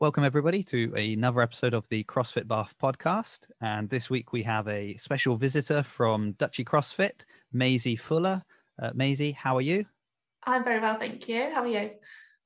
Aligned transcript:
Welcome, 0.00 0.22
everybody, 0.22 0.62
to 0.62 0.94
another 0.94 1.42
episode 1.42 1.74
of 1.74 1.88
the 1.88 2.04
CrossFit 2.04 2.46
Bath 2.46 2.72
podcast. 2.80 3.48
And 3.60 3.90
this 3.90 4.08
week 4.08 4.32
we 4.32 4.44
have 4.44 4.68
a 4.68 4.96
special 4.96 5.36
visitor 5.36 5.82
from 5.82 6.36
Duchy 6.38 6.64
CrossFit, 6.64 7.24
Maisie 7.52 7.96
Fuller. 7.96 8.44
Uh, 8.80 8.92
Maisie, 8.94 9.32
how 9.32 9.56
are 9.56 9.60
you? 9.60 9.84
I'm 10.44 10.62
very 10.62 10.78
well, 10.78 11.00
thank 11.00 11.28
you. 11.28 11.50
How 11.52 11.62
are 11.62 11.66
you? 11.66 11.90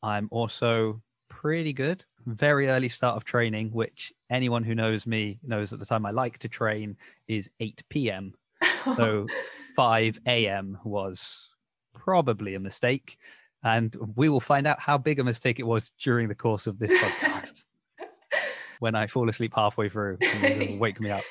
I'm 0.03 0.29
also 0.31 1.03
pretty 1.29 1.75
good. 1.75 2.03
Very 2.25 2.69
early 2.69 2.89
start 2.89 3.17
of 3.17 3.25
training, 3.25 3.69
which 3.71 4.15
anyone 4.31 4.65
who 4.65 4.75
knows 4.75 5.07
me 5.07 5.39
knows 5.43 5.75
at 5.75 5.79
the 5.79 5.85
time 5.85 6.07
I 6.07 6.11
like 6.11 6.39
to 6.39 6.49
train 6.49 6.97
is 7.29 7.51
8 7.61 7.83
p.m. 7.91 8.33
So 8.97 9.27
5 9.77 10.21
a.m. 10.27 10.79
was 10.85 11.51
probably 11.93 12.55
a 12.55 12.61
mistake. 12.61 13.19
And 13.63 13.95
we 14.17 14.31
will 14.31 14.41
find 14.41 14.67
out 14.67 14.81
how 14.81 14.97
big 14.97 15.21
a 15.21 15.25
mistake 15.25 15.61
it 15.61 15.67
was 15.67 15.93
during 16.03 16.29
the 16.29 16.35
course 16.35 16.67
of 16.67 16.79
this 16.79 16.91
podcast 16.91 17.32
when 18.83 18.97
I 18.97 19.07
fall 19.07 19.31
asleep 19.31 19.53
halfway 19.55 19.89
through 19.89 20.19
and 20.21 20.81
wake 20.81 21.01
me 21.01 21.09
up. 21.09 21.23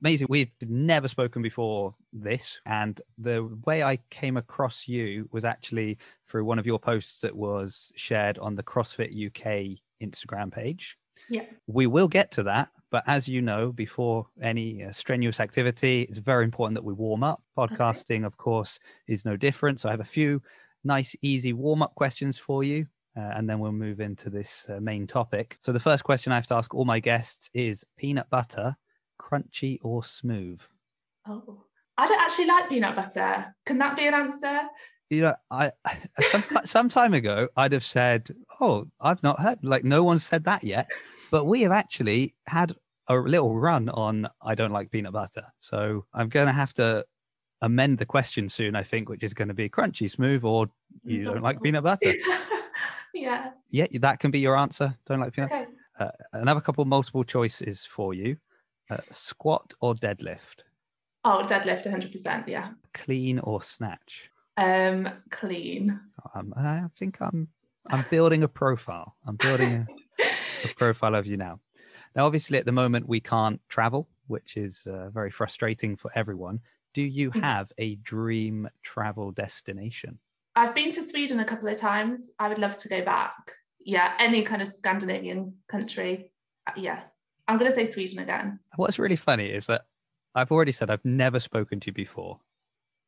Amazing. 0.00 0.28
We've 0.30 0.50
never 0.62 1.08
spoken 1.08 1.42
before 1.42 1.92
this. 2.10 2.58
And 2.64 2.98
the 3.18 3.54
way 3.66 3.82
I 3.82 3.98
came 4.08 4.38
across 4.38 4.88
you 4.88 5.28
was 5.30 5.44
actually 5.44 5.98
through 6.26 6.46
one 6.46 6.58
of 6.58 6.64
your 6.64 6.78
posts 6.78 7.20
that 7.20 7.36
was 7.36 7.92
shared 7.96 8.38
on 8.38 8.54
the 8.54 8.62
CrossFit 8.62 9.12
UK 9.26 9.78
Instagram 10.02 10.50
page. 10.50 10.96
Yeah. 11.28 11.44
We 11.66 11.86
will 11.86 12.08
get 12.08 12.30
to 12.32 12.42
that. 12.44 12.70
But 12.90 13.04
as 13.06 13.28
you 13.28 13.42
know, 13.42 13.72
before 13.72 14.28
any 14.40 14.82
uh, 14.82 14.90
strenuous 14.90 15.38
activity, 15.38 16.06
it's 16.08 16.18
very 16.18 16.44
important 16.44 16.76
that 16.76 16.84
we 16.84 16.94
warm 16.94 17.22
up. 17.22 17.42
Podcasting, 17.58 18.20
okay. 18.20 18.24
of 18.24 18.38
course, 18.38 18.78
is 19.06 19.26
no 19.26 19.36
different. 19.36 19.80
So 19.80 19.90
I 19.90 19.92
have 19.92 20.00
a 20.00 20.04
few 20.04 20.40
nice, 20.82 21.14
easy 21.20 21.52
warm 21.52 21.82
up 21.82 21.94
questions 21.94 22.38
for 22.38 22.64
you. 22.64 22.86
Uh, 23.16 23.32
and 23.34 23.48
then 23.48 23.58
we'll 23.58 23.72
move 23.72 24.00
into 24.00 24.28
this 24.28 24.66
uh, 24.68 24.78
main 24.80 25.06
topic. 25.06 25.56
So, 25.60 25.72
the 25.72 25.80
first 25.80 26.04
question 26.04 26.32
I 26.32 26.36
have 26.36 26.46
to 26.48 26.54
ask 26.54 26.74
all 26.74 26.84
my 26.84 27.00
guests 27.00 27.48
is 27.54 27.84
peanut 27.96 28.28
butter, 28.28 28.76
crunchy 29.18 29.78
or 29.82 30.04
smooth? 30.04 30.60
Oh, 31.26 31.64
I 31.96 32.06
don't 32.06 32.20
actually 32.20 32.46
like 32.46 32.68
peanut 32.68 32.94
butter. 32.94 33.54
Can 33.64 33.78
that 33.78 33.96
be 33.96 34.06
an 34.06 34.14
answer? 34.14 34.60
You 35.08 35.22
know, 35.22 35.34
I 35.50 35.72
some, 36.22 36.42
some 36.64 36.88
time 36.88 37.14
ago 37.14 37.48
I'd 37.56 37.72
have 37.72 37.84
said, 37.84 38.34
"Oh, 38.60 38.86
I've 39.00 39.22
not 39.22 39.40
heard 39.40 39.58
like 39.62 39.84
no 39.84 40.02
one 40.02 40.18
said 40.18 40.44
that 40.44 40.64
yet," 40.64 40.90
but 41.30 41.44
we 41.44 41.62
have 41.62 41.72
actually 41.72 42.34
had 42.46 42.74
a 43.08 43.14
little 43.14 43.56
run 43.56 43.88
on 43.88 44.28
I 44.42 44.54
don't 44.54 44.72
like 44.72 44.90
peanut 44.90 45.12
butter, 45.12 45.44
so 45.58 46.04
I'm 46.12 46.28
going 46.28 46.46
to 46.46 46.52
have 46.52 46.74
to 46.74 47.04
amend 47.62 47.98
the 47.98 48.06
question 48.06 48.48
soon, 48.48 48.76
I 48.76 48.82
think, 48.82 49.08
which 49.08 49.22
is 49.22 49.32
going 49.32 49.48
to 49.48 49.54
be 49.54 49.68
crunchy, 49.68 50.10
smooth, 50.10 50.44
or 50.44 50.66
you 51.04 51.24
don't 51.24 51.42
like 51.42 51.62
peanut 51.62 51.84
butter. 51.84 52.14
yeah. 53.26 53.50
Yeah, 53.70 53.86
that 54.00 54.20
can 54.20 54.30
be 54.30 54.38
your 54.38 54.56
answer. 54.56 54.96
Don't 55.06 55.20
like 55.20 55.32
peanut. 55.32 55.52
Okay. 55.52 55.66
Uh, 55.98 56.10
another 56.32 56.60
couple 56.60 56.84
multiple 56.84 57.24
choices 57.24 57.84
for 57.84 58.14
you: 58.14 58.36
uh, 58.90 58.98
squat 59.10 59.74
or 59.80 59.94
deadlift. 59.94 60.64
Oh, 61.24 61.42
deadlift, 61.44 61.86
100%. 61.86 62.46
Yeah. 62.46 62.68
Clean 62.94 63.40
or 63.40 63.60
snatch. 63.60 64.30
Um, 64.56 65.08
clean. 65.30 65.98
Um, 66.34 66.54
I 66.56 66.84
think 66.96 67.20
I'm 67.20 67.48
I'm 67.88 68.04
building 68.10 68.44
a 68.44 68.48
profile. 68.48 69.16
I'm 69.26 69.36
building 69.36 69.86
a, 70.20 70.24
a 70.64 70.68
profile 70.76 71.14
of 71.14 71.26
you 71.26 71.36
now. 71.36 71.60
Now, 72.14 72.26
obviously, 72.26 72.58
at 72.58 72.64
the 72.64 72.72
moment 72.72 73.08
we 73.08 73.20
can't 73.20 73.60
travel, 73.68 74.08
which 74.28 74.56
is 74.56 74.86
uh, 74.86 75.10
very 75.10 75.30
frustrating 75.30 75.96
for 75.96 76.10
everyone. 76.14 76.60
Do 76.94 77.02
you 77.02 77.30
mm. 77.30 77.40
have 77.40 77.72
a 77.78 77.96
dream 77.96 78.68
travel 78.82 79.32
destination? 79.32 80.18
I've 80.56 80.74
been 80.74 80.90
to 80.92 81.02
Sweden 81.02 81.40
a 81.40 81.44
couple 81.44 81.68
of 81.68 81.76
times. 81.76 82.30
I 82.38 82.48
would 82.48 82.58
love 82.58 82.78
to 82.78 82.88
go 82.88 83.04
back. 83.04 83.34
Yeah, 83.84 84.14
any 84.18 84.42
kind 84.42 84.62
of 84.62 84.68
Scandinavian 84.68 85.54
country. 85.68 86.32
Uh, 86.66 86.72
yeah, 86.76 87.02
I'm 87.46 87.58
going 87.58 87.70
to 87.70 87.74
say 87.74 87.84
Sweden 87.84 88.20
again. 88.20 88.58
What's 88.76 88.98
really 88.98 89.16
funny 89.16 89.46
is 89.46 89.66
that 89.66 89.82
I've 90.34 90.50
already 90.50 90.72
said 90.72 90.90
I've 90.90 91.04
never 91.04 91.40
spoken 91.40 91.78
to 91.80 91.88
you 91.88 91.92
before. 91.92 92.40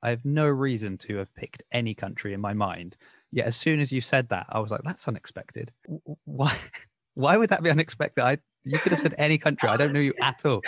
I 0.03 0.11
have 0.11 0.25
no 0.27 0.47
reason 0.47 0.99
to 0.99 1.17
have 1.17 1.34
picked 1.34 1.62
any 1.72 1.95
country 1.95 2.34
in 2.34 2.41
my 2.41 2.53
mind. 2.53 2.97
Yet 3.33 3.47
as 3.47 3.56
soon 3.56 3.81
as 3.81 3.91
you 3.93 4.03
said 4.03 4.28
that, 4.28 4.47
I 4.51 4.61
was 4.61 4.71
like, 4.71 4.83
that's 4.84 5.09
unexpected. 5.09 5.72
Why? 6.25 6.55
Why 7.15 7.37
would 7.37 7.51
that 7.51 7.62
be 7.62 7.71
unexpected? 7.71 8.22
I 8.22 8.39
you 8.65 8.78
could 8.78 8.93
have 8.93 9.01
said 9.01 9.15
any 9.19 9.39
country. 9.39 9.69
I 9.69 9.77
don't 9.77 9.93
know 9.93 10.01
you 10.01 10.15
at 10.21 10.45
all. 10.45 10.61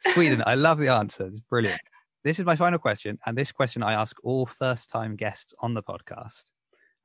Sweden. 0.00 0.42
I 0.44 0.56
love 0.56 0.78
the 0.78 0.88
answer. 0.88 1.26
It's 1.26 1.40
brilliant. 1.40 1.80
This 2.24 2.38
is 2.38 2.46
my 2.46 2.56
final 2.56 2.78
question. 2.78 3.18
And 3.26 3.36
this 3.36 3.52
question 3.52 3.82
I 3.82 3.92
ask 3.92 4.16
all 4.24 4.46
first 4.46 4.88
time 4.88 5.14
guests 5.14 5.54
on 5.60 5.74
the 5.74 5.82
podcast. 5.82 6.44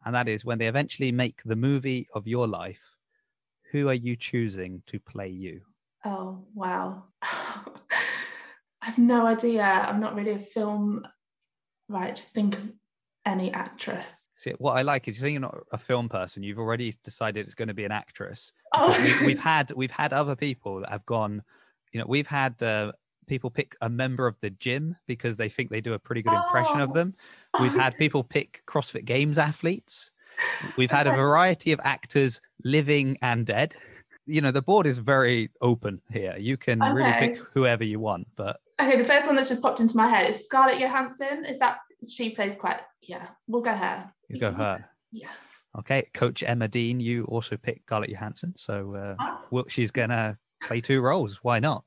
And 0.05 0.15
that 0.15 0.29
is 0.29 0.45
when 0.45 0.57
they 0.57 0.67
eventually 0.69 1.11
make 1.11 1.41
the 1.43 1.57
movie 1.57 2.07
of 2.13 2.25
your 2.25 2.47
life, 2.47 2.79
who 3.71 3.89
are 3.89 3.93
you 3.93 4.15
choosing 4.15 4.81
to 4.87 4.97
play 4.97 5.27
you? 5.27 5.59
Oh, 6.05 6.45
wow. 6.55 7.03
I 7.21 8.85
have 8.85 8.97
no 8.97 9.27
idea. 9.27 9.61
I'm 9.61 9.99
not 9.99 10.15
really 10.15 10.31
a 10.31 10.39
film, 10.39 11.05
right? 11.89 12.15
Just 12.15 12.29
think 12.29 12.55
of 12.55 12.71
any 13.25 13.51
actress. 13.51 14.05
See, 14.35 14.53
what 14.57 14.77
I 14.77 14.83
like 14.83 15.09
is 15.09 15.17
you 15.17 15.21
think 15.21 15.33
you're 15.33 15.41
not 15.41 15.57
a 15.73 15.77
film 15.77 16.07
person. 16.07 16.43
You've 16.43 16.59
already 16.59 16.97
decided 17.03 17.45
it's 17.45 17.55
going 17.55 17.67
to 17.67 17.73
be 17.73 17.83
an 17.83 17.91
actress. 17.91 18.53
Oh. 18.73 18.97
We, 19.25 19.31
have 19.31 19.39
had 19.39 19.71
we've 19.75 19.91
had 19.91 20.13
other 20.13 20.37
people 20.37 20.79
that 20.79 20.89
have 20.89 21.05
gone. 21.05 21.43
You 21.91 21.99
know, 21.99 22.05
we've 22.07 22.25
had 22.25 22.63
uh, 22.63 22.93
people 23.29 23.49
pick 23.49 23.75
a 23.81 23.89
member 23.89 24.27
of 24.27 24.35
the 24.41 24.49
gym 24.49 24.95
because 25.07 25.37
they 25.37 25.47
think 25.47 25.69
they 25.69 25.79
do 25.79 25.93
a 25.93 25.99
pretty 25.99 26.21
good 26.21 26.33
impression 26.33 26.81
of 26.81 26.89
oh. 26.89 26.93
them. 26.93 27.15
We've 27.61 27.73
had 27.73 27.95
people 27.99 28.23
pick 28.23 28.61
CrossFit 28.67 29.05
Games 29.05 29.37
athletes. 29.37 30.11
We've 30.75 30.91
had 30.91 31.07
a 31.07 31.11
variety 31.15 31.71
of 31.71 31.79
actors, 31.83 32.41
living 32.63 33.17
and 33.21 33.45
dead. 33.45 33.75
You 34.25 34.41
know, 34.41 34.51
the 34.51 34.61
board 34.61 34.85
is 34.85 34.97
very 34.97 35.49
open 35.61 36.01
here. 36.11 36.35
You 36.37 36.57
can 36.57 36.81
okay. 36.81 36.93
really 36.93 37.13
pick 37.13 37.39
whoever 37.53 37.83
you 37.83 37.99
want. 37.99 38.27
But 38.35 38.59
okay, 38.81 38.97
the 38.97 39.03
first 39.03 39.25
one 39.25 39.35
that's 39.35 39.49
just 39.49 39.61
popped 39.61 39.79
into 39.79 39.95
my 39.95 40.07
head 40.07 40.29
is 40.29 40.43
Scarlett 40.43 40.79
Johansson. 40.79 41.45
Is 41.45 41.59
that 41.59 41.77
she 42.07 42.31
plays 42.31 42.55
quite? 42.55 42.81
Yeah, 43.01 43.27
we'll 43.47 43.61
go 43.61 43.73
her. 43.73 44.11
You 44.27 44.39
go 44.39 44.51
her. 44.51 44.85
Yeah. 45.11 45.29
Okay, 45.77 46.07
Coach 46.13 46.43
Emma 46.43 46.67
Dean, 46.67 46.99
you 46.99 47.25
also 47.25 47.55
picked 47.55 47.85
Scarlett 47.85 48.09
Johansson, 48.09 48.53
so 48.57 48.95
uh, 48.95 49.15
oh. 49.19 49.39
well, 49.51 49.65
she's 49.67 49.91
gonna 49.91 50.37
play 50.63 50.81
two 50.81 51.01
roles. 51.01 51.39
Why 51.43 51.59
not? 51.59 51.83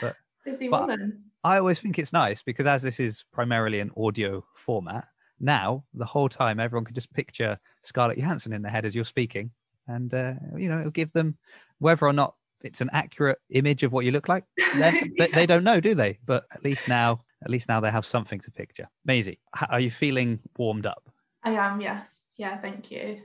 But 0.00 0.16
Busy 0.44 0.68
but 0.68 0.82
woman. 0.82 1.22
I 1.44 1.58
always 1.58 1.80
think 1.80 1.98
it's 1.98 2.12
nice 2.12 2.42
because 2.42 2.66
as 2.66 2.82
this 2.82 3.00
is 3.00 3.24
primarily 3.32 3.80
an 3.80 3.90
audio 3.96 4.44
format, 4.54 5.06
now 5.40 5.84
the 5.94 6.04
whole 6.04 6.28
time 6.28 6.60
everyone 6.60 6.84
can 6.84 6.94
just 6.94 7.12
picture 7.12 7.58
Scarlett 7.82 8.18
Johansson 8.18 8.52
in 8.52 8.62
their 8.62 8.70
head 8.70 8.84
as 8.84 8.94
you're 8.94 9.04
speaking, 9.04 9.50
and 9.88 10.12
uh, 10.14 10.34
you 10.56 10.68
know 10.68 10.78
it'll 10.78 10.90
give 10.90 11.12
them 11.12 11.36
whether 11.78 12.06
or 12.06 12.12
not 12.12 12.34
it's 12.62 12.80
an 12.80 12.90
accurate 12.92 13.38
image 13.50 13.82
of 13.82 13.92
what 13.92 14.04
you 14.04 14.12
look 14.12 14.28
like. 14.28 14.44
yeah. 14.56 14.92
they, 15.18 15.28
they, 15.28 15.46
don't 15.46 15.64
know, 15.64 15.80
do 15.80 15.94
they? 15.94 16.18
But 16.24 16.44
at 16.52 16.62
least 16.64 16.86
now, 16.86 17.20
at 17.44 17.50
least 17.50 17.68
now 17.68 17.80
they 17.80 17.90
have 17.90 18.06
something 18.06 18.38
to 18.40 18.50
picture. 18.52 18.88
Maisie, 19.04 19.40
are 19.68 19.80
you 19.80 19.90
feeling 19.90 20.38
warmed 20.56 20.86
up? 20.86 21.10
I 21.42 21.50
am. 21.50 21.80
Yes. 21.80 22.06
Yeah. 22.36 22.58
Thank 22.58 22.92
you. 22.92 23.22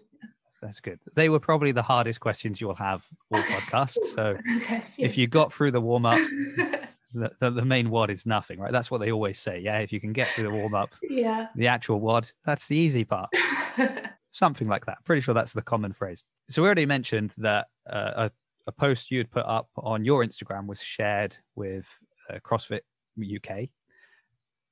That's 0.61 0.79
good. 0.79 0.99
They 1.13 1.29
were 1.29 1.39
probably 1.39 1.71
the 1.71 1.83
hardest 1.83 2.19
questions 2.19 2.59
you'll 2.59 2.75
have 2.75 3.05
all 3.31 3.41
podcast. 3.43 4.03
So 4.15 4.37
okay, 4.57 4.83
if 4.97 5.17
you 5.17 5.27
got 5.27 5.53
through 5.53 5.71
the 5.71 5.81
warm 5.81 6.05
up, 6.05 6.19
the, 7.13 7.31
the, 7.39 7.49
the, 7.49 7.65
main 7.65 7.89
WOD 7.89 8.09
is 8.09 8.25
nothing, 8.25 8.59
right? 8.59 8.71
That's 8.71 8.91
what 8.91 8.99
they 8.99 9.11
always 9.11 9.39
say. 9.39 9.59
Yeah, 9.59 9.79
if 9.79 9.91
you 9.91 9.99
can 9.99 10.13
get 10.13 10.27
through 10.29 10.45
the 10.45 10.51
warm 10.51 10.75
up, 10.75 10.89
yeah, 11.09 11.47
the 11.55 11.67
actual 11.67 11.99
WOD, 11.99 12.29
that's 12.45 12.67
the 12.67 12.77
easy 12.77 13.05
part. 13.05 13.29
Something 14.31 14.67
like 14.67 14.85
that. 14.85 14.97
Pretty 15.05 15.21
sure 15.21 15.33
that's 15.33 15.53
the 15.53 15.61
common 15.61 15.93
phrase. 15.93 16.23
So 16.49 16.61
we 16.61 16.67
already 16.67 16.85
mentioned 16.85 17.33
that 17.37 17.67
uh, 17.89 18.29
a, 18.29 18.31
a 18.67 18.71
post 18.71 19.09
you 19.09 19.17
had 19.17 19.31
put 19.31 19.45
up 19.45 19.69
on 19.77 20.05
your 20.05 20.23
Instagram 20.23 20.67
was 20.67 20.81
shared 20.81 21.35
with 21.55 21.85
uh, 22.29 22.39
CrossFit 22.39 22.81
UK. 23.19 23.69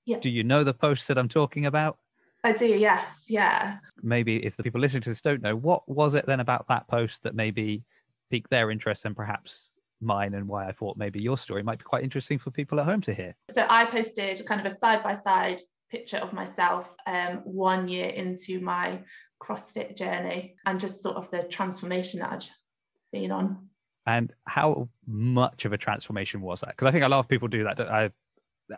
Yeah. 0.05 0.19
Do 0.19 0.29
you 0.29 0.43
know 0.43 0.63
the 0.63 0.73
post 0.73 1.07
that 1.07 1.17
I'm 1.17 1.29
talking 1.29 1.65
about? 1.65 1.97
I 2.43 2.51
do, 2.51 2.67
yes, 2.67 3.25
yeah. 3.27 3.77
Maybe 4.03 4.45
if 4.45 4.55
the 4.55 4.61
people 4.61 4.79
listening 4.79 5.01
to 5.03 5.09
this 5.09 5.21
don't 5.21 5.41
know, 5.41 5.55
what 5.55 5.87
was 5.89 6.13
it 6.13 6.27
then 6.27 6.41
about 6.41 6.67
that 6.67 6.87
post 6.87 7.23
that 7.23 7.33
maybe 7.33 7.83
piqued 8.29 8.51
their 8.51 8.69
interest 8.69 9.05
and 9.05 9.15
perhaps 9.15 9.69
mine 10.01 10.33
and 10.33 10.47
why 10.47 10.67
I 10.67 10.71
thought 10.71 10.97
maybe 10.97 11.21
your 11.21 11.37
story 11.37 11.63
might 11.63 11.79
be 11.79 11.83
quite 11.83 12.03
interesting 12.03 12.37
for 12.37 12.51
people 12.51 12.79
at 12.79 12.85
home 12.85 13.01
to 13.01 13.13
hear. 13.13 13.35
So 13.51 13.65
I 13.69 13.85
posted 13.85 14.45
kind 14.45 14.59
of 14.59 14.71
a 14.71 14.75
side 14.75 15.03
by 15.03 15.13
side 15.13 15.61
picture 15.89 16.17
of 16.17 16.33
myself 16.33 16.95
um, 17.07 17.41
one 17.43 17.87
year 17.87 18.07
into 18.07 18.59
my 18.59 18.99
CrossFit 19.41 19.95
journey 19.95 20.55
and 20.65 20.79
just 20.79 21.01
sort 21.01 21.15
of 21.15 21.29
the 21.31 21.43
transformation 21.43 22.19
that 22.19 22.31
I'd 22.31 22.45
been 23.11 23.31
on. 23.31 23.69
And 24.07 24.33
how 24.45 24.89
much 25.07 25.65
of 25.65 25.73
a 25.73 25.77
transformation 25.77 26.41
was 26.41 26.61
that? 26.61 26.69
Because 26.69 26.87
I 26.87 26.91
think 26.91 27.03
a 27.03 27.09
lot 27.09 27.19
of 27.19 27.27
people 27.27 27.47
do 27.47 27.63
that. 27.63 27.79
I, 27.79 28.11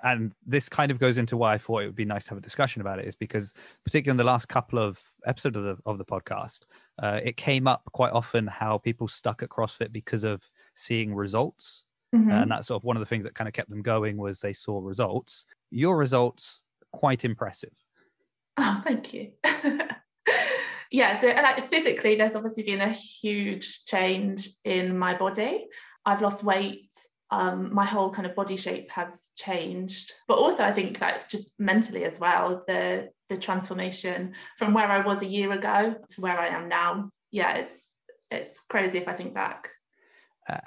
and 0.03 0.33
this 0.45 0.69
kind 0.69 0.91
of 0.91 0.99
goes 0.99 1.17
into 1.17 1.37
why 1.37 1.53
I 1.53 1.57
thought 1.57 1.83
it 1.83 1.85
would 1.87 1.95
be 1.95 2.05
nice 2.05 2.25
to 2.25 2.29
have 2.31 2.37
a 2.37 2.41
discussion 2.41 2.81
about 2.81 2.99
it, 2.99 3.05
is 3.05 3.15
because 3.15 3.53
particularly 3.83 4.13
in 4.13 4.17
the 4.17 4.31
last 4.31 4.47
couple 4.47 4.79
of 4.79 4.99
episodes 5.25 5.57
of 5.57 5.63
the 5.63 5.77
of 5.85 5.97
the 5.97 6.05
podcast, 6.05 6.61
uh, 7.01 7.19
it 7.23 7.37
came 7.37 7.67
up 7.67 7.83
quite 7.93 8.11
often 8.11 8.47
how 8.47 8.77
people 8.77 9.07
stuck 9.07 9.43
at 9.43 9.49
CrossFit 9.49 9.91
because 9.91 10.23
of 10.23 10.41
seeing 10.77 11.13
results. 11.13 11.83
Mm-hmm. 12.15 12.31
And 12.31 12.51
that's 12.51 12.68
sort 12.68 12.81
of 12.81 12.85
one 12.85 12.95
of 12.95 13.01
the 13.01 13.06
things 13.06 13.25
that 13.25 13.35
kind 13.35 13.47
of 13.47 13.53
kept 13.53 13.69
them 13.69 13.81
going 13.81 14.15
was 14.15 14.39
they 14.39 14.53
saw 14.53 14.79
results. 14.79 15.45
Your 15.71 15.97
results 15.97 16.63
quite 16.94 17.25
impressive. 17.25 17.74
Oh, 18.57 18.81
thank 18.83 19.13
you. 19.13 19.31
yeah, 20.91 21.19
so 21.19 21.27
like 21.27 21.69
physically, 21.69 22.15
there's 22.15 22.35
obviously 22.35 22.63
been 22.63 22.81
a 22.81 22.94
huge 22.94 23.85
change 23.85 24.50
in 24.63 24.97
my 24.97 25.18
body. 25.18 25.68
I've 26.06 26.21
lost 26.21 26.44
weight. 26.44 26.89
Um, 27.30 27.73
my 27.73 27.83
whole 27.83 28.09
kind 28.09 28.25
of 28.25 28.35
body 28.35 28.56
shape 28.56 28.89
has 28.91 29.31
changed, 29.35 30.13
but 30.30 30.35
also 30.35 30.63
I 30.63 30.71
think 30.71 31.00
that 31.00 31.30
just 31.30 31.51
mentally 31.59 32.06
as 32.06 32.18
well, 32.19 32.63
the 32.68 33.09
the 33.27 33.35
transformation 33.35 34.33
from 34.57 34.73
where 34.73 34.88
I 34.88 35.06
was 35.06 35.21
a 35.21 35.25
year 35.25 35.51
ago 35.51 35.95
to 36.12 36.21
where 36.21 36.39
I 36.39 36.47
am 36.47 36.69
now. 36.69 37.09
Yeah, 37.31 37.57
it's 37.57 37.77
it's 38.31 38.62
crazy 38.69 38.97
if 38.97 39.09
I 39.09 39.13
think 39.13 39.33
back. 39.33 39.69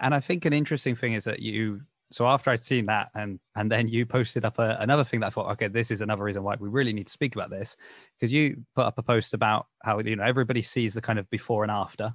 And 0.01 0.15
I 0.15 0.21
think 0.21 0.45
an 0.45 0.53
interesting 0.53 0.95
thing 0.95 1.15
is 1.15 1.25
that 1.25 1.41
you 1.41 1.81
so 2.13 2.27
after 2.27 2.51
I'd 2.51 2.63
seen 2.63 2.87
that 2.87 3.11
and 3.15 3.39
and 3.57 3.71
then 3.71 3.87
you 3.89 4.05
posted 4.05 4.45
up 4.45 4.59
a, 4.59 4.77
another 4.81 5.05
thing 5.05 5.21
that 5.21 5.29
I 5.29 5.31
thought, 5.31 5.51
okay, 5.53 5.69
this 5.69 5.91
is 5.91 6.01
another 6.01 6.25
reason 6.25 6.43
why 6.43 6.57
we 6.59 6.69
really 6.69 6.93
need 6.93 7.07
to 7.07 7.13
speak 7.13 7.35
about 7.35 7.51
this 7.51 7.77
because 8.19 8.33
you 8.33 8.65
put 8.75 8.85
up 8.85 8.99
a 8.99 9.03
post 9.03 9.33
about 9.33 9.67
how 9.83 10.01
you 10.01 10.17
know 10.17 10.25
everybody 10.25 10.63
sees 10.63 10.95
the 10.95 11.01
kind 11.01 11.19
of 11.19 11.31
before 11.31 11.63
and 11.63 11.71
after, 11.71 12.13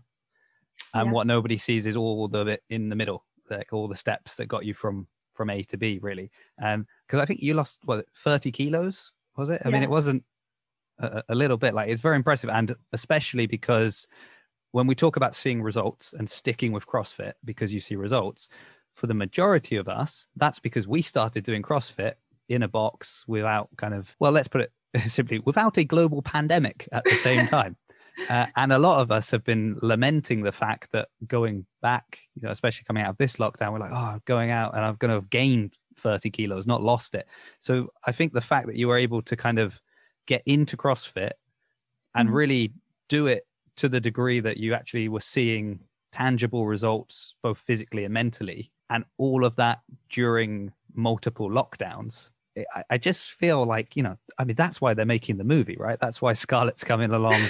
and 0.93 1.07
yeah. 1.07 1.11
what 1.11 1.27
nobody 1.27 1.57
sees 1.57 1.87
is 1.87 1.95
all 1.95 2.27
the 2.27 2.43
bit 2.43 2.63
in 2.69 2.89
the 2.89 2.95
middle, 2.95 3.25
like 3.49 3.71
all 3.71 3.87
the 3.87 3.95
steps 3.95 4.35
that 4.35 4.47
got 4.47 4.65
you 4.65 4.73
from 4.73 5.07
from 5.33 5.49
A 5.49 5.63
to 5.63 5.77
B, 5.77 5.99
really. 6.01 6.31
Um, 6.61 6.67
and 6.67 6.85
because 7.07 7.19
I 7.19 7.25
think 7.25 7.41
you 7.41 7.53
lost 7.53 7.79
what 7.85 8.05
thirty 8.17 8.51
kilos, 8.51 9.11
was 9.37 9.49
it? 9.49 9.61
I 9.63 9.69
yeah. 9.69 9.73
mean, 9.73 9.83
it 9.83 9.89
wasn't 9.89 10.23
a, 10.99 11.23
a 11.29 11.35
little 11.35 11.57
bit. 11.57 11.73
Like 11.73 11.87
it's 11.87 12.01
very 12.01 12.17
impressive, 12.17 12.49
and 12.49 12.75
especially 12.91 13.47
because 13.47 14.07
when 14.75 14.87
we 14.87 14.93
talk 14.93 15.15
about 15.15 15.33
seeing 15.33 15.61
results 15.61 16.13
and 16.17 16.29
sticking 16.29 16.73
with 16.73 16.85
CrossFit 16.85 17.31
because 17.45 17.73
you 17.73 17.79
see 17.79 17.95
results 17.95 18.49
for 18.93 19.07
the 19.07 19.13
majority 19.13 19.77
of 19.77 19.87
us, 19.87 20.27
that's 20.35 20.59
because 20.59 20.85
we 20.85 21.01
started 21.01 21.45
doing 21.45 21.61
CrossFit 21.61 22.15
in 22.49 22.61
a 22.61 22.67
box 22.67 23.23
without 23.25 23.69
kind 23.77 23.93
of, 23.93 24.13
well, 24.19 24.33
let's 24.33 24.49
put 24.49 24.59
it 24.59 24.73
simply, 25.09 25.39
without 25.39 25.77
a 25.77 25.85
global 25.85 26.21
pandemic 26.21 26.89
at 26.91 27.05
the 27.05 27.15
same 27.15 27.47
time. 27.57 27.77
Uh, 28.29 28.47
and 28.57 28.73
a 28.73 28.77
lot 28.77 28.99
of 28.99 29.13
us 29.13 29.31
have 29.31 29.45
been 29.45 29.79
lamenting 29.81 30.43
the 30.43 30.51
fact 30.51 30.91
that 30.91 31.07
going 31.25 31.65
back, 31.81 32.19
you 32.35 32.41
know, 32.41 32.51
especially 32.51 32.83
coming 32.83 33.01
out 33.01 33.11
of 33.11 33.17
this 33.17 33.37
lockdown, 33.37 33.71
we're 33.71 33.79
like, 33.79 33.93
oh, 33.93 34.19
going 34.25 34.51
out 34.51 34.75
and 34.75 34.83
I'm 34.83 34.95
going 34.95 35.07
to 35.07 35.15
have 35.15 35.29
gained 35.29 35.73
30 35.99 36.31
kilos, 36.31 36.67
not 36.67 36.83
lost 36.83 37.15
it. 37.15 37.27
So 37.61 37.93
I 38.05 38.11
think 38.11 38.33
the 38.33 38.41
fact 38.41 38.67
that 38.67 38.75
you 38.75 38.89
were 38.89 38.97
able 38.97 39.21
to 39.21 39.37
kind 39.37 39.57
of 39.57 39.79
get 40.25 40.43
into 40.45 40.75
CrossFit 40.75 41.31
and 42.13 42.27
mm-hmm. 42.27 42.35
really 42.35 42.73
do 43.07 43.27
it 43.27 43.45
to 43.77 43.89
the 43.89 43.99
degree 43.99 44.39
that 44.39 44.57
you 44.57 44.73
actually 44.73 45.09
were 45.09 45.19
seeing 45.19 45.79
tangible 46.11 46.65
results, 46.65 47.35
both 47.43 47.59
physically 47.59 48.05
and 48.05 48.13
mentally, 48.13 48.71
and 48.89 49.03
all 49.17 49.43
of 49.45 49.55
that 49.57 49.79
during 50.09 50.71
multiple 50.93 51.49
lockdowns. 51.49 52.29
I, 52.73 52.83
I 52.91 52.97
just 52.97 53.31
feel 53.31 53.65
like, 53.65 53.95
you 53.95 54.03
know, 54.03 54.17
I 54.37 54.45
mean, 54.45 54.55
that's 54.55 54.79
why 54.79 54.93
they're 54.93 55.05
making 55.05 55.37
the 55.37 55.43
movie, 55.43 55.75
right? 55.77 55.99
That's 55.99 56.21
why 56.21 56.33
Scarlett's 56.33 56.83
coming 56.85 57.11
along. 57.11 57.41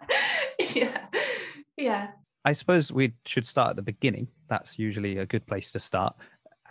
yeah. 0.74 1.06
Yeah. 1.76 2.08
I 2.44 2.52
suppose 2.52 2.90
we 2.90 3.12
should 3.26 3.46
start 3.46 3.70
at 3.70 3.76
the 3.76 3.82
beginning. 3.82 4.26
That's 4.48 4.78
usually 4.78 5.18
a 5.18 5.26
good 5.26 5.46
place 5.46 5.70
to 5.72 5.80
start. 5.80 6.16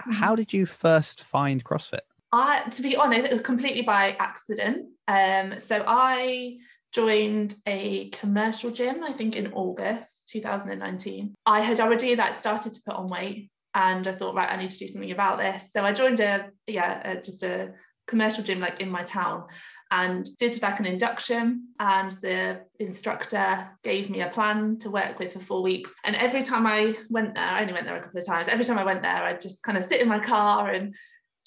Mm-hmm. 0.01 0.11
How 0.11 0.35
did 0.35 0.51
you 0.51 0.65
first 0.65 1.23
find 1.23 1.63
CrossFit? 1.63 1.99
I, 2.31 2.67
to 2.69 2.81
be 2.81 2.95
honest, 2.95 3.25
it 3.25 3.33
was 3.33 3.41
completely 3.41 3.81
by 3.81 4.15
accident. 4.19 4.87
Um, 5.07 5.59
so 5.59 5.83
I 5.87 6.57
joined 6.91 7.55
a 7.67 8.09
commercial 8.09 8.71
gym, 8.71 9.03
I 9.03 9.13
think 9.13 9.35
in 9.35 9.53
August 9.53 10.29
2019. 10.29 11.35
I 11.45 11.61
had 11.61 11.79
already 11.79 12.15
like 12.15 12.35
started 12.35 12.73
to 12.73 12.81
put 12.85 12.95
on 12.95 13.07
weight 13.07 13.49
and 13.75 14.07
I 14.07 14.13
thought, 14.13 14.35
right, 14.35 14.49
I 14.49 14.57
need 14.57 14.71
to 14.71 14.77
do 14.77 14.87
something 14.87 15.11
about 15.11 15.37
this. 15.37 15.63
So 15.71 15.83
I 15.83 15.93
joined 15.93 16.19
a 16.19 16.49
yeah, 16.67 17.11
a, 17.11 17.21
just 17.21 17.43
a 17.43 17.73
commercial 18.09 18.43
gym 18.43 18.59
like 18.59 18.81
in 18.81 18.89
my 18.89 19.03
town 19.03 19.45
and 19.91 20.27
did 20.37 20.59
like 20.63 20.79
an 20.79 20.85
induction 20.85 21.67
and 21.79 22.11
the 22.23 22.59
instructor 22.79 23.69
gave 23.83 24.09
me 24.09 24.21
a 24.21 24.29
plan 24.29 24.77
to 24.79 24.89
work 24.89 25.19
with 25.19 25.33
for 25.33 25.39
four 25.39 25.61
weeks 25.61 25.93
and 26.03 26.15
every 26.15 26.41
time 26.41 26.65
i 26.65 26.95
went 27.11 27.35
there 27.35 27.43
i 27.43 27.61
only 27.61 27.73
went 27.73 27.85
there 27.85 27.97
a 27.97 28.01
couple 28.01 28.19
of 28.19 28.25
times 28.25 28.47
every 28.47 28.65
time 28.65 28.79
i 28.79 28.83
went 28.83 29.03
there 29.03 29.23
i'd 29.25 29.39
just 29.39 29.61
kind 29.61 29.77
of 29.77 29.85
sit 29.85 30.01
in 30.01 30.07
my 30.07 30.19
car 30.19 30.71
and 30.71 30.95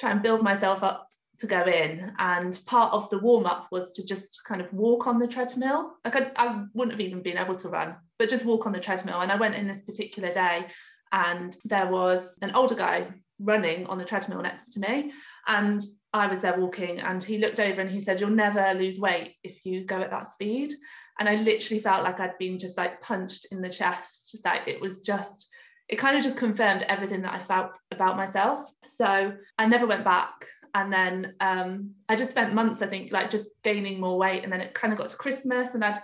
try 0.00 0.12
and 0.12 0.22
build 0.22 0.40
myself 0.40 0.84
up 0.84 1.08
to 1.38 1.46
go 1.46 1.64
in. 1.64 2.12
And 2.18 2.58
part 2.66 2.92
of 2.92 3.10
the 3.10 3.18
warm 3.18 3.46
up 3.46 3.68
was 3.70 3.90
to 3.92 4.04
just 4.04 4.42
kind 4.46 4.60
of 4.60 4.72
walk 4.72 5.06
on 5.06 5.18
the 5.18 5.26
treadmill. 5.26 5.92
Like 6.04 6.16
I, 6.16 6.30
I 6.36 6.64
wouldn't 6.74 6.92
have 6.92 7.06
even 7.06 7.22
been 7.22 7.38
able 7.38 7.56
to 7.56 7.68
run 7.68 7.96
but 8.22 8.28
just 8.28 8.44
walk 8.44 8.66
on 8.66 8.72
the 8.72 8.78
treadmill. 8.78 9.20
And 9.20 9.32
i 9.32 9.36
went 9.36 9.56
in 9.56 9.66
this 9.66 9.80
particular 9.80 10.32
day 10.32 10.66
and 11.10 11.56
there 11.64 11.90
was 11.90 12.38
an 12.40 12.52
older 12.54 12.76
guy 12.76 13.08
running 13.40 13.84
on 13.88 13.98
the 13.98 14.04
treadmill 14.04 14.40
next 14.40 14.72
to 14.74 14.80
me. 14.80 15.12
And 15.48 15.82
I 16.12 16.28
was 16.28 16.42
there 16.42 16.56
walking 16.56 17.00
and 17.00 17.22
he 17.22 17.38
looked 17.38 17.58
over 17.58 17.80
and 17.80 17.90
he 17.90 18.00
said 18.00 18.20
you'll 18.20 18.30
never 18.30 18.74
lose 18.74 19.00
weight 19.00 19.34
if 19.42 19.66
you 19.66 19.84
go 19.84 20.00
at 20.00 20.12
that 20.12 20.28
speed. 20.28 20.72
And 21.18 21.28
I 21.28 21.34
literally 21.34 21.80
felt 21.80 22.04
like 22.04 22.20
I'd 22.20 22.38
been 22.38 22.60
just 22.60 22.76
like 22.76 23.02
punched 23.02 23.48
in 23.50 23.60
the 23.60 23.68
chest. 23.68 24.38
That 24.44 24.68
it 24.68 24.80
was 24.80 25.00
just 25.00 25.48
it 25.88 25.96
kind 25.96 26.16
of 26.16 26.22
just 26.22 26.36
confirmed 26.36 26.84
everything 26.84 27.22
that 27.22 27.34
I 27.34 27.40
felt 27.40 27.76
about 27.90 28.16
myself. 28.16 28.70
So 28.86 29.32
I 29.58 29.66
never 29.66 29.88
went 29.88 30.04
back 30.04 30.46
and 30.74 30.92
then 30.92 31.34
um, 31.40 31.90
I 32.08 32.16
just 32.16 32.30
spent 32.30 32.54
months 32.54 32.82
I 32.82 32.86
think 32.86 33.12
like 33.12 33.30
just 33.30 33.44
gaining 33.62 34.00
more 34.00 34.18
weight 34.18 34.44
and 34.44 34.52
then 34.52 34.60
it 34.60 34.74
kind 34.74 34.92
of 34.92 34.98
got 34.98 35.10
to 35.10 35.16
Christmas 35.16 35.74
and 35.74 35.84
I'd 35.84 36.00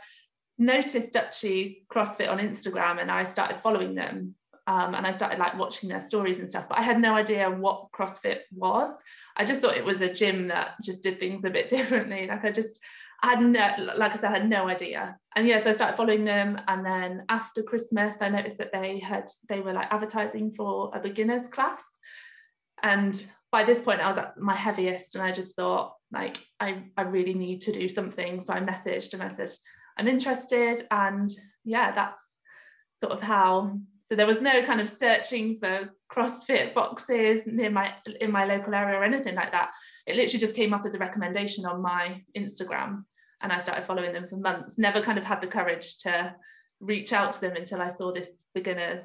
noticed 0.59 1.13
Duchy 1.13 1.87
CrossFit 1.93 2.29
on 2.29 2.39
Instagram 2.39 3.01
and 3.01 3.11
I 3.11 3.25
started 3.25 3.59
following 3.59 3.95
them 3.95 4.35
um, 4.69 4.95
and 4.95 5.07
I 5.07 5.13
started 5.13 5.39
like 5.39 5.57
watching 5.57 5.89
their 5.89 6.03
stories 6.03 6.41
and 6.41 6.51
stuff. 6.51 6.69
But 6.69 6.79
I 6.79 6.83
had 6.83 7.01
no 7.01 7.15
idea 7.15 7.51
what 7.51 7.91
CrossFit 7.91 8.41
was. 8.55 8.95
I 9.35 9.47
just 9.47 9.63
thought 9.63 9.79
it 9.79 9.85
was 9.85 10.03
a 10.03 10.13
gym 10.13 10.49
that 10.49 10.73
just 10.85 11.03
did 11.03 11.19
things 11.19 11.45
a 11.45 11.51
bit 11.51 11.69
differently. 11.71 12.27
Like 12.27 12.45
I 12.45 12.51
just, 12.51 12.79
I 13.23 13.31
had 13.31 13.41
no, 13.41 13.71
like 13.97 14.13
I 14.13 14.17
said, 14.17 14.31
I 14.31 14.39
had 14.39 14.49
no 14.49 14.69
idea. 14.69 15.17
And 15.35 15.49
yeah, 15.49 15.59
so 15.59 15.71
I 15.71 15.73
started 15.73 15.97
following 15.97 16.27
them. 16.27 16.61
And 16.69 16.85
then 16.85 17.25
after 17.31 17.63
Christmas, 17.63 18.21
I 18.21 18.29
noticed 18.29 18.59
that 18.59 18.71
they 18.71 18.99
had, 18.99 19.31
they 19.49 19.61
were 19.61 19.73
like 19.73 19.91
advertising 19.91 20.51
for 20.51 20.91
a 20.95 21.01
beginner's 21.01 21.49
class. 21.49 21.83
And 22.83 23.25
by 23.51 23.65
this 23.65 23.83
point, 23.83 24.01
I 24.01 24.09
was 24.09 24.19
at 24.19 24.39
my 24.39 24.55
heaviest, 24.55 25.15
and 25.15 25.25
I 25.25 25.33
just 25.33 25.57
thought, 25.57 25.95
like, 26.13 26.39
I, 26.61 26.85
I 26.97 27.03
really 27.03 27.35
need 27.35 27.63
to 27.63 27.73
do 27.73 27.89
something. 27.89 28.41
So 28.41 28.53
I 28.53 28.61
messaged 28.61 29.15
and 29.15 29.23
I 29.23 29.29
said, 29.29 29.51
I'm 29.97 30.09
interested. 30.09 30.87
And 30.91 31.31
yeah, 31.65 31.93
that's 31.93 32.41
sort 33.01 33.13
of 33.13 33.21
how 33.21 33.79
so 34.09 34.15
there 34.15 34.27
was 34.27 34.41
no 34.41 34.65
kind 34.65 34.81
of 34.81 34.89
searching 34.89 35.59
for 35.59 35.91
CrossFit 36.11 36.73
boxes 36.73 37.43
near 37.45 37.69
my 37.69 37.93
in 38.23 38.33
my 38.33 38.47
local 38.47 38.75
area 38.75 38.99
or 38.99 39.05
anything 39.05 39.35
like 39.35 39.53
that. 39.53 39.73
It 40.07 40.17
literally 40.17 40.39
just 40.39 40.55
came 40.55 40.73
up 40.73 40.87
as 40.87 40.95
a 40.95 40.99
recommendation 40.99 41.67
on 41.67 41.83
my 41.83 42.23
Instagram 42.35 43.05
and 43.43 43.53
I 43.53 43.59
started 43.59 43.85
following 43.85 44.15
them 44.15 44.27
for 44.27 44.37
months. 44.37 44.79
Never 44.79 45.03
kind 45.03 45.19
of 45.19 45.25
had 45.25 45.43
the 45.43 45.47
courage 45.47 45.99
to 45.99 46.35
reach 46.81 47.13
out 47.13 47.33
to 47.33 47.41
them 47.43 47.57
until 47.57 47.83
I 47.83 47.89
saw 47.89 48.11
this 48.11 48.45
beginners 48.55 49.05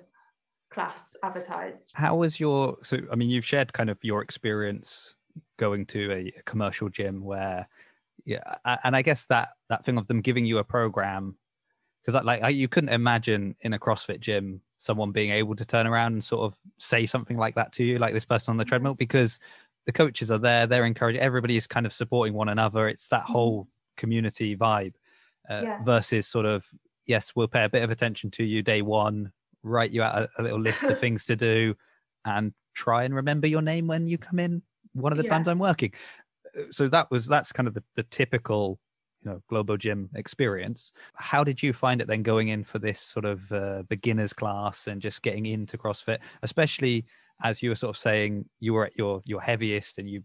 class 0.73 1.15
advertised. 1.23 1.91
How 1.93 2.15
was 2.15 2.39
your 2.39 2.77
so 2.83 2.97
I 3.11 3.15
mean 3.15 3.29
you've 3.29 3.45
shared 3.45 3.73
kind 3.73 3.89
of 3.89 3.97
your 4.03 4.21
experience 4.21 5.15
going 5.57 5.85
to 5.87 6.11
a, 6.11 6.31
commercial 6.45 6.89
gym 6.89 7.23
where 7.23 7.67
yeah 8.25 8.55
and 8.83 8.95
I 8.95 9.01
guess 9.01 9.25
that 9.27 9.49
that 9.69 9.85
thing 9.85 9.97
of 9.97 10.07
them 10.07 10.21
giving 10.21 10.45
you 10.45 10.57
a 10.57 10.63
program 10.63 11.37
because 12.03 12.23
like 12.23 12.43
I, 12.43 12.49
you 12.49 12.67
couldn't 12.67 12.89
imagine 12.89 13.55
in 13.61 13.73
a 13.73 13.79
CrossFit 13.79 14.19
gym 14.19 14.61
someone 14.83 15.11
being 15.11 15.31
able 15.31 15.55
to 15.55 15.65
turn 15.65 15.87
around 15.87 16.13
and 16.13 16.23
sort 16.23 16.41
of 16.41 16.59
say 16.77 17.05
something 17.05 17.37
like 17.37 17.55
that 17.55 17.71
to 17.73 17.83
you, 17.83 17.97
like 17.99 18.13
this 18.13 18.25
person 18.25 18.51
on 18.51 18.57
the 18.57 18.65
treadmill, 18.65 18.93
because 18.93 19.39
the 19.85 19.93
coaches 19.93 20.29
are 20.29 20.37
there, 20.37 20.67
they're 20.67 20.85
encouraging, 20.85 21.21
everybody 21.21 21.55
is 21.55 21.67
kind 21.67 21.85
of 21.85 21.93
supporting 21.93 22.33
one 22.33 22.49
another. 22.49 22.89
It's 22.89 23.07
that 23.07 23.23
mm-hmm. 23.23 23.33
whole 23.33 23.67
community 23.95 24.57
vibe 24.57 24.93
uh, 25.49 25.61
yeah. 25.63 25.83
versus 25.83 26.27
sort 26.27 26.45
of, 26.45 26.65
yes, 27.05 27.31
we'll 27.35 27.47
pay 27.47 27.63
a 27.63 27.69
bit 27.69 27.83
of 27.83 27.91
attention 27.91 28.29
to 28.31 28.43
you 28.43 28.61
day 28.61 28.81
one, 28.81 29.31
write 29.63 29.91
you 29.91 30.03
out 30.03 30.23
a, 30.23 30.41
a 30.41 30.43
little 30.43 30.59
list 30.59 30.83
of 30.83 30.99
things 30.99 31.25
to 31.25 31.35
do, 31.35 31.75
and 32.25 32.53
try 32.73 33.03
and 33.03 33.15
remember 33.15 33.47
your 33.47 33.61
name 33.61 33.87
when 33.87 34.07
you 34.07 34.17
come 34.17 34.39
in 34.39 34.61
one 34.93 35.11
of 35.11 35.17
the 35.17 35.23
yeah. 35.23 35.31
times 35.31 35.47
I'm 35.47 35.59
working. 35.59 35.91
Uh, 36.57 36.63
so 36.71 36.87
that 36.89 37.09
was 37.11 37.27
that's 37.27 37.51
kind 37.51 37.67
of 37.67 37.73
the, 37.73 37.83
the 37.95 38.03
typical 38.03 38.79
you 39.23 39.31
know 39.31 39.41
Globo 39.49 39.77
Gym 39.77 40.09
experience. 40.15 40.91
How 41.15 41.43
did 41.43 41.61
you 41.61 41.73
find 41.73 42.01
it 42.01 42.07
then 42.07 42.23
going 42.23 42.49
in 42.49 42.63
for 42.63 42.79
this 42.79 42.99
sort 42.99 43.25
of 43.25 43.51
uh, 43.51 43.83
beginners 43.89 44.33
class 44.33 44.87
and 44.87 45.01
just 45.01 45.21
getting 45.21 45.45
into 45.45 45.77
CrossFit, 45.77 46.19
especially 46.43 47.05
as 47.43 47.61
you 47.61 47.69
were 47.69 47.75
sort 47.75 47.95
of 47.95 47.99
saying 47.99 48.45
you 48.59 48.73
were 48.73 48.85
at 48.85 48.97
your 48.97 49.21
your 49.25 49.41
heaviest 49.41 49.97
and 49.97 50.09
you 50.09 50.23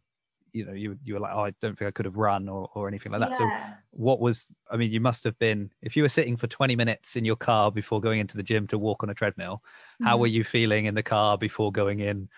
you 0.53 0.65
know 0.65 0.73
you 0.73 0.99
you 1.05 1.15
were 1.15 1.21
like 1.21 1.33
oh 1.35 1.45
I 1.45 1.53
don't 1.61 1.79
think 1.79 1.89
I 1.89 1.91
could 1.91 2.05
have 2.05 2.17
run 2.17 2.49
or 2.49 2.69
or 2.75 2.89
anything 2.89 3.13
like 3.13 3.21
that. 3.21 3.31
Yeah. 3.33 3.39
So 3.39 3.77
what 3.91 4.21
was 4.21 4.53
I 4.71 4.77
mean 4.77 4.91
you 4.91 5.01
must 5.01 5.25
have 5.25 5.39
been 5.39 5.71
if 5.83 5.97
you 5.97 6.03
were 6.03 6.09
sitting 6.09 6.37
for 6.37 6.47
20 6.47 6.77
minutes 6.77 7.17
in 7.17 7.25
your 7.25 7.37
car 7.37 7.71
before 7.71 8.01
going 8.01 8.21
into 8.21 8.37
the 8.37 8.43
gym 8.43 8.67
to 8.69 8.79
walk 8.79 9.03
on 9.03 9.11
a 9.11 9.15
treadmill, 9.15 9.63
mm-hmm. 9.95 10.07
how 10.07 10.19
were 10.19 10.27
mm-hmm. 10.27 10.37
you 10.37 10.45
feeling 10.45 10.87
in 10.87 10.95
the 10.95 11.03
car 11.03 11.39
before 11.39 11.73
going 11.73 12.01
in 12.01 12.29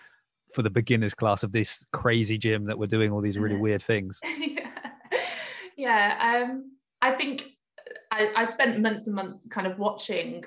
for 0.53 0.61
the 0.61 0.69
beginners 0.69 1.13
class 1.13 1.43
of 1.43 1.51
this 1.51 1.83
crazy 1.93 2.37
gym 2.37 2.65
that 2.65 2.77
were 2.77 2.87
doing 2.87 3.11
all 3.11 3.21
these 3.21 3.37
really 3.37 3.55
weird 3.55 3.81
things? 3.81 4.19
yeah 4.39 4.71
yeah 5.81 6.43
um, 6.43 6.71
i 7.01 7.11
think 7.11 7.43
I, 8.11 8.31
I 8.35 8.43
spent 8.45 8.79
months 8.79 9.07
and 9.07 9.15
months 9.15 9.47
kind 9.49 9.67
of 9.67 9.79
watching 9.79 10.43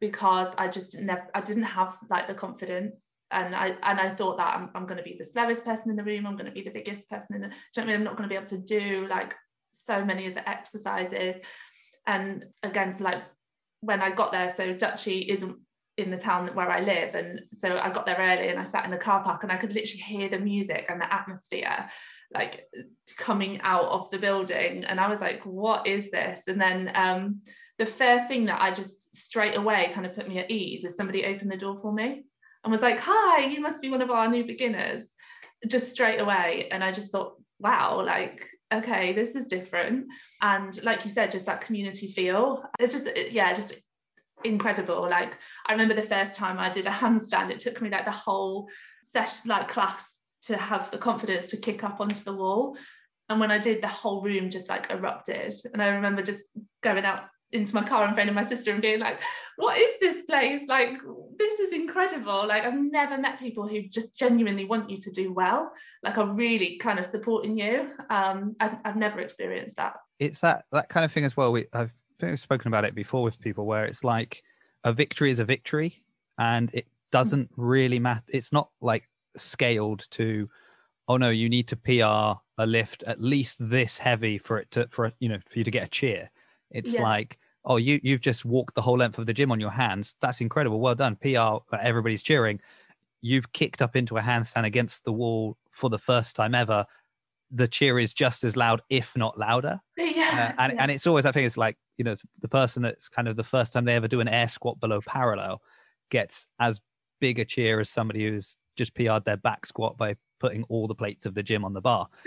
because 0.00 0.54
i 0.56 0.66
just 0.68 0.98
never 0.98 1.26
i 1.34 1.40
didn't 1.40 1.64
have 1.64 1.96
like 2.08 2.26
the 2.26 2.34
confidence 2.34 3.10
and 3.30 3.54
I 3.54 3.76
and 3.82 4.00
I 4.00 4.14
thought 4.14 4.38
that 4.38 4.56
I'm, 4.56 4.70
I'm 4.74 4.86
going 4.86 4.98
to 4.98 5.04
be 5.04 5.16
the 5.18 5.24
slowest 5.24 5.64
person 5.64 5.90
in 5.90 5.96
the 5.96 6.04
room. 6.04 6.26
I'm 6.26 6.36
going 6.36 6.46
to 6.46 6.52
be 6.52 6.62
the 6.62 6.70
biggest 6.70 7.08
person 7.08 7.36
in 7.36 7.40
the. 7.42 7.48
Do 7.48 7.54
you 7.76 7.82
know 7.82 7.82
I 7.82 7.86
mean? 7.86 7.96
I'm 7.96 8.04
not 8.04 8.16
going 8.16 8.28
to 8.28 8.32
be 8.32 8.36
able 8.36 8.46
to 8.46 8.58
do 8.58 9.06
like 9.08 9.34
so 9.72 10.04
many 10.04 10.26
of 10.26 10.34
the 10.34 10.48
exercises. 10.48 11.40
And 12.06 12.46
again, 12.62 12.96
like 13.00 13.22
when 13.80 14.00
I 14.00 14.10
got 14.10 14.32
there, 14.32 14.52
so 14.56 14.72
Duchy 14.72 15.20
isn't 15.30 15.56
in 15.98 16.10
the 16.10 16.16
town 16.16 16.48
where 16.54 16.70
I 16.70 16.80
live. 16.80 17.14
And 17.14 17.42
so 17.56 17.76
I 17.76 17.90
got 17.90 18.06
there 18.06 18.16
early 18.18 18.48
and 18.48 18.58
I 18.58 18.64
sat 18.64 18.84
in 18.84 18.90
the 18.90 18.96
car 18.96 19.22
park 19.22 19.42
and 19.42 19.52
I 19.52 19.56
could 19.56 19.74
literally 19.74 20.00
hear 20.00 20.28
the 20.28 20.38
music 20.38 20.86
and 20.88 21.00
the 21.00 21.12
atmosphere 21.12 21.88
like 22.32 22.66
coming 23.16 23.60
out 23.62 23.86
of 23.86 24.10
the 24.10 24.18
building. 24.18 24.84
And 24.84 25.00
I 25.00 25.08
was 25.08 25.20
like, 25.20 25.42
what 25.44 25.86
is 25.86 26.10
this? 26.10 26.42
And 26.46 26.60
then 26.60 26.92
um, 26.94 27.42
the 27.78 27.86
first 27.86 28.28
thing 28.28 28.46
that 28.46 28.60
I 28.60 28.72
just 28.72 29.16
straight 29.16 29.56
away 29.56 29.90
kind 29.92 30.06
of 30.06 30.14
put 30.14 30.28
me 30.28 30.38
at 30.38 30.50
ease 30.50 30.84
is 30.84 30.96
somebody 30.96 31.24
opened 31.24 31.50
the 31.50 31.56
door 31.56 31.76
for 31.76 31.92
me 31.92 32.24
and 32.64 32.72
was 32.72 32.82
like, 32.82 32.98
hi, 32.98 33.44
you 33.46 33.60
must 33.60 33.80
be 33.80 33.90
one 33.90 34.02
of 34.02 34.10
our 34.10 34.28
new 34.28 34.44
beginners, 34.44 35.06
just 35.66 35.90
straight 35.90 36.20
away. 36.20 36.68
And 36.70 36.82
I 36.82 36.92
just 36.92 37.12
thought, 37.12 37.34
wow, 37.58 38.02
like, 38.02 38.46
okay, 38.72 39.12
this 39.12 39.34
is 39.34 39.46
different. 39.46 40.06
And 40.42 40.82
like 40.84 41.04
you 41.04 41.10
said, 41.10 41.30
just 41.30 41.46
that 41.46 41.60
community 41.60 42.08
feel. 42.08 42.62
It's 42.78 42.94
just, 42.94 43.08
yeah, 43.30 43.52
just 43.54 43.74
incredible. 44.44 45.08
Like 45.08 45.36
I 45.66 45.72
remember 45.72 45.94
the 45.94 46.02
first 46.02 46.34
time 46.34 46.58
I 46.58 46.70
did 46.70 46.86
a 46.86 46.90
handstand, 46.90 47.50
it 47.50 47.60
took 47.60 47.80
me 47.80 47.90
like 47.90 48.04
the 48.04 48.10
whole 48.10 48.68
session, 49.12 49.48
like 49.48 49.68
class 49.68 50.18
to 50.42 50.56
have 50.56 50.90
the 50.90 50.98
confidence 50.98 51.46
to 51.46 51.56
kick 51.56 51.82
up 51.82 52.00
onto 52.00 52.22
the 52.22 52.34
wall. 52.34 52.76
And 53.28 53.40
when 53.40 53.50
I 53.50 53.58
did, 53.58 53.82
the 53.82 53.88
whole 53.88 54.22
room 54.22 54.50
just 54.50 54.68
like 54.68 54.90
erupted. 54.90 55.54
And 55.72 55.82
I 55.82 55.88
remember 55.88 56.22
just 56.22 56.40
going 56.82 57.04
out 57.04 57.24
into 57.52 57.74
my 57.74 57.82
car 57.82 58.04
and 58.04 58.14
phoning 58.14 58.34
my 58.34 58.44
sister 58.44 58.72
and 58.72 58.82
being 58.82 59.00
like, 59.00 59.20
what 59.56 59.78
is 59.78 59.94
this 60.00 60.22
place? 60.22 60.62
Like, 60.68 60.98
this 61.38 61.58
is 61.60 61.72
incredible. 61.72 62.46
Like, 62.46 62.64
I've 62.64 62.78
never 62.78 63.16
met 63.18 63.38
people 63.38 63.66
who 63.66 63.82
just 63.82 64.14
genuinely 64.14 64.64
want 64.64 64.90
you 64.90 64.98
to 64.98 65.10
do 65.10 65.32
well, 65.32 65.72
like, 66.02 66.18
are 66.18 66.32
really 66.32 66.76
kind 66.76 66.98
of 66.98 67.06
supporting 67.06 67.58
you. 67.58 67.90
Um, 68.10 68.54
I've, 68.60 68.76
I've 68.84 68.96
never 68.96 69.20
experienced 69.20 69.76
that. 69.76 69.94
It's 70.18 70.40
that 70.40 70.64
that 70.72 70.88
kind 70.88 71.04
of 71.04 71.12
thing 71.12 71.24
as 71.24 71.36
well. 71.36 71.52
We, 71.52 71.66
I've 71.72 71.92
we've 72.20 72.38
spoken 72.38 72.68
about 72.68 72.84
it 72.84 72.94
before 72.94 73.22
with 73.22 73.40
people 73.40 73.66
where 73.66 73.84
it's 73.84 74.04
like 74.04 74.42
a 74.84 74.92
victory 74.92 75.30
is 75.30 75.38
a 75.38 75.44
victory 75.44 76.02
and 76.38 76.70
it 76.74 76.86
doesn't 77.12 77.50
really 77.56 77.98
matter. 77.98 78.24
It's 78.28 78.52
not 78.52 78.70
like 78.80 79.08
scaled 79.36 80.06
to, 80.12 80.48
oh 81.06 81.16
no, 81.16 81.30
you 81.30 81.48
need 81.48 81.68
to 81.68 81.76
PR 81.76 82.40
a 82.60 82.66
lift 82.66 83.04
at 83.04 83.20
least 83.20 83.56
this 83.60 83.98
heavy 83.98 84.38
for 84.38 84.58
it 84.58 84.70
to, 84.72 84.88
for, 84.90 85.12
you 85.20 85.28
know, 85.28 85.38
for 85.48 85.58
you 85.58 85.64
to 85.64 85.70
get 85.70 85.86
a 85.86 85.90
cheer 85.90 86.30
it's 86.70 86.92
yeah. 86.92 87.02
like, 87.02 87.38
oh, 87.64 87.76
you 87.76 88.00
you've 88.02 88.20
just 88.20 88.44
walked 88.44 88.74
the 88.74 88.82
whole 88.82 88.98
length 88.98 89.18
of 89.18 89.26
the 89.26 89.32
gym 89.32 89.52
on 89.52 89.60
your 89.60 89.70
hands. 89.70 90.14
That's 90.20 90.40
incredible. 90.40 90.80
Well 90.80 90.94
done. 90.94 91.16
PR, 91.16 91.58
everybody's 91.80 92.22
cheering. 92.22 92.60
You've 93.20 93.52
kicked 93.52 93.82
up 93.82 93.96
into 93.96 94.16
a 94.16 94.20
handstand 94.20 94.64
against 94.64 95.04
the 95.04 95.12
wall 95.12 95.56
for 95.72 95.90
the 95.90 95.98
first 95.98 96.36
time 96.36 96.54
ever. 96.54 96.84
The 97.50 97.66
cheer 97.66 97.98
is 97.98 98.12
just 98.12 98.44
as 98.44 98.56
loud, 98.56 98.82
if 98.90 99.16
not 99.16 99.38
louder. 99.38 99.80
Yeah. 100.18 100.52
Uh, 100.58 100.62
and, 100.62 100.72
yeah. 100.72 100.82
and 100.82 100.90
it's 100.90 101.06
always, 101.06 101.24
I 101.26 101.32
think 101.32 101.46
it's 101.46 101.56
like, 101.56 101.76
you 101.96 102.04
know, 102.04 102.16
the 102.40 102.48
person 102.48 102.82
that's 102.82 103.08
kind 103.08 103.28
of 103.28 103.36
the 103.36 103.44
first 103.44 103.72
time 103.72 103.84
they 103.84 103.94
ever 103.94 104.08
do 104.08 104.20
an 104.20 104.26
air 104.26 104.48
squat 104.48 104.80
below 104.80 105.00
parallel 105.00 105.62
gets 106.10 106.46
as 106.58 106.80
big 107.20 107.38
a 107.38 107.44
cheer 107.44 107.78
as 107.80 107.88
somebody 107.88 108.26
who's 108.26 108.56
just 108.76 108.94
PR'd 108.94 109.24
their 109.24 109.36
back 109.36 109.64
squat 109.64 109.96
by 109.96 110.16
putting 110.40 110.64
all 110.64 110.86
the 110.86 110.94
plates 110.94 111.24
of 111.24 111.34
the 111.34 111.42
gym 111.42 111.64
on 111.64 111.72
the 111.72 111.80
bar. 111.80 112.08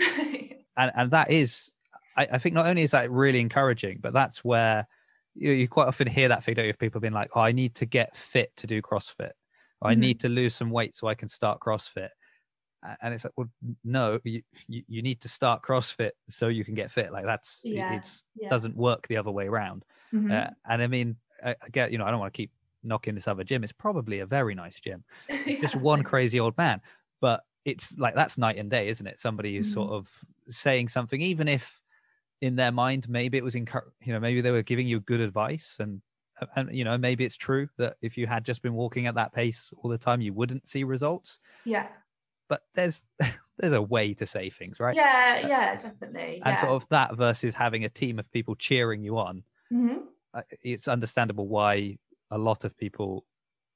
and 0.76 0.92
and 0.94 1.10
that 1.10 1.30
is 1.30 1.72
I, 2.16 2.28
I, 2.32 2.38
think 2.38 2.54
not 2.54 2.66
only 2.66 2.82
is 2.82 2.90
that 2.92 3.10
really 3.10 3.40
encouraging, 3.40 3.98
but 4.00 4.12
that's 4.12 4.44
where 4.44 4.86
you, 5.34 5.52
you 5.52 5.68
quite 5.68 5.88
often 5.88 6.06
hear 6.06 6.28
that 6.28 6.44
feedback 6.44 6.68
of 6.68 6.78
people 6.78 7.00
being 7.00 7.12
like, 7.12 7.30
"Oh, 7.34 7.40
I 7.40 7.52
need 7.52 7.74
to 7.76 7.86
get 7.86 8.16
fit 8.16 8.54
to 8.56 8.66
do 8.66 8.82
CrossFit. 8.82 9.32
Or, 9.80 9.90
I 9.90 9.92
mm-hmm. 9.92 10.00
need 10.00 10.20
to 10.20 10.28
lose 10.28 10.54
some 10.54 10.70
weight 10.70 10.94
so 10.94 11.06
I 11.06 11.14
can 11.14 11.28
start 11.28 11.60
CrossFit." 11.60 12.10
And 13.00 13.14
it's 13.14 13.22
like, 13.22 13.32
well, 13.36 13.48
no, 13.84 14.18
you, 14.24 14.42
you, 14.66 14.82
you 14.88 15.02
need 15.02 15.20
to 15.20 15.28
start 15.28 15.62
CrossFit 15.62 16.10
so 16.28 16.48
you 16.48 16.64
can 16.64 16.74
get 16.74 16.90
fit. 16.90 17.12
Like 17.12 17.24
that's 17.24 17.60
yeah. 17.62 17.94
it's 17.94 18.24
yeah. 18.34 18.48
doesn't 18.48 18.76
work 18.76 19.06
the 19.06 19.16
other 19.16 19.30
way 19.30 19.46
around. 19.46 19.84
Mm-hmm. 20.12 20.32
Uh, 20.32 20.46
and 20.68 20.82
I 20.82 20.86
mean, 20.88 21.16
I, 21.44 21.50
I, 21.50 21.68
get 21.70 21.92
you 21.92 21.98
know 21.98 22.04
I 22.04 22.10
don't 22.10 22.18
want 22.18 22.34
to 22.34 22.36
keep 22.36 22.50
knocking 22.82 23.14
this 23.14 23.28
other 23.28 23.44
gym. 23.44 23.62
It's 23.62 23.72
probably 23.72 24.20
a 24.20 24.26
very 24.26 24.54
nice 24.54 24.80
gym, 24.80 25.04
yeah. 25.28 25.60
just 25.60 25.76
one 25.76 26.02
crazy 26.02 26.40
old 26.40 26.58
man, 26.58 26.80
but 27.20 27.42
it's 27.64 27.96
like 27.98 28.14
that's 28.14 28.36
night 28.36 28.58
and 28.58 28.70
day, 28.70 28.88
isn't 28.88 29.06
it? 29.06 29.20
Somebody 29.20 29.56
who's 29.56 29.66
mm-hmm. 29.66 29.74
sort 29.74 29.92
of 29.92 30.08
saying 30.50 30.88
something, 30.88 31.20
even 31.20 31.46
if 31.46 31.80
in 32.42 32.56
their 32.56 32.72
mind 32.72 33.08
maybe 33.08 33.38
it 33.38 33.44
was 33.44 33.54
encourage 33.54 33.86
you 34.02 34.12
know 34.12 34.20
maybe 34.20 34.40
they 34.40 34.50
were 34.50 34.62
giving 34.62 34.86
you 34.86 35.00
good 35.00 35.20
advice 35.20 35.76
and 35.78 36.02
and 36.56 36.74
you 36.74 36.84
know 36.84 36.98
maybe 36.98 37.24
it's 37.24 37.36
true 37.36 37.68
that 37.78 37.96
if 38.02 38.18
you 38.18 38.26
had 38.26 38.44
just 38.44 38.62
been 38.62 38.74
walking 38.74 39.06
at 39.06 39.14
that 39.14 39.32
pace 39.32 39.72
all 39.78 39.90
the 39.90 39.98
time 39.98 40.20
you 40.20 40.32
wouldn't 40.32 40.66
see 40.66 40.84
results. 40.84 41.38
Yeah. 41.64 41.86
But 42.48 42.62
there's 42.74 43.04
there's 43.58 43.72
a 43.72 43.82
way 43.82 44.14
to 44.14 44.26
say 44.26 44.50
things 44.50 44.80
right? 44.80 44.96
Yeah 44.96 45.42
uh, 45.44 45.48
yeah 45.48 45.74
definitely 45.80 46.42
and 46.44 46.54
yeah. 46.56 46.60
sort 46.60 46.72
of 46.72 46.88
that 46.90 47.16
versus 47.16 47.54
having 47.54 47.84
a 47.84 47.88
team 47.88 48.18
of 48.18 48.30
people 48.32 48.54
cheering 48.56 49.02
you 49.02 49.18
on. 49.18 49.44
Mm-hmm. 49.72 49.98
It's 50.62 50.88
understandable 50.88 51.48
why 51.48 51.98
a 52.30 52.38
lot 52.38 52.64
of 52.64 52.76
people 52.76 53.24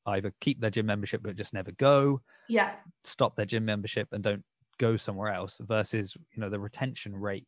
either 0.06 0.32
keep 0.40 0.60
their 0.60 0.70
gym 0.70 0.86
membership 0.86 1.20
but 1.22 1.36
just 1.36 1.52
never 1.52 1.72
go 1.72 2.20
yeah. 2.48 2.72
stop 3.04 3.36
their 3.36 3.44
gym 3.44 3.64
membership 3.64 4.08
and 4.12 4.22
don't 4.22 4.44
go 4.78 4.96
somewhere 4.96 5.32
else 5.32 5.60
versus 5.66 6.16
you 6.32 6.40
know 6.40 6.48
the 6.48 6.60
retention 6.60 7.14
rate 7.14 7.46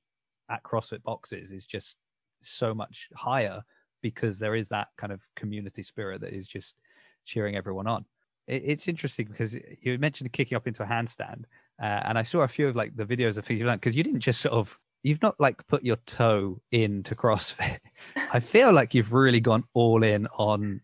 at 0.51 0.63
CrossFit 0.63 1.03
boxes 1.03 1.53
is 1.53 1.65
just 1.65 1.97
so 2.41 2.75
much 2.75 3.09
higher 3.15 3.63
because 4.03 4.39
there 4.39 4.55
is 4.55 4.69
that 4.69 4.89
kind 4.97 5.13
of 5.13 5.21
community 5.37 5.83
spirit 5.83 6.21
that 6.21 6.33
is 6.33 6.47
just 6.47 6.77
cheering 7.25 7.57
everyone 7.57 7.87
on. 7.87 8.05
It, 8.47 8.63
it's 8.65 8.89
interesting 8.89 9.27
because 9.27 9.55
you 9.55 9.99
mentioned 9.99 10.33
kicking 10.33 10.57
up 10.57 10.67
into 10.67 10.83
a 10.83 10.87
handstand, 10.87 11.45
uh, 11.81 12.03
and 12.05 12.19
I 12.19 12.23
saw 12.23 12.41
a 12.41 12.49
few 12.49 12.69
of 12.69 12.77
like 12.77 12.97
the 12.97 13.05
videos 13.05 13.37
of 13.37 13.45
things 13.45 13.61
you've 13.61 13.67
done 13.67 13.79
because 13.79 13.97
you 13.97 14.03
didn't 14.03 14.21
just 14.21 14.41
sort 14.41 14.55
of 14.55 14.79
you've 15.03 15.23
not 15.23 15.39
like 15.39 15.67
put 15.69 15.85
your 15.85 15.97
toe 16.07 16.61
into 16.73 17.15
CrossFit. 17.15 17.79
I 18.33 18.41
feel 18.41 18.73
like 18.73 18.95
you've 18.95 19.13
really 19.13 19.41
gone 19.41 19.65
all 19.75 20.03
in 20.03 20.27
on 20.39 20.81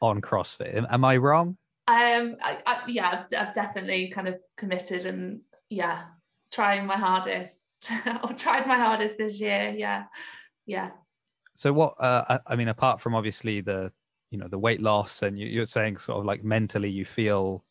on 0.00 0.20
CrossFit. 0.20 0.76
Am, 0.76 0.86
am 0.90 1.04
I 1.04 1.16
wrong? 1.16 1.56
Um, 1.88 2.36
I, 2.40 2.58
I, 2.64 2.82
yeah, 2.86 3.24
I've 3.36 3.54
definitely 3.54 4.08
kind 4.08 4.28
of 4.28 4.38
committed 4.56 5.04
and 5.04 5.40
yeah, 5.68 6.04
trying 6.52 6.86
my 6.86 6.96
hardest 6.96 7.61
I've 8.06 8.36
tried 8.36 8.66
my 8.66 8.76
hardest 8.76 9.18
this 9.18 9.40
year. 9.40 9.74
Yeah, 9.76 10.04
yeah. 10.66 10.90
So 11.54 11.72
what? 11.72 11.94
Uh, 12.00 12.24
I, 12.28 12.52
I 12.52 12.56
mean, 12.56 12.68
apart 12.68 13.00
from 13.00 13.14
obviously 13.14 13.60
the 13.60 13.92
you 14.30 14.38
know 14.38 14.48
the 14.48 14.58
weight 14.58 14.80
loss, 14.80 15.22
and 15.22 15.38
you, 15.38 15.46
you're 15.46 15.66
saying 15.66 15.98
sort 15.98 16.18
of 16.18 16.24
like 16.24 16.44
mentally 16.44 16.90
you 16.90 17.04
feel 17.04 17.64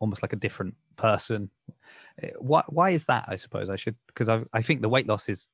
almost 0.00 0.22
like 0.22 0.32
a 0.32 0.36
different 0.36 0.74
person. 0.96 1.50
Eh, 2.22 2.30
why? 2.38 2.62
Why 2.68 2.90
is 2.90 3.04
that? 3.06 3.24
I 3.28 3.36
suppose 3.36 3.70
I 3.70 3.76
should 3.76 3.96
because 4.06 4.28
I 4.28 4.42
I 4.52 4.62
think 4.62 4.82
the 4.82 4.88
weight 4.88 5.06
loss 5.06 5.28
is 5.28 5.48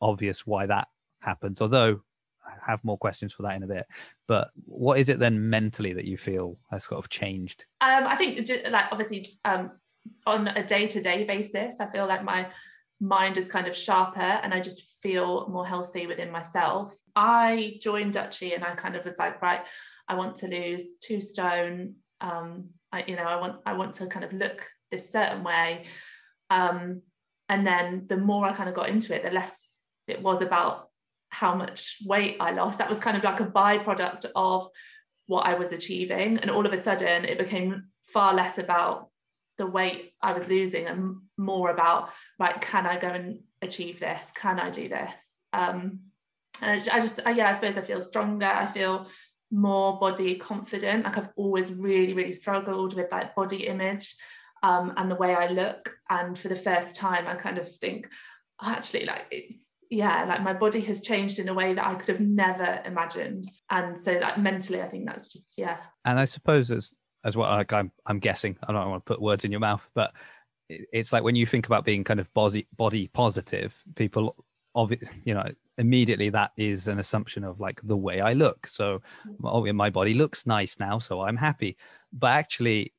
obvious 0.00 0.46
why 0.46 0.66
that 0.66 0.88
happens. 1.20 1.60
Although 1.60 2.00
I 2.46 2.70
have 2.70 2.84
more 2.84 2.98
questions 2.98 3.32
for 3.32 3.42
that 3.42 3.56
in 3.56 3.62
a 3.62 3.66
bit. 3.66 3.86
But 4.26 4.50
what 4.64 4.98
is 4.98 5.08
it 5.08 5.18
then 5.18 5.48
mentally 5.48 5.92
that 5.92 6.04
you 6.04 6.16
feel 6.16 6.56
has 6.70 6.84
sort 6.84 7.02
of 7.02 7.10
changed? 7.10 7.64
Um, 7.80 8.04
I 8.06 8.16
think 8.16 8.44
just, 8.46 8.66
like 8.70 8.86
obviously 8.92 9.38
um, 9.44 9.72
on 10.26 10.48
a 10.48 10.64
day 10.64 10.86
to 10.86 11.00
day 11.00 11.24
basis, 11.24 11.80
I 11.80 11.86
feel 11.86 12.06
like 12.06 12.24
my 12.24 12.46
mind 13.00 13.36
is 13.36 13.48
kind 13.48 13.66
of 13.66 13.76
sharper 13.76 14.20
and 14.20 14.54
I 14.54 14.60
just 14.60 14.82
feel 15.02 15.48
more 15.48 15.66
healthy 15.66 16.06
within 16.06 16.30
myself. 16.30 16.94
I 17.14 17.78
joined 17.80 18.14
Duchy 18.14 18.54
and 18.54 18.64
I 18.64 18.74
kind 18.74 18.96
of 18.96 19.04
was 19.04 19.18
like, 19.18 19.42
right, 19.42 19.62
I 20.08 20.14
want 20.14 20.36
to 20.36 20.48
lose 20.48 20.82
two 21.02 21.20
stone. 21.20 21.96
Um, 22.20 22.70
I, 22.92 23.04
you 23.06 23.16
know, 23.16 23.24
I 23.24 23.40
want 23.40 23.60
I 23.66 23.74
want 23.74 23.94
to 23.94 24.06
kind 24.06 24.24
of 24.24 24.32
look 24.32 24.66
this 24.90 25.10
certain 25.10 25.42
way. 25.42 25.84
Um, 26.50 27.02
and 27.48 27.66
then 27.66 28.06
the 28.08 28.16
more 28.16 28.46
I 28.46 28.52
kind 28.52 28.68
of 28.68 28.74
got 28.74 28.88
into 28.88 29.14
it, 29.14 29.22
the 29.22 29.30
less 29.30 29.56
it 30.06 30.22
was 30.22 30.40
about 30.40 30.90
how 31.28 31.54
much 31.54 31.98
weight 32.06 32.36
I 32.40 32.52
lost. 32.52 32.78
That 32.78 32.88
was 32.88 32.98
kind 32.98 33.16
of 33.16 33.24
like 33.24 33.40
a 33.40 33.46
byproduct 33.46 34.26
of 34.34 34.68
what 35.26 35.46
I 35.46 35.54
was 35.54 35.72
achieving. 35.72 36.38
And 36.38 36.50
all 36.50 36.66
of 36.66 36.72
a 36.72 36.82
sudden 36.82 37.24
it 37.24 37.38
became 37.38 37.86
far 38.02 38.34
less 38.34 38.58
about 38.58 39.10
the 39.58 39.66
weight 39.66 40.12
I 40.22 40.32
was 40.32 40.48
losing 40.48 40.86
and 40.86 41.16
more 41.36 41.70
about 41.70 42.10
like 42.38 42.60
can 42.60 42.86
I 42.86 42.98
go 42.98 43.08
and 43.08 43.40
achieve 43.62 44.00
this? 44.00 44.32
Can 44.34 44.60
I 44.60 44.70
do 44.70 44.88
this? 44.88 45.12
Um 45.52 46.00
and 46.62 46.88
I, 46.90 47.00
just 47.00 47.20
I, 47.26 47.30
yeah 47.30 47.48
I 47.48 47.54
suppose 47.54 47.76
I 47.76 47.82
feel 47.82 48.00
stronger. 48.00 48.46
I 48.46 48.66
feel 48.66 49.06
more 49.50 49.98
body 49.98 50.36
confident. 50.36 51.04
Like 51.04 51.18
I've 51.18 51.30
always 51.36 51.72
really 51.72 52.12
really 52.12 52.32
struggled 52.32 52.94
with 52.94 53.12
like 53.12 53.34
body 53.34 53.66
image 53.66 54.16
um 54.62 54.92
and 54.96 55.10
the 55.10 55.16
way 55.16 55.34
I 55.34 55.48
look. 55.48 55.94
And 56.10 56.38
for 56.38 56.48
the 56.48 56.56
first 56.56 56.96
time 56.96 57.26
I 57.26 57.34
kind 57.34 57.58
of 57.58 57.74
think 57.76 58.08
actually 58.62 59.04
like 59.04 59.26
it's 59.30 59.54
yeah 59.90 60.24
like 60.24 60.42
my 60.42 60.52
body 60.52 60.80
has 60.80 61.00
changed 61.00 61.38
in 61.38 61.48
a 61.48 61.54
way 61.54 61.74
that 61.74 61.86
I 61.86 61.94
could 61.94 62.08
have 62.08 62.20
never 62.20 62.82
imagined. 62.84 63.50
And 63.70 64.00
so 64.00 64.12
like 64.12 64.38
mentally 64.38 64.82
I 64.82 64.88
think 64.88 65.06
that's 65.06 65.32
just 65.32 65.54
yeah. 65.56 65.78
And 66.04 66.18
I 66.18 66.24
suppose 66.26 66.70
as 66.70 66.92
as 67.26 67.36
well. 67.36 67.50
Like 67.50 67.72
I'm, 67.72 67.90
I'm 68.06 68.20
guessing. 68.20 68.56
I 68.66 68.72
don't 68.72 68.88
want 68.88 69.04
to 69.04 69.12
put 69.12 69.20
words 69.20 69.44
in 69.44 69.50
your 69.50 69.60
mouth, 69.60 69.86
but 69.94 70.12
it's 70.68 71.12
like 71.12 71.24
when 71.24 71.36
you 71.36 71.44
think 71.44 71.66
about 71.66 71.84
being 71.84 72.04
kind 72.04 72.20
of 72.20 72.32
body 72.32 72.66
body 72.76 73.08
positive, 73.08 73.74
people, 73.96 74.34
obviously, 74.74 75.08
you 75.24 75.34
know, 75.34 75.46
immediately 75.76 76.30
that 76.30 76.52
is 76.56 76.88
an 76.88 76.98
assumption 77.00 77.44
of 77.44 77.60
like 77.60 77.80
the 77.82 77.96
way 77.96 78.20
I 78.20 78.32
look. 78.32 78.66
So, 78.66 79.02
oh, 79.44 79.70
my 79.72 79.90
body 79.90 80.14
looks 80.14 80.46
nice 80.46 80.78
now, 80.78 80.98
so 80.98 81.20
I'm 81.20 81.36
happy. 81.36 81.76
But 82.12 82.28
actually, 82.28 82.94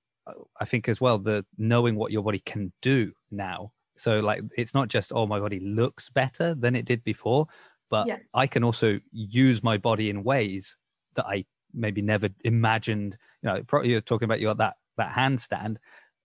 I 0.59 0.65
think 0.65 0.89
as 0.89 1.01
well 1.01 1.17
the 1.17 1.45
knowing 1.57 1.95
what 1.95 2.11
your 2.11 2.23
body 2.23 2.39
can 2.39 2.71
do 2.81 3.13
now. 3.31 3.71
So 3.95 4.19
like 4.19 4.41
it's 4.57 4.73
not 4.73 4.89
just 4.89 5.11
oh 5.13 5.25
my 5.25 5.39
body 5.39 5.59
looks 5.59 6.09
better 6.09 6.53
than 6.53 6.75
it 6.75 6.85
did 6.85 7.03
before, 7.03 7.47
but 7.89 8.07
Yeah. 8.07 8.17
I 8.33 8.45
can 8.45 8.63
also 8.63 8.99
use 9.11 9.63
my 9.63 9.77
body 9.77 10.09
in 10.09 10.23
ways 10.23 10.75
that 11.15 11.25
I 11.25 11.45
maybe 11.77 12.01
never 12.01 12.29
imagined. 12.43 13.17
You 13.41 13.49
know, 13.49 13.63
probably 13.63 13.91
you're 13.91 14.01
talking 14.01 14.25
about 14.25 14.39
your 14.39 14.55
that 14.55 14.75
that 14.97 15.11
handstand. 15.11 15.77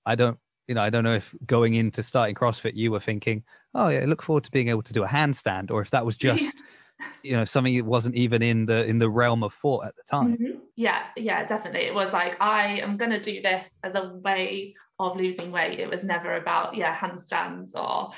I 0.05 0.15
don't, 0.15 0.39
you 0.67 0.75
know, 0.75 0.81
I 0.81 0.91
don't 0.91 1.05
know 1.05 1.15
if 1.15 1.35
going 1.47 1.75
into 1.75 2.03
starting 2.03 2.35
CrossFit, 2.35 2.75
you 2.75 2.91
were 2.91 3.01
thinking, 3.01 3.45
oh 3.75 3.89
yeah, 3.89 4.01
I 4.01 4.05
look 4.05 4.23
forward 4.23 4.45
to 4.45 4.51
being 4.51 4.69
able 4.69 4.83
to 4.83 4.93
do 4.93 5.05
a 5.05 5.09
handstand, 5.09 5.71
or 5.71 5.81
if 5.81 5.91
that 5.91 6.05
was 6.05 6.17
just, 6.17 6.63
you 7.23 7.33
know, 7.33 7.45
something 7.45 7.77
that 7.77 7.85
wasn't 7.85 8.17
even 8.17 8.43
in 8.43 8.67
the 8.67 8.85
in 8.85 8.99
the 8.99 9.11
realm 9.11 9.43
of 9.43 9.55
thought 9.55 9.87
at 9.87 9.95
the 9.97 10.03
time. 10.05 10.37
Mhm. 10.39 10.61
Yeah, 10.77 11.05
yeah, 11.17 11.45
definitely. 11.45 11.87
It 11.87 11.95
was 11.95 12.13
like 12.13 12.41
I 12.41 12.81
am 12.81 12.97
going 12.97 13.11
to 13.11 13.21
do 13.21 13.43
this 13.43 13.69
as 13.83 13.95
a 13.95 14.15
way 14.25 14.75
of 14.99 15.17
losing 15.17 15.53
weight. 15.53 15.79
It 15.79 15.91
was 15.91 16.05
never 16.05 16.37
about 16.37 16.75
yeah 16.75 16.97
handstands 16.97 17.75
or 17.75 18.13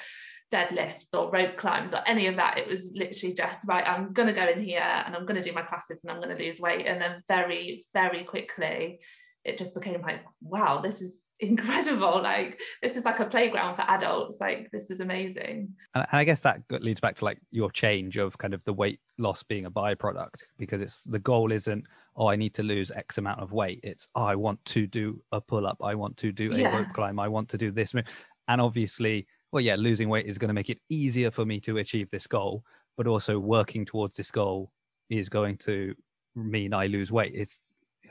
deadlifts 0.55 1.07
or 1.13 1.31
rope 1.31 1.57
climbs 1.57 1.93
or 1.93 2.01
any 2.07 2.27
of 2.29 2.37
that. 2.37 2.59
It 2.59 2.69
was 2.69 2.91
literally 2.95 3.35
just 3.35 3.67
right. 3.67 3.87
I'm 3.87 4.13
going 4.13 4.29
to 4.29 4.35
go 4.41 4.47
in 4.49 4.63
here 4.63 4.81
and 5.05 5.15
I'm 5.15 5.27
going 5.27 5.41
to 5.41 5.49
do 5.49 5.55
my 5.55 5.63
classes 5.63 6.01
and 6.03 6.11
I'm 6.13 6.21
going 6.23 6.35
to 6.37 6.43
lose 6.43 6.61
weight. 6.61 6.87
And 6.87 7.01
then 7.01 7.23
very 7.29 7.87
very 7.93 8.23
quickly, 8.25 9.01
it 9.45 9.59
just 9.59 9.75
became 9.75 10.01
like 10.03 10.21
wow, 10.41 10.81
this 10.81 11.01
is 11.03 11.15
incredible. 11.41 12.23
Like 12.23 12.61
this 12.83 12.95
is 12.97 13.05
like 13.05 13.19
a 13.19 13.27
playground 13.27 13.75
for 13.77 13.83
adults. 13.83 14.37
Like 14.41 14.71
this 14.73 14.89
is 14.91 15.01
amazing. 15.01 15.75
And 15.95 16.07
I 16.13 16.23
guess 16.25 16.41
that 16.43 16.63
leads 16.71 17.01
back 17.01 17.17
to 17.17 17.25
like 17.25 17.39
your 17.51 17.71
change 17.73 18.17
of 18.17 18.39
kind 18.39 18.55
of 18.55 18.63
the 18.65 18.73
weight 18.73 19.01
loss 19.19 19.43
being 19.43 19.67
a 19.67 19.71
byproduct 19.71 20.37
because 20.59 20.81
it's 20.81 21.05
the 21.05 21.19
goal 21.19 21.53
isn't 21.53 21.85
oh 22.17 22.29
I 22.29 22.37
need 22.37 22.55
to 22.55 22.63
lose 22.63 22.91
X 22.93 23.19
amount 23.19 23.41
of 23.41 23.53
weight. 23.53 23.81
It's 23.83 24.07
oh, 24.15 24.23
I 24.25 24.37
want 24.37 24.65
to 24.67 24.87
do 24.87 25.21
a 25.33 25.41
pull 25.41 25.67
up. 25.67 25.79
I 25.83 25.95
want 25.97 26.17
to 26.19 26.31
do 26.31 26.53
a 26.53 26.59
Yeah. 26.59 26.77
rope 26.77 26.93
climb. 26.95 27.19
I 27.19 27.29
want 27.29 27.49
to 27.51 27.59
do 27.59 27.73
this. 27.73 27.95
move. 27.95 28.05
And 28.47 28.61
obviously, 28.61 29.27
well, 29.55 29.63
yeah, 29.63 29.77
losing 29.77 30.09
weight 30.09 30.27
is 30.27 30.37
going 30.37 30.49
to 30.49 30.55
make 30.55 30.69
it 30.69 30.81
easier 30.89 31.31
for 31.31 31.47
me 31.47 31.61
to 31.61 31.79
achieve 31.79 32.11
this 32.11 32.27
goal, 32.27 32.65
but 32.97 33.07
also 33.07 33.39
working 33.39 33.85
towards 33.87 34.17
this 34.17 34.33
goal 34.33 34.73
is 35.11 35.29
going 35.29 35.57
to 35.59 35.95
mean 36.35 36.75
I 36.75 36.89
lose 36.89 37.13
weight. 37.13 37.33
It's 37.37 37.61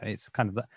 it's 0.02 0.30
kind 0.30 0.48
of 0.48 0.56
that. 0.56 0.70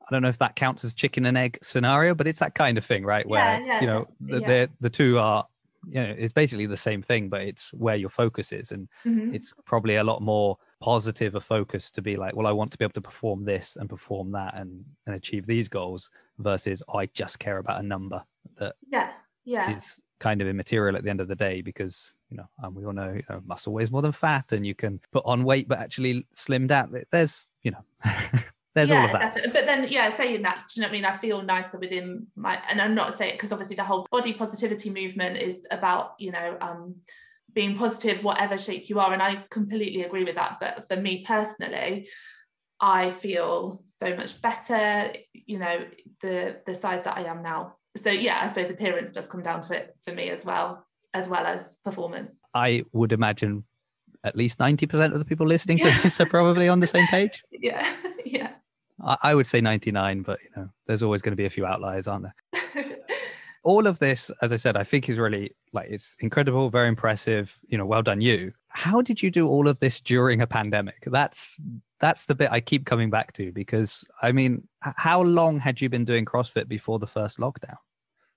I 0.00 0.06
don't 0.10 0.22
know 0.22 0.30
if 0.30 0.38
that 0.38 0.56
counts 0.56 0.82
as 0.82 0.94
chicken 0.94 1.26
and 1.26 1.36
egg 1.36 1.58
scenario, 1.62 2.14
but 2.14 2.26
it's 2.26 2.38
that 2.38 2.54
kind 2.54 2.78
of 2.78 2.86
thing, 2.86 3.04
right? 3.04 3.28
Where 3.28 3.60
Yeah, 3.60 3.64
yeah, 3.66 3.80
you 3.80 3.86
know 3.86 4.06
the, 4.20 4.40
yeah. 4.40 4.46
the 4.46 4.70
the 4.80 4.90
two 4.90 5.18
are 5.18 5.46
you 5.86 6.02
know 6.02 6.14
it's 6.18 6.32
basically 6.32 6.64
the 6.64 6.76
same 6.78 7.02
thing 7.02 7.28
but 7.28 7.42
it's 7.42 7.70
where 7.74 7.96
your 7.96 8.08
focus 8.08 8.52
is 8.52 8.72
and 8.72 8.88
Mhm. 9.04 9.34
it's 9.34 9.52
probably 9.66 9.96
a 9.96 10.04
lot 10.04 10.22
more 10.22 10.56
positive 10.80 11.34
a 11.34 11.40
focus 11.42 11.90
to 11.90 12.00
be 12.00 12.16
like 12.16 12.34
well 12.34 12.46
i 12.46 12.50
want 12.52 12.72
to 12.72 12.78
be 12.78 12.84
able 12.86 12.92
to 12.94 13.02
perform 13.02 13.44
this 13.44 13.76
and 13.76 13.90
perform 13.90 14.32
that 14.32 14.54
and 14.56 14.82
and 15.06 15.14
achieve 15.14 15.44
these 15.44 15.68
goals 15.68 16.10
versus 16.38 16.82
"Oh, 16.88 17.00
i 17.00 17.06
just 17.06 17.38
care 17.38 17.58
about 17.58 17.80
a 17.80 17.86
number 17.86 18.24
that 18.56 18.76
Yeah, 18.88 19.12
yeah. 19.44 19.76
is 19.76 20.00
kind 20.20 20.40
of 20.40 20.48
immaterial 20.48 20.96
at 20.96 21.02
the 21.02 21.10
end 21.10 21.20
of 21.20 21.28
the 21.28 21.34
day 21.34 21.60
because 21.60 22.14
you 22.30 22.36
know 22.36 22.48
um, 22.62 22.74
we 22.74 22.84
all 22.84 22.92
know, 22.92 23.12
you 23.12 23.22
know 23.28 23.42
muscle 23.46 23.72
weighs 23.72 23.90
more 23.90 24.02
than 24.02 24.12
fat 24.12 24.52
and 24.52 24.66
you 24.66 24.74
can 24.74 25.00
put 25.12 25.24
on 25.26 25.44
weight 25.44 25.68
but 25.68 25.78
actually 25.78 26.26
slim 26.32 26.66
down 26.66 26.94
there's 27.10 27.48
you 27.62 27.70
know 27.70 27.84
there's 28.74 28.90
all 28.90 29.04
of 29.04 29.12
that. 29.12 29.38
But 29.52 29.66
then, 29.66 29.86
yeah, 29.88 30.14
saying 30.16 30.42
that, 30.42 30.64
do 30.68 30.80
you 30.80 30.82
know 30.82 30.88
what 30.88 30.90
I 30.90 30.92
mean? 30.92 31.04
I 31.04 31.16
feel 31.16 31.42
nicer 31.42 31.78
within 31.78 32.26
my, 32.34 32.60
and 32.68 32.80
I'm 32.80 32.94
not 32.94 33.16
saying 33.16 33.34
because 33.34 33.52
obviously 33.52 33.76
the 33.76 33.84
whole 33.84 34.06
body 34.10 34.34
positivity 34.34 34.90
movement 34.90 35.36
is 35.36 35.64
about, 35.70 36.14
you 36.18 36.32
know, 36.32 36.56
um, 36.60 36.96
being 37.52 37.76
positive, 37.76 38.24
whatever 38.24 38.58
shape 38.58 38.88
you 38.88 38.98
are, 38.98 39.12
and 39.12 39.22
I 39.22 39.44
completely 39.50 40.02
agree 40.02 40.24
with 40.24 40.34
that. 40.34 40.58
But 40.60 40.88
for 40.88 40.96
me 40.96 41.24
personally, 41.24 42.08
I 42.80 43.10
feel 43.10 43.82
so 43.96 44.14
much 44.16 44.40
better, 44.42 45.12
you 45.32 45.58
know, 45.58 45.84
the 46.22 46.56
the 46.66 46.74
size 46.74 47.02
that 47.02 47.16
I 47.16 47.24
am 47.24 47.42
now. 47.42 47.76
So 47.96 48.10
yeah, 48.10 48.40
I 48.42 48.46
suppose 48.46 48.70
appearance 48.70 49.10
does 49.10 49.26
come 49.26 49.42
down 49.42 49.60
to 49.62 49.74
it 49.76 49.96
for 50.04 50.12
me 50.12 50.30
as 50.30 50.44
well, 50.44 50.84
as 51.14 51.28
well 51.28 51.46
as 51.46 51.78
performance. 51.84 52.40
i 52.54 52.84
would 52.92 53.12
imagine 53.12 53.64
at 54.24 54.34
least 54.36 54.58
90% 54.58 55.12
of 55.12 55.18
the 55.18 55.24
people 55.24 55.46
listening 55.46 55.78
to 55.78 55.90
this 56.02 56.18
are 56.20 56.26
probably 56.26 56.68
on 56.68 56.80
the 56.80 56.86
same 56.86 57.06
page 57.08 57.44
Yeah, 57.52 57.86
yeah. 58.24 58.50
I, 59.02 59.16
I 59.22 59.34
would 59.34 59.46
say 59.46 59.60
99 59.60 60.22
but 60.22 60.38
you 60.42 60.50
know 60.56 60.68
there's 60.86 61.02
always 61.02 61.22
going 61.22 61.32
to 61.32 61.36
be 61.36 61.44
a 61.44 61.50
few 61.50 61.66
outliers 61.66 62.06
aren't 62.08 62.26
there 62.52 62.96
all 63.64 63.86
of 63.86 63.98
this 63.98 64.30
as 64.42 64.50
i 64.52 64.56
said 64.56 64.76
i 64.76 64.84
think 64.84 65.08
is 65.08 65.18
really 65.18 65.54
like 65.72 65.88
it's 65.90 66.16
incredible 66.20 66.70
very 66.70 66.88
impressive 66.88 67.56
you 67.68 67.78
know 67.78 67.86
well 67.86 68.02
done 68.02 68.20
you 68.20 68.52
how 68.68 69.00
did 69.02 69.22
you 69.22 69.30
do 69.30 69.46
all 69.48 69.68
of 69.68 69.78
this 69.80 70.00
during 70.00 70.40
a 70.40 70.46
pandemic 70.46 71.04
that's 71.06 71.60
that's 72.04 72.26
the 72.26 72.34
bit 72.34 72.50
i 72.50 72.60
keep 72.60 72.84
coming 72.84 73.10
back 73.10 73.32
to 73.32 73.50
because 73.52 74.04
i 74.22 74.30
mean 74.30 74.66
how 74.80 75.22
long 75.22 75.58
had 75.58 75.80
you 75.80 75.88
been 75.88 76.04
doing 76.04 76.24
crossfit 76.24 76.68
before 76.68 76.98
the 76.98 77.06
first 77.06 77.38
lockdown 77.38 77.76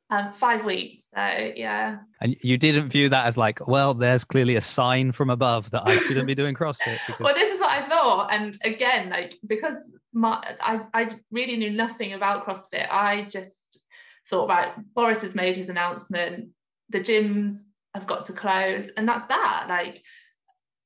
um, 0.09 0.31
five 0.31 0.63
weeks. 0.63 1.03
So 1.13 1.51
yeah. 1.53 1.97
and 2.21 2.37
you 2.41 2.57
didn't 2.57 2.87
view 2.87 3.09
that 3.09 3.25
as 3.25 3.35
like 3.35 3.67
well 3.67 3.93
there's 3.93 4.23
clearly 4.23 4.55
a 4.55 4.61
sign 4.61 5.11
from 5.11 5.29
above 5.29 5.69
that 5.71 5.85
i 5.85 5.99
shouldn't 5.99 6.27
be 6.27 6.33
doing 6.33 6.55
crossfit 6.55 6.97
because 7.07 7.19
Well, 7.25 7.33
this 7.35 7.51
is 7.51 7.59
what 7.59 7.71
I 7.71 7.89
thought, 7.89 8.29
and 8.31 8.57
again, 8.63 9.09
like 9.09 9.37
because 9.45 9.79
my 10.13 10.41
I, 10.61 10.81
I 10.93 11.19
really 11.31 11.57
knew 11.57 11.71
nothing 11.71 12.13
about 12.13 12.45
CrossFit, 12.45 12.87
I 12.89 13.23
just 13.23 13.81
thought, 14.29 14.49
right, 14.49 14.71
Boris 14.93 15.21
has 15.21 15.35
made 15.35 15.55
his 15.55 15.69
announcement, 15.69 16.49
the 16.89 16.99
gyms 16.99 17.59
have 17.93 18.07
got 18.07 18.25
to 18.25 18.33
close, 18.33 18.89
and 18.95 19.07
that's 19.07 19.25
that. 19.25 19.65
Like, 19.67 20.01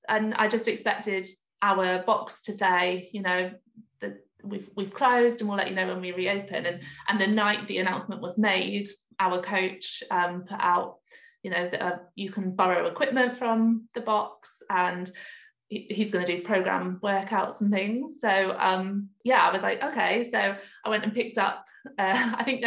and 0.07 0.33
I 0.33 0.47
just 0.47 0.67
expected 0.67 1.27
our 1.61 2.03
box 2.03 2.41
to 2.43 2.53
say, 2.53 3.09
you 3.11 3.21
know, 3.21 3.51
that 3.99 4.25
we've 4.43 4.69
we've 4.75 4.93
closed, 4.93 5.39
and 5.39 5.49
we'll 5.49 5.57
let 5.57 5.69
you 5.69 5.75
know 5.75 5.87
when 5.87 6.01
we 6.01 6.11
reopen. 6.11 6.65
And 6.65 6.81
and 7.07 7.19
the 7.19 7.27
night 7.27 7.67
the 7.67 7.79
announcement 7.79 8.21
was 8.21 8.37
made, 8.37 8.87
our 9.19 9.41
coach 9.41 10.03
um, 10.11 10.43
put 10.47 10.59
out, 10.59 10.97
you 11.43 11.51
know, 11.51 11.69
that 11.69 11.81
uh, 11.81 11.97
you 12.15 12.31
can 12.31 12.55
borrow 12.55 12.87
equipment 12.87 13.37
from 13.37 13.87
the 13.93 14.01
box 14.01 14.63
and 14.69 15.11
he's 15.71 16.11
going 16.11 16.25
to 16.25 16.35
do 16.37 16.43
program 16.43 16.99
workouts 17.01 17.61
and 17.61 17.71
things. 17.71 18.19
So 18.19 18.55
um 18.59 19.09
yeah 19.23 19.47
i 19.47 19.53
was 19.53 19.63
like 19.63 19.81
okay. 19.81 20.29
So 20.29 20.55
i 20.85 20.89
went 20.89 21.03
and 21.03 21.13
picked 21.13 21.37
up 21.37 21.65
uh, 21.97 22.33
i 22.35 22.43
think 22.43 22.63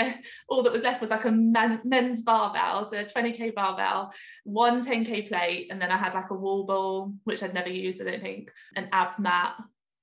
all 0.48 0.62
that 0.62 0.72
was 0.72 0.82
left 0.82 1.00
was 1.00 1.10
like 1.10 1.24
a 1.24 1.30
men, 1.30 1.80
men's 1.84 2.20
barbell 2.22 2.90
so 2.90 2.98
a 2.98 3.04
20k 3.04 3.54
barbell 3.54 4.12
one 4.42 4.82
10k 4.82 5.28
plate 5.28 5.68
and 5.70 5.80
then 5.80 5.92
i 5.92 5.96
had 5.96 6.14
like 6.14 6.30
a 6.30 6.34
wall 6.34 6.64
ball 6.66 7.14
which 7.22 7.40
i'd 7.42 7.54
never 7.54 7.68
used 7.68 8.00
i 8.00 8.04
don't 8.04 8.22
think 8.22 8.50
an 8.74 8.88
ab 8.92 9.18
mat. 9.18 9.54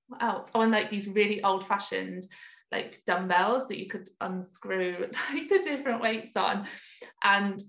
What 0.08 0.24
else 0.24 0.50
oh 0.56 0.62
and 0.62 0.72
like 0.72 0.90
these 0.90 1.08
really 1.08 1.44
old 1.44 1.68
fashioned 1.68 2.26
like 2.72 3.02
dumbbells 3.06 3.68
that 3.68 3.80
you 3.80 3.88
could 3.88 4.10
unscrew 4.22 5.08
like 5.34 5.50
the 5.50 5.60
different 5.60 6.02
weights 6.02 6.38
on. 6.38 6.68
And 7.24 7.62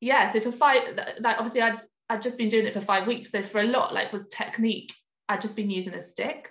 yeah 0.00 0.30
so 0.30 0.40
for 0.40 0.52
five 0.52 0.82
like 1.20 1.38
obviously 1.38 1.62
i'd 1.62 1.80
I'd 2.08 2.22
just 2.22 2.38
been 2.38 2.48
doing 2.48 2.66
it 2.66 2.74
for 2.74 2.80
five 2.80 3.06
weeks. 3.06 3.30
So 3.30 3.42
for 3.42 3.60
a 3.60 3.64
lot, 3.64 3.94
like 3.94 4.12
was 4.12 4.26
technique, 4.28 4.92
I'd 5.28 5.40
just 5.40 5.56
been 5.56 5.70
using 5.70 5.94
a 5.94 6.00
stick. 6.00 6.50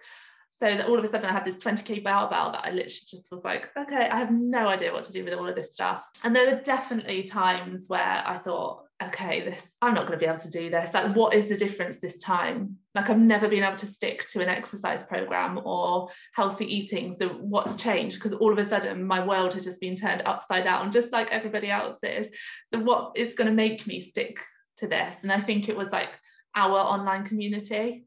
So 0.55 0.67
that 0.67 0.87
all 0.87 0.99
of 0.99 1.03
a 1.03 1.07
sudden 1.07 1.29
I 1.29 1.33
had 1.33 1.45
this 1.45 1.55
20k 1.55 2.03
barbell 2.03 2.51
that 2.51 2.65
I 2.65 2.69
literally 2.69 3.07
just 3.07 3.27
was 3.31 3.43
like, 3.43 3.69
okay, 3.75 4.07
I 4.07 4.19
have 4.19 4.31
no 4.31 4.67
idea 4.67 4.93
what 4.93 5.03
to 5.05 5.11
do 5.11 5.23
with 5.23 5.33
all 5.33 5.47
of 5.47 5.55
this 5.55 5.73
stuff. 5.73 6.03
And 6.23 6.35
there 6.35 6.45
were 6.47 6.61
definitely 6.61 7.23
times 7.23 7.85
where 7.89 8.23
I 8.25 8.37
thought, 8.37 8.83
okay, 9.07 9.43
this 9.43 9.75
I'm 9.81 9.93
not 9.93 10.01
going 10.01 10.13
to 10.13 10.23
be 10.23 10.27
able 10.29 10.39
to 10.39 10.49
do 10.49 10.69
this. 10.69 10.93
Like, 10.93 11.15
what 11.15 11.33
is 11.33 11.49
the 11.49 11.57
difference 11.57 11.99
this 11.99 12.19
time? 12.19 12.77
Like 12.93 13.09
I've 13.09 13.17
never 13.17 13.49
been 13.49 13.63
able 13.63 13.77
to 13.77 13.87
stick 13.87 14.27
to 14.29 14.41
an 14.41 14.47
exercise 14.47 15.03
program 15.03 15.59
or 15.65 16.09
healthy 16.33 16.65
eating. 16.65 17.11
So 17.11 17.29
what's 17.29 17.75
changed? 17.75 18.15
Because 18.15 18.33
all 18.33 18.51
of 18.51 18.59
a 18.59 18.63
sudden 18.63 19.03
my 19.03 19.25
world 19.25 19.55
has 19.55 19.65
just 19.65 19.81
been 19.81 19.95
turned 19.95 20.21
upside 20.25 20.63
down, 20.63 20.91
just 20.91 21.11
like 21.11 21.33
everybody 21.33 21.71
else's. 21.71 22.29
So 22.67 22.79
what 22.79 23.13
is 23.15 23.33
going 23.33 23.49
to 23.49 23.55
make 23.55 23.87
me 23.87 23.99
stick 23.99 24.37
to 24.77 24.87
this. 24.87 25.23
And 25.23 25.31
i 25.31 25.39
think 25.39 25.69
it 25.69 25.77
was 25.77 25.91
like 25.91 26.19
our 26.55 26.77
online 26.77 27.25
community 27.25 28.05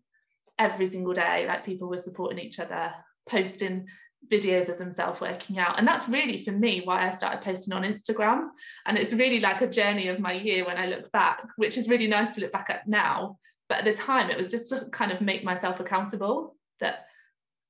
every 0.58 0.86
single 0.86 1.12
day 1.12 1.44
like 1.46 1.66
people 1.66 1.88
were 1.88 1.98
supporting 1.98 2.38
each 2.38 2.58
other 2.58 2.92
posting 3.28 3.86
videos 4.32 4.68
of 4.68 4.78
themselves 4.78 5.20
working 5.20 5.58
out. 5.58 5.78
And 5.78 5.86
that's 5.86 6.08
really 6.08 6.42
for 6.42 6.52
me 6.52 6.80
why 6.84 7.06
i 7.06 7.10
started 7.10 7.42
posting 7.42 7.74
on 7.74 7.82
instagram. 7.82 8.48
And 8.86 8.98
it's 8.98 9.12
really 9.12 9.40
like 9.40 9.60
a 9.60 9.70
journey 9.70 10.08
of 10.08 10.18
my 10.18 10.32
year 10.32 10.64
when 10.64 10.78
i 10.78 10.86
look 10.86 11.10
back 11.12 11.46
which 11.56 11.76
is 11.76 11.88
really 11.88 12.06
nice 12.06 12.34
to 12.34 12.40
look 12.40 12.52
back 12.52 12.70
at 12.70 12.88
now. 12.88 13.38
But 13.68 13.78
at 13.78 13.84
the 13.84 13.92
time 13.92 14.30
it 14.30 14.36
was 14.36 14.48
just 14.48 14.70
to 14.70 14.86
kind 14.90 15.12
of 15.12 15.20
make 15.20 15.44
myself 15.44 15.80
accountable 15.80 16.56
that 16.80 17.06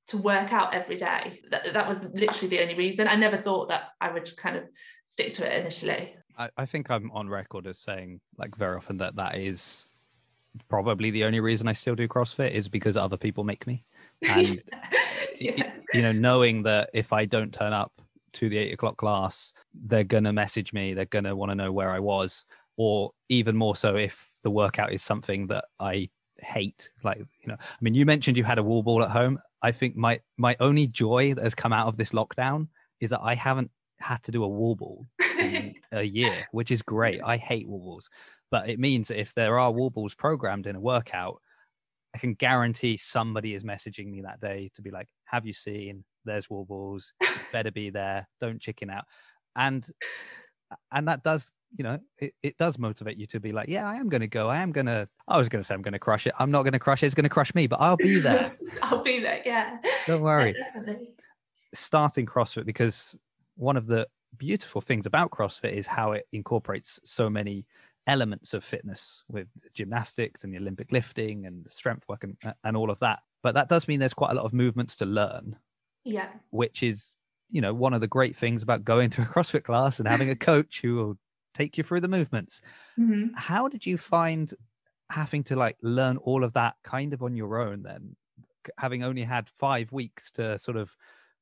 to 0.09 0.19
work 0.19 0.53
out 0.53 0.73
every 0.73 0.97
day. 0.97 1.41
That, 1.51 1.73
that 1.75 1.89
was 1.89 1.99
literally 2.15 2.49
the 2.49 2.63
only 2.63 2.77
reason. 2.77 3.09
I 3.09 3.17
never 3.17 3.37
thought 3.37 3.69
that 3.69 3.89
i 4.01 4.11
would 4.11 4.35
kind 4.37 4.57
of 4.57 4.65
stick 5.05 5.35
to 5.35 5.47
it 5.47 5.61
initially 5.61 6.15
I, 6.37 6.51
I 6.57 6.67
think 6.67 6.91
I'm 6.91 7.11
on 7.13 7.29
record 7.29 7.67
as 7.67 7.79
saying 7.79 8.21
like 8.37 8.55
very 8.57 8.77
often 8.77 8.99
that 8.99 9.17
that 9.17 9.37
is 9.37 9.89
probably 10.69 11.11
the 11.11 11.25
only 11.25 11.41
reason 11.41 11.69
I 11.69 11.73
still 11.73 11.95
do 11.95 12.09
CrossFit 12.09 12.51
is 12.51 12.69
because 12.69 12.97
other 12.97 13.17
people 13.17 13.45
make 13.45 13.67
me. 13.67 13.85
And 14.29 14.63
Yeah. 15.39 15.73
you 15.93 16.03
know, 16.03 16.13
knowing 16.13 16.63
that 16.63 16.91
if 16.95 17.13
I 17.13 17.27
don't 17.27 17.53
turn 17.53 17.73
up 17.73 17.93
to 18.35 18.49
the 18.49 18.57
eight 18.57 18.73
o'clock 18.73 18.97
class, 18.97 19.53
they're 19.75 20.05
gonna 20.05 20.33
message 20.33 20.73
me, 20.73 20.95
they're 20.95 21.05
gonna 21.07 21.37
want 21.37 21.51
to 21.51 21.55
know 21.55 21.73
where 21.73 21.91
I 21.91 22.01
was, 22.01 22.45
or 22.77 23.13
even 23.29 23.57
more 23.57 23.77
so 23.77 23.97
if 23.97 24.31
the 24.43 24.51
workout 24.51 24.93
is 24.93 25.03
something 25.03 25.47
that 25.49 25.67
I 25.79 26.09
hate. 26.41 26.89
Like, 27.05 27.19
you 27.19 27.49
know, 27.49 27.57
I 27.59 27.79
mean, 27.81 27.95
you 27.95 28.07
mentioned 28.07 28.37
you 28.37 28.45
had 28.45 28.59
a 28.59 28.63
wall 28.63 28.83
ball 28.83 29.03
at 29.03 29.11
home. 29.11 29.39
I 29.63 29.73
think 29.73 29.97
my 29.97 30.21
my 30.39 30.57
only 30.61 30.87
joy 30.87 31.35
that 31.35 31.45
has 31.45 31.55
come 31.55 31.73
out 31.73 31.87
of 31.87 31.97
this 31.97 32.13
lockdown 32.13 32.69
is 33.01 33.11
that 33.11 33.21
I 33.23 33.35
haven't 33.35 33.71
had 33.99 34.23
to 34.25 34.33
do 34.33 34.45
a 34.45 34.49
wall 34.49 34.75
ball 34.75 35.05
in 35.55 35.75
a 35.93 36.03
year, 36.03 36.47
which 36.53 36.71
is 36.71 36.83
great. 36.95 37.21
I 37.25 37.37
hate 37.37 37.69
wall 37.69 37.81
balls, 37.81 38.09
but 38.51 38.69
it 38.69 38.79
means 38.79 39.09
that 39.09 39.21
if 39.21 39.35
there 39.35 39.59
are 39.59 39.71
wall 39.71 39.91
balls 39.91 40.15
programmed 40.15 40.67
in 40.67 40.77
a 40.77 40.81
workout, 40.81 41.41
I 42.15 42.19
can 42.19 42.35
guarantee 42.35 42.97
somebody 42.97 43.55
is 43.55 43.65
messaging 43.65 44.11
me 44.11 44.23
that 44.23 44.41
day 44.41 44.71
to 44.75 44.83
be 44.83 44.91
like, 44.91 45.09
"Have 45.25 45.47
you 45.47 45.53
seen? 45.53 46.05
There's 46.25 46.49
wall 46.49 46.65
balls. 46.65 47.13
Better 47.53 47.71
be 47.71 47.91
there. 47.91 48.27
Don't 48.41 48.61
chicken 48.61 48.91
out." 48.91 49.05
And 49.55 49.89
and 50.93 51.07
that 51.09 51.23
does 51.23 51.51
you 51.77 51.85
know 51.85 51.99
it, 52.19 52.33
it 52.43 52.57
does 52.59 52.79
motivate 52.79 53.17
you 53.17 53.27
to 53.27 53.41
be 53.41 53.53
like 53.53 53.69
yeah 53.69 53.89
i 53.89 53.97
am 53.97 54.09
going 54.09 54.21
to 54.21 54.27
go 54.27 54.49
i 54.49 54.59
am 54.59 54.73
going 54.73 54.87
to 54.87 55.09
i 55.29 55.39
was 55.39 55.49
going 55.49 55.63
to 55.63 55.67
say 55.67 55.75
i'm 55.75 55.83
going 55.83 55.93
to 55.93 55.99
crush 55.99 56.27
it 56.27 56.35
i'm 56.39 56.51
not 56.51 56.63
going 56.63 56.73
to 56.73 56.79
crush 56.79 57.03
it 57.03 57.07
it's 57.07 57.15
going 57.15 57.25
to 57.25 57.31
crush 57.31 57.55
me 57.55 57.67
but 57.67 57.81
i'll 57.81 57.97
be 57.97 58.21
there 58.21 58.53
i'll 58.83 59.03
be 59.03 59.21
there 59.21 59.43
yeah 59.45 59.77
don't 60.07 60.23
worry 60.23 60.55
yeah, 60.59 60.95
starting 61.75 62.27
crossfit 62.27 62.65
because 62.65 63.19
one 63.57 63.77
of 63.77 63.87
the 63.87 64.07
beautiful 64.37 64.81
things 64.81 65.07
about 65.07 65.31
crossfit 65.31 65.73
is 65.73 65.87
how 65.87 66.13
it 66.13 66.27
incorporates 66.33 67.01
so 67.05 67.31
many 67.31 67.65
elements 68.07 68.55
of 68.55 68.65
fitness 68.65 69.25
with 69.29 69.49
gymnastics 69.75 70.45
and 70.45 70.53
the 70.53 70.59
olympic 70.59 70.93
lifting 70.93 71.47
and 71.47 71.67
strength 71.69 72.05
work 72.09 72.23
and, 72.23 72.37
and 72.65 72.77
all 72.77 72.91
of 72.91 73.01
that. 73.01 73.21
But 73.43 73.55
that 73.55 73.69
does 73.69 73.89
mean 73.89 74.01
there's 74.01 74.15
quite 74.15 74.31
a 74.31 74.35
lot 74.35 74.45
of 74.45 74.53
movements 74.53 74.97
to 74.97 75.07
learn 75.07 75.57
yeah. 76.07 76.29
which 76.51 76.83
is 76.83 77.17
you 77.51 77.61
know 77.61 77.75
one 77.75 77.93
of 77.93 78.01
the 78.01 78.07
great 78.07 78.37
things 78.37 78.63
about 78.63 78.85
going 78.85 79.11
to 79.11 79.23
a 79.23 79.25
crossfit 79.35 79.65
class 79.65 79.99
and 79.99 80.09
having 80.09 80.31
a 80.31 80.37
coach 80.37 80.81
who 80.81 80.97
will 80.97 81.19
take 81.55 81.77
you 81.77 81.85
through 81.85 82.01
the 82.01 82.09
movements. 82.09 82.61
Mm-hmm. 82.99 83.35
how 83.35 83.69
did 83.69 83.85
you 83.85 83.99
find 83.99 84.55
having 85.11 85.45
to 85.45 85.57
like 85.57 85.77
learn 85.83 86.17
all 86.19 86.45
of 86.45 86.53
that 86.55 86.75
kind 86.83 87.13
of 87.13 87.23
on 87.23 87.37
your 87.37 87.61
own 87.61 87.83
then 87.83 88.17
having 88.79 89.05
only 89.05 89.23
had 89.23 89.49
five 89.49 89.93
weeks 89.93 90.31
to 90.33 90.59
sort 90.59 90.77
of 90.77 90.91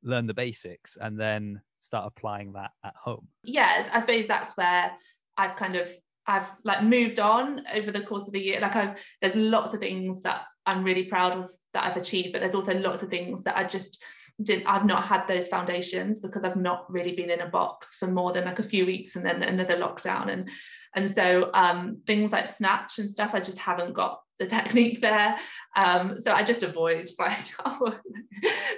learn 0.02 0.26
the 0.26 0.34
basics 0.34 0.98
and 1.00 1.18
then 1.18 1.60
start 1.84 2.06
applying 2.06 2.52
that 2.52 2.70
at 2.84 2.94
home? 2.96 3.28
Yeah 3.44 3.86
i 3.92 4.00
suppose 4.00 4.26
that's 4.26 4.56
where 4.56 4.92
i've 5.36 5.56
kind 5.56 5.76
of 5.76 5.88
i've 6.26 6.50
like 6.64 6.82
moved 6.82 7.18
on 7.18 7.62
over 7.74 7.90
the 7.90 8.00
course 8.02 8.26
of 8.26 8.32
the 8.32 8.40
year. 8.40 8.60
Like 8.60 8.76
i've 8.76 8.98
there's 9.20 9.34
lots 9.34 9.74
of 9.74 9.80
things 9.80 10.22
that 10.22 10.42
i'm 10.66 10.84
really 10.84 11.04
proud 11.04 11.34
of 11.34 11.52
that 11.74 11.84
i've 11.84 11.96
achieved 11.96 12.32
but 12.32 12.40
there's 12.40 12.54
also 12.54 12.74
lots 12.78 13.02
of 13.02 13.10
things 13.10 13.42
that 13.42 13.56
i 13.56 13.64
just 13.64 14.02
didn't 14.42 14.66
I've 14.66 14.84
not 14.84 15.04
had 15.04 15.26
those 15.28 15.46
foundations 15.46 16.18
because 16.18 16.44
I've 16.44 16.56
not 16.56 16.90
really 16.90 17.14
been 17.14 17.30
in 17.30 17.40
a 17.40 17.48
box 17.48 17.94
for 17.94 18.08
more 18.08 18.32
than 18.32 18.44
like 18.44 18.58
a 18.58 18.64
few 18.64 18.84
weeks 18.84 19.16
and 19.16 19.24
then 19.24 19.42
another 19.42 19.76
lockdown. 19.76 20.32
And 20.32 20.50
and 20.96 21.10
so 21.10 21.50
um, 21.54 22.00
things 22.06 22.32
like 22.32 22.46
snatch 22.46 22.98
and 22.98 23.10
stuff 23.10 23.30
I 23.34 23.40
just 23.40 23.58
haven't 23.58 23.94
got 23.94 24.20
the 24.38 24.46
technique 24.56 25.00
there. 25.00 25.36
Um, 25.76 26.20
so 26.20 26.32
I 26.32 26.42
just 26.42 26.62
avoid 26.62 27.08
like 27.18 27.46
oh, 27.64 27.98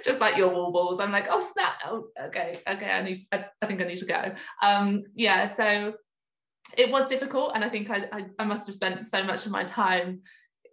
just 0.03 0.19
like 0.19 0.37
your 0.37 0.49
wall 0.49 0.71
balls. 0.71 0.99
I'm 0.99 1.11
like 1.11 1.27
oh 1.29 1.45
snap. 1.53 1.73
Oh, 1.85 2.07
okay 2.27 2.61
okay 2.67 2.89
I 2.89 3.03
need 3.03 3.27
I, 3.31 3.45
I 3.61 3.67
think 3.67 3.81
I 3.81 3.85
need 3.85 3.99
to 3.99 4.05
go. 4.05 4.33
Um, 4.61 5.03
yeah 5.15 5.47
so 5.47 5.93
it 6.75 6.91
was 6.91 7.07
difficult 7.07 7.53
and 7.55 7.63
I 7.63 7.69
think 7.69 7.89
I, 7.89 8.07
I, 8.11 8.25
I 8.39 8.43
must 8.43 8.67
have 8.67 8.75
spent 8.75 9.05
so 9.05 9.23
much 9.23 9.45
of 9.45 9.53
my 9.53 9.63
time 9.63 10.21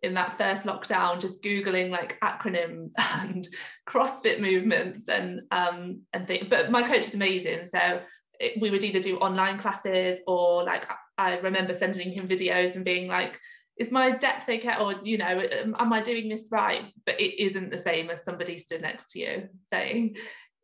in 0.03 0.13
that 0.15 0.37
first 0.37 0.67
lockdown 0.67 1.21
just 1.21 1.43
googling 1.43 1.91
like 1.91 2.19
acronyms 2.21 2.91
and 2.99 3.47
crossfit 3.89 4.41
movements 4.41 5.09
and 5.09 5.43
um 5.51 6.03
and 6.13 6.27
things 6.27 6.47
but 6.51 6.71
my 6.71 6.83
coach 6.83 7.07
is 7.07 7.15
amazing. 7.15 7.67
So 7.67 8.01
it, 8.41 8.61
we 8.61 8.71
would 8.71 8.85
either 8.85 9.01
do 9.01 9.17
online 9.19 9.59
classes 9.59 10.19
or 10.27 10.65
like 10.65 10.85
i 11.19 11.39
remember 11.39 11.73
sending 11.73 12.11
him 12.11 12.27
videos 12.27 12.75
and 12.75 12.85
being 12.85 13.07
like 13.07 13.41
is 13.77 13.91
my 13.91 14.11
depth 14.11 14.49
okay? 14.49 14.75
Or 14.79 14.95
you 15.03 15.19
know 15.19 15.43
um, 15.63 15.77
am 15.79 15.93
i 15.93 16.01
doing 16.01 16.29
this 16.29 16.49
right? 16.51 16.83
But 17.07 17.21
it 17.21 17.43
isn't 17.43 17.71
the 17.71 17.79
same 17.79 18.11
as 18.11 18.25
somebody 18.25 18.59
stood 18.59 18.83
next 18.83 19.11
to 19.11 19.21
you. 19.21 19.49
Saying 19.71 20.17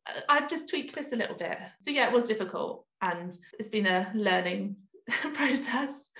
uh, 0.06 0.20
i 0.28 0.46
just 0.46 0.68
tweaked 0.68 0.94
this 0.94 1.12
a 1.12 1.16
little 1.16 1.36
bit. 1.36 1.58
So 1.82 1.90
yeah 1.90 2.08
it 2.08 2.12
was 2.12 2.24
difficult. 2.24 2.86
And 3.02 3.36
it's 3.58 3.68
been 3.68 3.86
a 3.86 4.10
learning 4.14 4.76
process. 5.34 6.10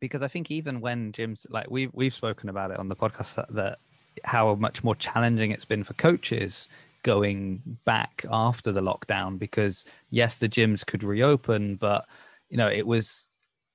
Because 0.00 0.22
I 0.22 0.28
think 0.28 0.50
even 0.50 0.80
when 0.80 1.12
gyms 1.12 1.46
like 1.50 1.70
we've 1.70 1.90
we've 1.92 2.14
spoken 2.14 2.48
about 2.48 2.70
it 2.70 2.78
on 2.78 2.88
the 2.88 2.96
podcast 2.96 3.34
that, 3.34 3.48
that 3.54 3.78
how 4.24 4.54
much 4.56 4.84
more 4.84 4.94
challenging 4.96 5.50
it's 5.50 5.64
been 5.64 5.84
for 5.84 5.94
coaches 5.94 6.68
going 7.02 7.62
back 7.84 8.24
after 8.30 8.72
the 8.72 8.80
lockdown 8.80 9.38
because 9.38 9.84
yes 10.10 10.38
the 10.38 10.48
gyms 10.48 10.84
could 10.84 11.02
reopen 11.02 11.76
but 11.76 12.04
you 12.50 12.58
know 12.58 12.68
it 12.68 12.86
was 12.86 13.26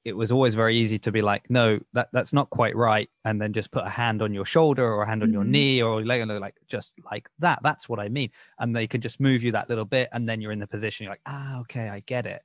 it 0.05 0.15
was 0.15 0.31
always 0.31 0.53
very 0.53 0.77
easy 0.77 0.99
to 0.99 1.11
be 1.11 1.21
like 1.21 1.49
no 1.49 1.79
that 1.93 2.07
that's 2.13 2.31
not 2.31 2.49
quite 2.51 2.75
right 2.75 3.09
and 3.25 3.41
then 3.41 3.51
just 3.51 3.71
put 3.71 3.85
a 3.85 3.89
hand 3.89 4.21
on 4.21 4.33
your 4.33 4.45
shoulder 4.45 4.85
or 4.85 5.01
a 5.01 5.07
hand 5.07 5.23
on 5.23 5.29
mm-hmm. 5.29 5.33
your 5.33 5.43
knee 5.43 5.81
or 5.81 6.05
leg 6.05 6.25
like 6.29 6.55
just 6.67 6.95
like 7.11 7.27
that 7.39 7.59
that's 7.63 7.89
what 7.89 7.99
i 7.99 8.07
mean 8.07 8.29
and 8.59 8.75
they 8.75 8.87
can 8.87 9.01
just 9.01 9.19
move 9.19 9.43
you 9.43 9.51
that 9.51 9.67
little 9.67 9.83
bit 9.83 10.07
and 10.13 10.29
then 10.29 10.39
you're 10.39 10.51
in 10.51 10.59
the 10.59 10.67
position 10.67 11.03
you're 11.03 11.11
like 11.11 11.21
ah 11.25 11.59
okay 11.59 11.89
i 11.89 11.99
get 12.01 12.25
it 12.25 12.43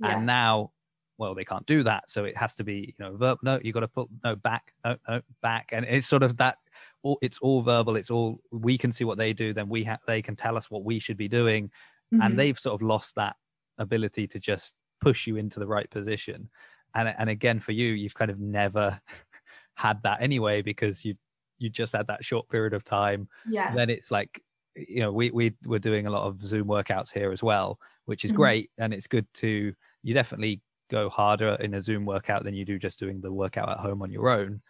yeah. 0.00 0.16
and 0.16 0.26
now 0.26 0.70
well 1.16 1.34
they 1.34 1.44
can't 1.44 1.66
do 1.66 1.82
that 1.82 2.08
so 2.08 2.24
it 2.24 2.36
has 2.36 2.54
to 2.54 2.62
be 2.62 2.94
you 2.98 3.04
know 3.04 3.16
verb 3.16 3.38
no 3.42 3.58
you 3.62 3.72
got 3.72 3.80
to 3.80 3.88
put 3.88 4.08
no 4.22 4.36
back 4.36 4.72
no 4.84 4.94
no 5.08 5.20
back 5.42 5.70
and 5.72 5.86
it's 5.86 6.06
sort 6.06 6.22
of 6.22 6.36
that 6.36 6.58
all 7.02 7.18
it's 7.22 7.38
all 7.38 7.62
verbal 7.62 7.96
it's 7.96 8.10
all 8.10 8.38
we 8.52 8.76
can 8.76 8.92
see 8.92 9.04
what 9.04 9.18
they 9.18 9.32
do 9.32 9.54
then 9.54 9.68
we 9.68 9.82
have 9.82 10.00
they 10.06 10.20
can 10.20 10.36
tell 10.36 10.56
us 10.56 10.70
what 10.70 10.84
we 10.84 10.98
should 10.98 11.16
be 11.16 11.28
doing 11.28 11.68
mm-hmm. 12.12 12.22
and 12.22 12.38
they've 12.38 12.58
sort 12.58 12.74
of 12.74 12.86
lost 12.86 13.14
that 13.14 13.34
ability 13.78 14.26
to 14.26 14.38
just 14.38 14.74
push 15.00 15.26
you 15.26 15.36
into 15.36 15.58
the 15.58 15.66
right 15.66 15.90
position 15.90 16.48
and 16.94 17.14
and 17.18 17.30
again 17.30 17.60
for 17.60 17.72
you 17.72 17.92
you've 17.92 18.14
kind 18.14 18.30
of 18.30 18.38
never 18.38 19.00
had 19.74 20.02
that 20.02 20.20
anyway 20.20 20.62
because 20.62 21.04
you 21.04 21.14
you 21.58 21.68
just 21.68 21.92
had 21.92 22.06
that 22.06 22.24
short 22.24 22.48
period 22.48 22.72
of 22.72 22.84
time 22.84 23.28
yeah 23.48 23.74
then 23.74 23.90
it's 23.90 24.10
like 24.10 24.42
you 24.74 25.00
know 25.00 25.12
we 25.12 25.30
we 25.30 25.52
were 25.64 25.78
doing 25.78 26.06
a 26.06 26.10
lot 26.10 26.22
of 26.22 26.44
zoom 26.44 26.66
workouts 26.66 27.12
here 27.12 27.32
as 27.32 27.42
well 27.42 27.78
which 28.06 28.24
is 28.24 28.30
mm-hmm. 28.30 28.40
great 28.40 28.70
and 28.78 28.94
it's 28.94 29.06
good 29.06 29.26
to 29.34 29.72
you 30.02 30.14
definitely 30.14 30.60
go 30.88 31.08
harder 31.08 31.56
in 31.60 31.74
a 31.74 31.80
Zoom 31.80 32.04
workout 32.04 32.44
than 32.44 32.54
you 32.54 32.64
do 32.64 32.78
just 32.78 32.98
doing 32.98 33.20
the 33.20 33.32
workout 33.32 33.68
at 33.68 33.78
home 33.78 34.02
on 34.02 34.10
your 34.10 34.28
own. 34.28 34.60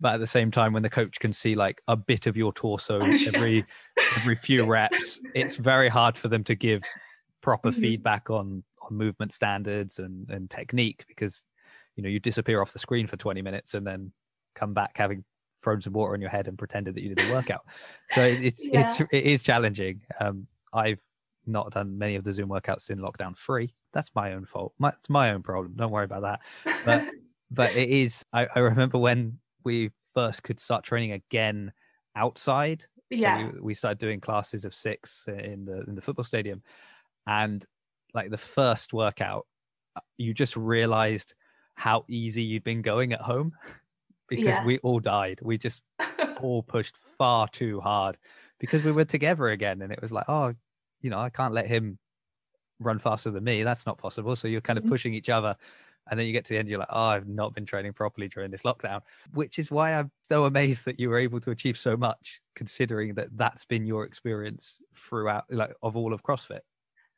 But 0.00 0.14
at 0.14 0.20
the 0.20 0.26
same 0.26 0.50
time, 0.50 0.72
when 0.72 0.82
the 0.82 0.90
coach 0.90 1.18
can 1.20 1.32
see 1.32 1.54
like 1.54 1.82
a 1.88 1.96
bit 1.96 2.26
of 2.26 2.36
your 2.36 2.52
torso 2.52 3.00
every 3.34 3.64
every 4.16 4.36
few 4.36 4.64
reps, 4.66 5.20
it's 5.34 5.56
very 5.56 5.88
hard 5.88 6.16
for 6.16 6.28
them 6.28 6.44
to 6.44 6.54
give 6.54 6.82
proper 7.42 7.70
mm-hmm. 7.70 7.80
feedback 7.80 8.30
on 8.30 8.62
on 8.82 8.96
movement 8.96 9.32
standards 9.32 9.98
and 9.98 10.28
and 10.30 10.50
technique 10.50 11.04
because 11.06 11.44
you 11.96 12.02
know 12.02 12.08
you 12.08 12.20
disappear 12.20 12.60
off 12.60 12.72
the 12.72 12.78
screen 12.78 13.06
for 13.06 13.16
20 13.16 13.42
minutes 13.42 13.74
and 13.74 13.86
then 13.86 14.12
come 14.54 14.74
back 14.74 14.92
having 14.94 15.24
thrown 15.62 15.80
some 15.80 15.92
water 15.92 16.14
on 16.14 16.20
your 16.20 16.30
head 16.30 16.48
and 16.48 16.56
pretended 16.56 16.94
that 16.94 17.02
you 17.02 17.14
did 17.14 17.28
a 17.28 17.32
workout. 17.32 17.62
So 18.10 18.22
it's 18.22 18.66
yeah. 18.66 18.86
it's 18.86 19.00
it 19.00 19.24
is 19.24 19.42
challenging. 19.42 20.00
Um, 20.18 20.46
I've 20.72 21.00
not 21.46 21.72
done 21.72 21.98
many 21.98 22.16
of 22.16 22.24
the 22.24 22.32
Zoom 22.32 22.48
workouts 22.48 22.90
in 22.90 22.98
lockdown 22.98 23.36
free 23.36 23.74
that's 23.92 24.10
my 24.14 24.32
own 24.32 24.44
fault. 24.44 24.72
My, 24.78 24.90
it's 24.90 25.10
my 25.10 25.32
own 25.32 25.42
problem. 25.42 25.74
Don't 25.76 25.90
worry 25.90 26.04
about 26.04 26.22
that. 26.22 26.40
But 26.84 27.04
but 27.50 27.76
it 27.76 27.88
is. 27.88 28.24
I, 28.32 28.46
I 28.54 28.60
remember 28.60 28.98
when 28.98 29.38
we 29.64 29.90
first 30.14 30.42
could 30.42 30.60
start 30.60 30.84
training 30.84 31.12
again 31.12 31.72
outside. 32.16 32.84
Yeah. 33.10 33.38
So 33.38 33.52
we, 33.54 33.60
we 33.60 33.74
started 33.74 33.98
doing 33.98 34.20
classes 34.20 34.64
of 34.64 34.74
six 34.74 35.24
in 35.28 35.64
the 35.64 35.82
in 35.86 35.94
the 35.94 36.02
football 36.02 36.24
stadium, 36.24 36.60
and 37.26 37.64
like 38.14 38.30
the 38.30 38.38
first 38.38 38.92
workout, 38.92 39.46
uh, 39.96 40.00
you 40.16 40.34
just 40.34 40.56
realized 40.56 41.34
how 41.80 42.04
easy 42.08 42.42
you'd 42.42 42.62
been 42.62 42.82
going 42.82 43.14
at 43.14 43.22
home 43.22 43.52
because 44.28 44.44
yeah. 44.44 44.64
we 44.66 44.78
all 44.80 45.00
died. 45.00 45.38
We 45.40 45.56
just 45.56 45.82
all 46.42 46.62
pushed 46.62 46.94
far 47.16 47.48
too 47.48 47.80
hard 47.80 48.18
because 48.58 48.84
we 48.84 48.92
were 48.92 49.06
together 49.06 49.48
again, 49.48 49.80
and 49.80 49.90
it 49.90 50.02
was 50.02 50.12
like, 50.12 50.26
oh, 50.28 50.52
you 51.00 51.08
know, 51.08 51.18
I 51.18 51.30
can't 51.30 51.54
let 51.54 51.66
him 51.66 51.98
run 52.80 52.98
faster 52.98 53.30
than 53.30 53.44
me. 53.44 53.62
That's 53.62 53.86
not 53.86 53.96
possible. 53.96 54.36
So 54.36 54.46
you're 54.46 54.60
kind 54.60 54.78
of 54.78 54.84
mm-hmm. 54.84 54.92
pushing 54.92 55.14
each 55.14 55.30
other. 55.30 55.56
And 56.10 56.18
then 56.18 56.26
you 56.26 56.32
get 56.32 56.44
to 56.46 56.54
the 56.54 56.58
end, 56.58 56.68
you're 56.68 56.78
like, 56.78 56.88
oh, 56.90 57.02
I've 57.02 57.28
not 57.28 57.54
been 57.54 57.64
training 57.64 57.94
properly 57.94 58.28
during 58.28 58.50
this 58.50 58.62
lockdown, 58.62 59.00
which 59.32 59.58
is 59.58 59.70
why 59.70 59.94
I'm 59.94 60.10
so 60.28 60.44
amazed 60.44 60.84
that 60.84 61.00
you 61.00 61.08
were 61.08 61.18
able 61.18 61.40
to 61.40 61.50
achieve 61.50 61.78
so 61.78 61.96
much, 61.96 62.40
considering 62.56 63.14
that 63.14 63.28
that's 63.36 63.64
been 63.64 63.86
your 63.86 64.04
experience 64.04 64.80
throughout, 64.96 65.44
like, 65.50 65.72
of 65.82 65.96
all 65.96 66.12
of 66.12 66.22
CrossFit. 66.22 66.60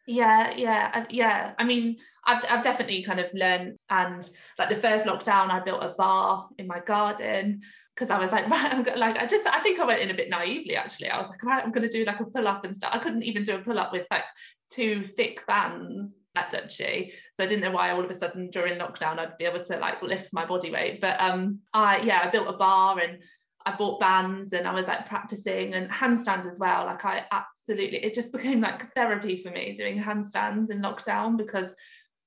Yeah, 0.07 0.55
yeah, 0.57 1.05
yeah. 1.11 1.55
I 1.59 1.65
mean, 1.65 1.97
I've 2.27 2.45
I've 2.49 2.65
definitely 2.65 3.05
kind 3.05 3.21
of 3.21 3.27
learned, 3.35 3.79
and 3.89 4.29
like 4.59 4.69
the 4.69 4.81
first 4.81 5.05
lockdown, 5.07 5.51
I 5.51 5.61
built 5.61 5.83
a 5.83 5.95
bar 5.97 6.49
in 6.59 6.67
my 6.67 6.81
garden 6.81 7.61
because 7.95 8.11
I 8.11 8.19
was 8.19 8.33
like, 8.33 8.49
right, 8.51 8.73
I'm 8.73 8.85
like, 8.99 9.17
I 9.19 9.27
just, 9.27 9.47
I 9.47 9.61
think 9.63 9.79
I 9.79 9.85
went 9.85 10.01
in 10.01 10.11
a 10.11 10.15
bit 10.15 10.31
naively 10.31 10.77
actually. 10.77 11.09
I 11.11 11.19
was 11.19 11.29
like, 11.29 11.43
right, 11.45 11.63
I'm 11.65 11.73
going 11.73 11.89
to 11.89 11.97
do 11.97 12.05
like 12.05 12.21
a 12.21 12.25
pull 12.25 12.49
up 12.49 12.65
and 12.65 12.77
stuff. 12.77 12.91
I 12.93 12.99
couldn't 12.99 13.23
even 13.23 13.45
do 13.45 13.55
a 13.57 13.61
pull 13.61 13.79
up 13.79 13.93
with 13.93 14.07
like 14.11 14.25
two 14.71 15.05
thick 15.05 15.47
bands 15.47 16.19
at 16.35 16.51
Duchy. 16.51 17.13
So 17.35 17.45
I 17.45 17.47
didn't 17.47 17.63
know 17.63 17.71
why 17.71 17.91
all 17.91 18.03
of 18.03 18.11
a 18.11 18.15
sudden 18.19 18.49
during 18.51 18.79
lockdown 18.79 19.19
I'd 19.19 19.37
be 19.39 19.45
able 19.45 19.63
to 19.65 19.77
like 19.77 20.03
lift 20.03 20.33
my 20.33 20.47
body 20.47 20.71
weight. 20.73 21.01
But 21.01 21.21
um 21.21 21.61
I 21.75 21.99
yeah, 21.99 22.23
I 22.25 22.31
built 22.31 22.49
a 22.49 22.57
bar 22.57 22.99
and 22.99 23.19
I 23.67 23.77
bought 23.77 24.01
bands 24.01 24.53
and 24.55 24.67
I 24.67 24.73
was 24.73 24.89
like 24.89 25.07
practicing 25.07 25.75
and 25.75 25.91
handstands 25.91 26.51
as 26.51 26.59
well. 26.59 26.87
Like 26.87 27.05
I 27.05 27.25
absolutely 27.69 27.99
it 27.99 28.15
just 28.15 28.33
became 28.33 28.61
like 28.61 28.93
therapy 28.95 29.37
for 29.43 29.51
me 29.51 29.75
doing 29.77 30.03
handstands 30.03 30.71
in 30.71 30.81
lockdown 30.81 31.37
because 31.37 31.75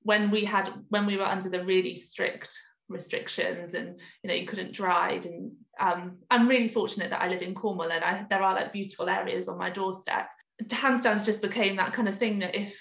when 0.02 0.30
we 0.30 0.44
had 0.44 0.68
when 0.88 1.06
we 1.06 1.16
were 1.16 1.24
under 1.24 1.48
the 1.48 1.64
really 1.64 1.96
strict 1.96 2.56
restrictions 2.88 3.74
and 3.74 3.98
you 4.22 4.28
know 4.28 4.34
you 4.34 4.46
couldn't 4.46 4.72
drive 4.72 5.24
and 5.24 5.52
um, 5.80 6.18
I'm 6.30 6.48
really 6.48 6.68
fortunate 6.68 7.10
that 7.10 7.20
I 7.20 7.28
live 7.28 7.42
in 7.42 7.54
Cornwall 7.54 7.90
and 7.90 8.02
I, 8.02 8.24
there 8.30 8.42
are 8.42 8.54
like 8.54 8.72
beautiful 8.72 9.08
areas 9.08 9.48
on 9.48 9.58
my 9.58 9.70
doorstep 9.70 10.28
handstands 10.64 11.24
just 11.24 11.42
became 11.42 11.76
that 11.76 11.92
kind 11.92 12.08
of 12.08 12.16
thing 12.16 12.38
that 12.38 12.54
if 12.54 12.78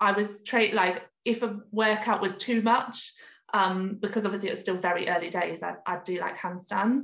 I 0.00 0.12
was 0.12 0.38
trade 0.44 0.74
like 0.74 1.02
if 1.24 1.42
a 1.42 1.60
workout 1.70 2.20
was 2.20 2.34
too 2.36 2.62
much, 2.62 3.12
um, 3.52 3.98
because 4.00 4.24
obviously 4.26 4.50
it's 4.50 4.60
still 4.60 4.76
very 4.76 5.08
early 5.08 5.30
days, 5.30 5.62
I'd, 5.62 5.76
I'd 5.86 6.04
do 6.04 6.20
like 6.20 6.36
handstands. 6.36 7.02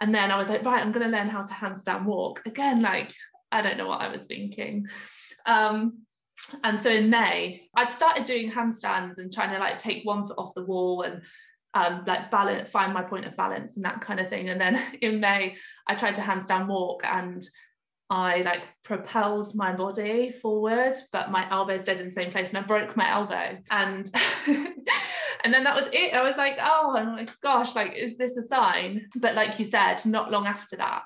And 0.00 0.14
then 0.14 0.30
I 0.30 0.36
was 0.36 0.48
like, 0.48 0.64
right, 0.64 0.82
I'm 0.82 0.92
going 0.92 1.10
to 1.10 1.16
learn 1.16 1.28
how 1.28 1.42
to 1.42 1.52
handstand 1.52 2.04
walk. 2.04 2.42
Again, 2.44 2.80
like, 2.80 3.14
I 3.52 3.62
don't 3.62 3.76
know 3.76 3.86
what 3.86 4.00
I 4.00 4.08
was 4.08 4.24
thinking. 4.24 4.86
Um, 5.46 6.02
and 6.64 6.78
so 6.78 6.90
in 6.90 7.10
May, 7.10 7.68
I'd 7.76 7.92
started 7.92 8.24
doing 8.24 8.50
handstands 8.50 9.18
and 9.18 9.32
trying 9.32 9.50
to 9.50 9.58
like 9.58 9.78
take 9.78 10.04
one 10.04 10.26
foot 10.26 10.38
off 10.38 10.54
the 10.54 10.64
wall 10.64 11.02
and 11.02 11.22
um, 11.74 12.04
like 12.06 12.30
balance, 12.30 12.68
find 12.68 12.92
my 12.92 13.02
point 13.02 13.24
of 13.24 13.36
balance 13.36 13.76
and 13.76 13.84
that 13.84 14.00
kind 14.00 14.20
of 14.20 14.28
thing. 14.28 14.48
And 14.48 14.60
then 14.60 14.82
in 15.00 15.20
May, 15.20 15.56
I 15.86 15.94
tried 15.94 16.16
to 16.16 16.20
handstand 16.20 16.66
walk 16.66 17.02
and 17.04 17.46
I 18.10 18.42
like 18.42 18.60
propelled 18.84 19.54
my 19.54 19.72
body 19.74 20.32
forward, 20.32 20.94
but 21.12 21.30
my 21.30 21.50
elbow 21.50 21.78
stayed 21.78 22.00
in 22.00 22.06
the 22.06 22.12
same 22.12 22.30
place 22.30 22.48
and 22.48 22.58
I 22.58 22.62
broke 22.62 22.96
my 22.96 23.10
elbow. 23.10 23.58
And 23.70 24.10
and 25.44 25.54
then 25.54 25.64
that 25.64 25.74
was 25.74 25.88
it. 25.92 26.14
I 26.14 26.22
was 26.22 26.36
like, 26.36 26.58
oh, 26.60 26.92
like, 26.94 27.30
gosh, 27.40 27.74
like, 27.74 27.94
is 27.94 28.18
this 28.18 28.36
a 28.36 28.42
sign? 28.42 29.08
But 29.16 29.34
like 29.34 29.58
you 29.58 29.64
said, 29.64 30.04
not 30.04 30.30
long 30.30 30.46
after 30.46 30.76
that, 30.76 31.04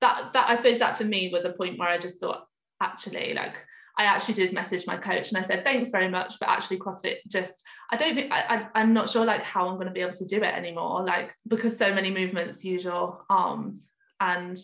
that 0.00 0.32
that 0.32 0.48
I 0.48 0.54
suppose 0.54 0.78
that 0.78 0.98
for 0.98 1.04
me 1.04 1.30
was 1.32 1.44
a 1.44 1.52
point 1.52 1.78
where 1.78 1.88
I 1.88 1.98
just 1.98 2.20
thought, 2.20 2.46
actually, 2.80 3.34
like 3.34 3.56
I 3.98 4.04
actually 4.04 4.34
did 4.34 4.52
message 4.52 4.86
my 4.86 4.96
coach 4.96 5.28
and 5.28 5.36
I 5.36 5.40
said, 5.40 5.64
thanks 5.64 5.90
very 5.90 6.08
much. 6.08 6.38
But 6.38 6.50
actually, 6.50 6.78
CrossFit 6.78 7.16
just, 7.26 7.64
I 7.90 7.96
don't 7.96 8.14
think, 8.14 8.30
I, 8.32 8.68
I, 8.72 8.80
am 8.80 8.94
not 8.94 9.10
sure 9.10 9.24
like 9.24 9.42
how 9.42 9.68
I'm 9.68 9.74
going 9.74 9.88
to 9.88 9.92
be 9.92 10.02
able 10.02 10.14
to 10.14 10.24
do 10.24 10.36
it 10.36 10.54
anymore. 10.54 11.04
Like, 11.04 11.34
because 11.48 11.76
so 11.76 11.92
many 11.92 12.08
movements 12.08 12.64
use 12.64 12.84
your 12.84 13.24
arms. 13.28 13.88
And 14.20 14.56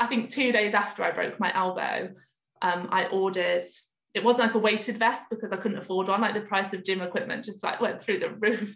I 0.00 0.06
think 0.06 0.30
two 0.30 0.50
days 0.50 0.72
after 0.72 1.04
I 1.04 1.10
broke 1.10 1.38
my 1.38 1.54
elbow, 1.54 2.08
um, 2.62 2.88
I 2.90 3.04
ordered, 3.08 3.66
it 4.14 4.24
wasn't 4.24 4.46
like 4.46 4.54
a 4.54 4.58
weighted 4.58 4.96
vest 4.96 5.24
because 5.28 5.52
I 5.52 5.58
couldn't 5.58 5.78
afford 5.78 6.08
one. 6.08 6.22
Like 6.22 6.32
the 6.32 6.40
price 6.40 6.72
of 6.72 6.82
gym 6.82 7.02
equipment 7.02 7.44
just 7.44 7.62
like 7.62 7.82
went 7.82 8.00
through 8.00 8.20
the 8.20 8.30
roof. 8.40 8.74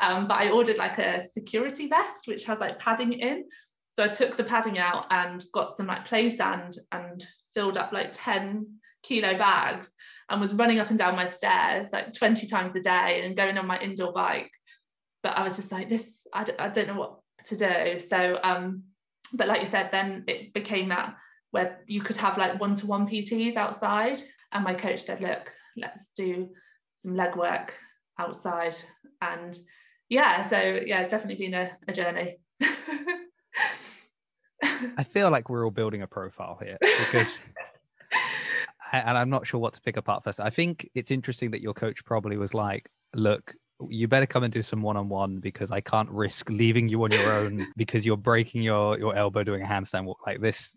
Um, 0.00 0.26
but 0.26 0.34
I 0.34 0.50
ordered 0.50 0.78
like 0.78 0.98
a 0.98 1.28
security 1.28 1.86
vest, 1.86 2.26
which 2.26 2.42
has 2.46 2.58
like 2.58 2.80
padding 2.80 3.12
in. 3.12 3.44
So 3.94 4.02
I 4.02 4.08
took 4.08 4.36
the 4.36 4.44
padding 4.44 4.78
out 4.78 5.06
and 5.10 5.44
got 5.52 5.76
some 5.76 5.86
like 5.86 6.04
play 6.04 6.28
sand 6.28 6.78
and 6.90 7.24
filled 7.54 7.78
up 7.78 7.92
like 7.92 8.10
10 8.12 8.66
kilo 9.04 9.38
bags 9.38 9.92
and 10.28 10.40
was 10.40 10.54
running 10.54 10.80
up 10.80 10.90
and 10.90 10.98
down 10.98 11.14
my 11.14 11.26
stairs 11.26 11.90
like 11.92 12.12
20 12.12 12.46
times 12.48 12.74
a 12.74 12.80
day 12.80 13.22
and 13.24 13.36
going 13.36 13.56
on 13.56 13.66
my 13.66 13.78
indoor 13.78 14.12
bike. 14.12 14.50
But 15.22 15.38
i 15.38 15.42
was 15.42 15.56
just 15.56 15.70
like 15.70 15.88
this 15.88 16.26
I 16.32 16.44
d- 16.44 16.52
I 16.58 16.68
don't 16.68 16.88
know 16.88 16.98
what 16.98 17.20
to 17.46 17.56
do. 17.56 17.98
So 18.00 18.38
um 18.42 18.82
but 19.32 19.46
like 19.46 19.60
you 19.60 19.66
said 19.66 19.90
then 19.92 20.24
it 20.26 20.52
became 20.52 20.88
that 20.88 21.14
where 21.52 21.84
you 21.86 22.02
could 22.02 22.16
have 22.16 22.36
like 22.36 22.60
one-to-one 22.60 23.06
pts 23.06 23.54
outside. 23.54 24.20
And 24.50 24.64
my 24.64 24.74
coach 24.74 25.02
said 25.04 25.20
look 25.20 25.52
let's 25.76 26.10
do 26.16 26.48
some 27.00 27.14
leg 27.14 27.36
work 27.36 27.74
outside. 28.18 28.76
And 29.22 29.56
yeah 30.08 30.48
so 30.48 30.58
yeah 30.84 31.00
it's 31.00 31.10
definitely 31.10 31.46
been 31.46 31.54
a, 31.54 31.70
a 31.86 31.92
journey 31.92 32.38
I 34.96 35.04
feel 35.04 35.30
like 35.30 35.48
we're 35.48 35.64
all 35.64 35.70
building 35.70 36.02
a 36.02 36.06
profile 36.06 36.58
here 36.62 36.78
because 36.80 37.28
and 38.92 39.18
I'm 39.18 39.30
not 39.30 39.46
sure 39.46 39.60
what 39.60 39.74
to 39.74 39.80
pick 39.80 39.96
apart 39.96 40.24
first. 40.24 40.40
I 40.40 40.50
think 40.50 40.88
it's 40.94 41.10
interesting 41.10 41.50
that 41.52 41.60
your 41.60 41.74
coach 41.74 42.04
probably 42.04 42.36
was 42.36 42.54
like, 42.54 42.88
look, 43.14 43.54
you 43.88 44.06
better 44.06 44.26
come 44.26 44.44
and 44.44 44.52
do 44.52 44.62
some 44.62 44.82
one-on-one 44.82 45.40
because 45.40 45.70
I 45.70 45.80
can't 45.80 46.08
risk 46.10 46.48
leaving 46.48 46.88
you 46.88 47.02
on 47.04 47.10
your 47.10 47.32
own 47.32 47.66
because 47.76 48.06
you're 48.06 48.16
breaking 48.16 48.62
your 48.62 48.98
your 48.98 49.16
elbow 49.16 49.42
doing 49.42 49.62
a 49.62 49.66
handstand 49.66 50.04
walk 50.04 50.26
like 50.26 50.40
this. 50.40 50.76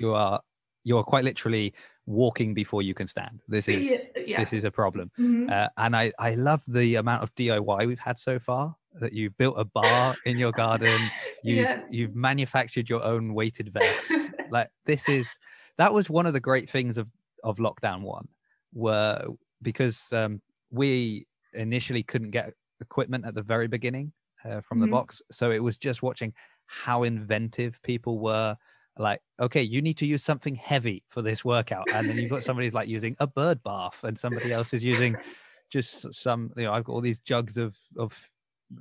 You 0.00 0.14
are 0.14 0.40
you 0.84 0.96
are 0.98 1.04
quite 1.04 1.24
literally 1.24 1.74
walking 2.06 2.54
before 2.54 2.80
you 2.80 2.94
can 2.94 3.06
stand. 3.06 3.42
This 3.48 3.68
is 3.68 4.00
yeah, 4.26 4.38
this 4.38 4.52
is 4.52 4.64
a 4.64 4.70
problem. 4.70 5.10
Mm-hmm. 5.18 5.50
Uh, 5.50 5.68
and 5.76 5.94
I 5.94 6.12
I 6.18 6.34
love 6.36 6.62
the 6.68 6.94
amount 6.94 7.22
of 7.22 7.34
DIY 7.34 7.86
we've 7.86 7.98
had 7.98 8.18
so 8.18 8.38
far. 8.38 8.74
That 9.00 9.12
you've 9.12 9.36
built 9.36 9.56
a 9.58 9.64
bar 9.64 10.16
in 10.24 10.38
your 10.38 10.52
garden. 10.52 11.00
You've 11.42 11.58
yeah. 11.58 11.80
you've 11.90 12.16
manufactured 12.16 12.88
your 12.88 13.04
own 13.04 13.32
weighted 13.32 13.72
vest. 13.72 14.12
like 14.50 14.68
this 14.84 15.08
is 15.08 15.38
that 15.76 15.92
was 15.92 16.10
one 16.10 16.26
of 16.26 16.32
the 16.32 16.40
great 16.40 16.68
things 16.68 16.98
of 16.98 17.08
of 17.44 17.58
lockdown 17.58 18.00
one 18.00 18.26
were 18.72 19.22
because 19.62 20.12
um, 20.12 20.40
we 20.70 21.26
initially 21.54 22.02
couldn't 22.02 22.30
get 22.30 22.52
equipment 22.80 23.24
at 23.24 23.34
the 23.34 23.42
very 23.42 23.68
beginning 23.68 24.12
uh, 24.44 24.60
from 24.60 24.80
the 24.80 24.86
mm-hmm. 24.86 24.94
box 24.94 25.22
so 25.30 25.50
it 25.50 25.62
was 25.62 25.78
just 25.78 26.02
watching 26.02 26.32
how 26.66 27.04
inventive 27.04 27.80
people 27.82 28.18
were 28.18 28.56
like 28.98 29.20
okay 29.40 29.62
you 29.62 29.80
need 29.80 29.96
to 29.96 30.06
use 30.06 30.22
something 30.22 30.54
heavy 30.54 31.02
for 31.08 31.22
this 31.22 31.44
workout 31.44 31.84
and 31.92 32.08
then 32.08 32.16
you've 32.16 32.30
got 32.30 32.42
somebody's 32.42 32.74
like 32.74 32.88
using 32.88 33.14
a 33.20 33.26
bird 33.26 33.62
bath 33.62 34.04
and 34.04 34.18
somebody 34.18 34.52
else 34.52 34.74
is 34.74 34.84
using 34.84 35.16
just 35.70 36.14
some 36.14 36.50
you 36.56 36.64
know 36.64 36.72
i've 36.72 36.84
got 36.84 36.92
all 36.92 37.00
these 37.00 37.20
jugs 37.20 37.56
of 37.56 37.76
of 37.98 38.18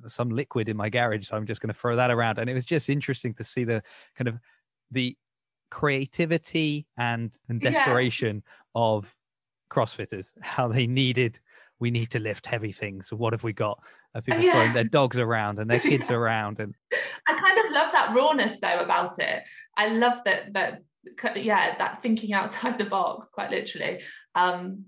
some 0.07 0.29
liquid 0.29 0.67
in 0.67 0.75
my 0.75 0.89
garage 0.89 1.27
so 1.27 1.35
i'm 1.35 1.45
just 1.45 1.61
going 1.61 1.73
to 1.73 1.79
throw 1.79 1.95
that 1.95 2.09
around 2.09 2.39
and 2.39 2.49
it 2.49 2.53
was 2.53 2.65
just 2.65 2.89
interesting 2.89 3.33
to 3.33 3.43
see 3.43 3.63
the 3.63 3.83
kind 4.17 4.27
of 4.27 4.39
the 4.91 5.15
creativity 5.69 6.87
and, 6.97 7.37
and 7.49 7.59
desperation 7.59 8.43
yeah. 8.45 8.81
of 8.81 9.13
CrossFitters, 9.69 10.33
how 10.41 10.67
they 10.67 10.87
needed, 10.87 11.39
we 11.79 11.91
need 11.91 12.09
to 12.11 12.19
lift 12.19 12.45
heavy 12.45 12.71
things. 12.71 13.09
So 13.09 13.15
what 13.15 13.33
have 13.33 13.43
we 13.43 13.53
got? 13.53 13.79
Are 14.13 14.21
people 14.21 14.41
yeah. 14.41 14.53
throwing 14.53 14.73
their 14.73 14.85
dogs 14.85 15.17
around 15.17 15.59
and 15.59 15.69
their 15.69 15.79
kids 15.91 16.09
around? 16.09 16.59
And 16.59 16.73
I 17.27 17.37
kind 17.37 17.59
of 17.59 17.65
love 17.73 17.91
that 17.91 18.15
rawness 18.15 18.59
though 18.61 18.79
about 18.79 19.19
it. 19.19 19.43
I 19.75 19.89
love 19.89 20.21
that 20.25 20.53
that 20.53 20.83
yeah, 21.35 21.77
that 21.77 22.01
thinking 22.01 22.33
outside 22.33 22.77
the 22.77 22.85
box, 22.85 23.27
quite 23.33 23.51
literally. 23.51 24.01
Um, 24.33 24.85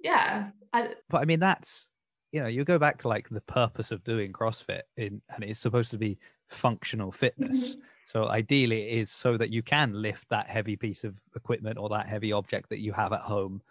yeah. 0.00 0.50
I, 0.72 0.90
but 1.08 1.20
I 1.20 1.24
mean 1.24 1.40
that's 1.40 1.90
you 2.32 2.40
know, 2.40 2.46
you 2.46 2.64
go 2.64 2.78
back 2.78 2.98
to 2.98 3.08
like 3.08 3.28
the 3.28 3.40
purpose 3.42 3.90
of 3.90 4.04
doing 4.04 4.32
CrossFit 4.32 4.82
in 4.96 5.20
and 5.34 5.44
it's 5.44 5.60
supposed 5.60 5.90
to 5.92 5.98
be 5.98 6.18
functional 6.48 7.12
fitness. 7.12 7.70
Mm-hmm. 7.70 7.80
So 8.06 8.28
ideally, 8.28 8.88
it 8.88 8.98
is 8.98 9.10
so 9.10 9.36
that 9.36 9.50
you 9.50 9.62
can 9.62 9.92
lift 9.92 10.28
that 10.30 10.48
heavy 10.48 10.76
piece 10.76 11.04
of 11.04 11.20
equipment 11.36 11.78
or 11.78 11.88
that 11.90 12.08
heavy 12.08 12.32
object 12.32 12.70
that 12.70 12.80
you 12.80 12.92
have 12.92 13.12
at 13.12 13.20
home 13.20 13.62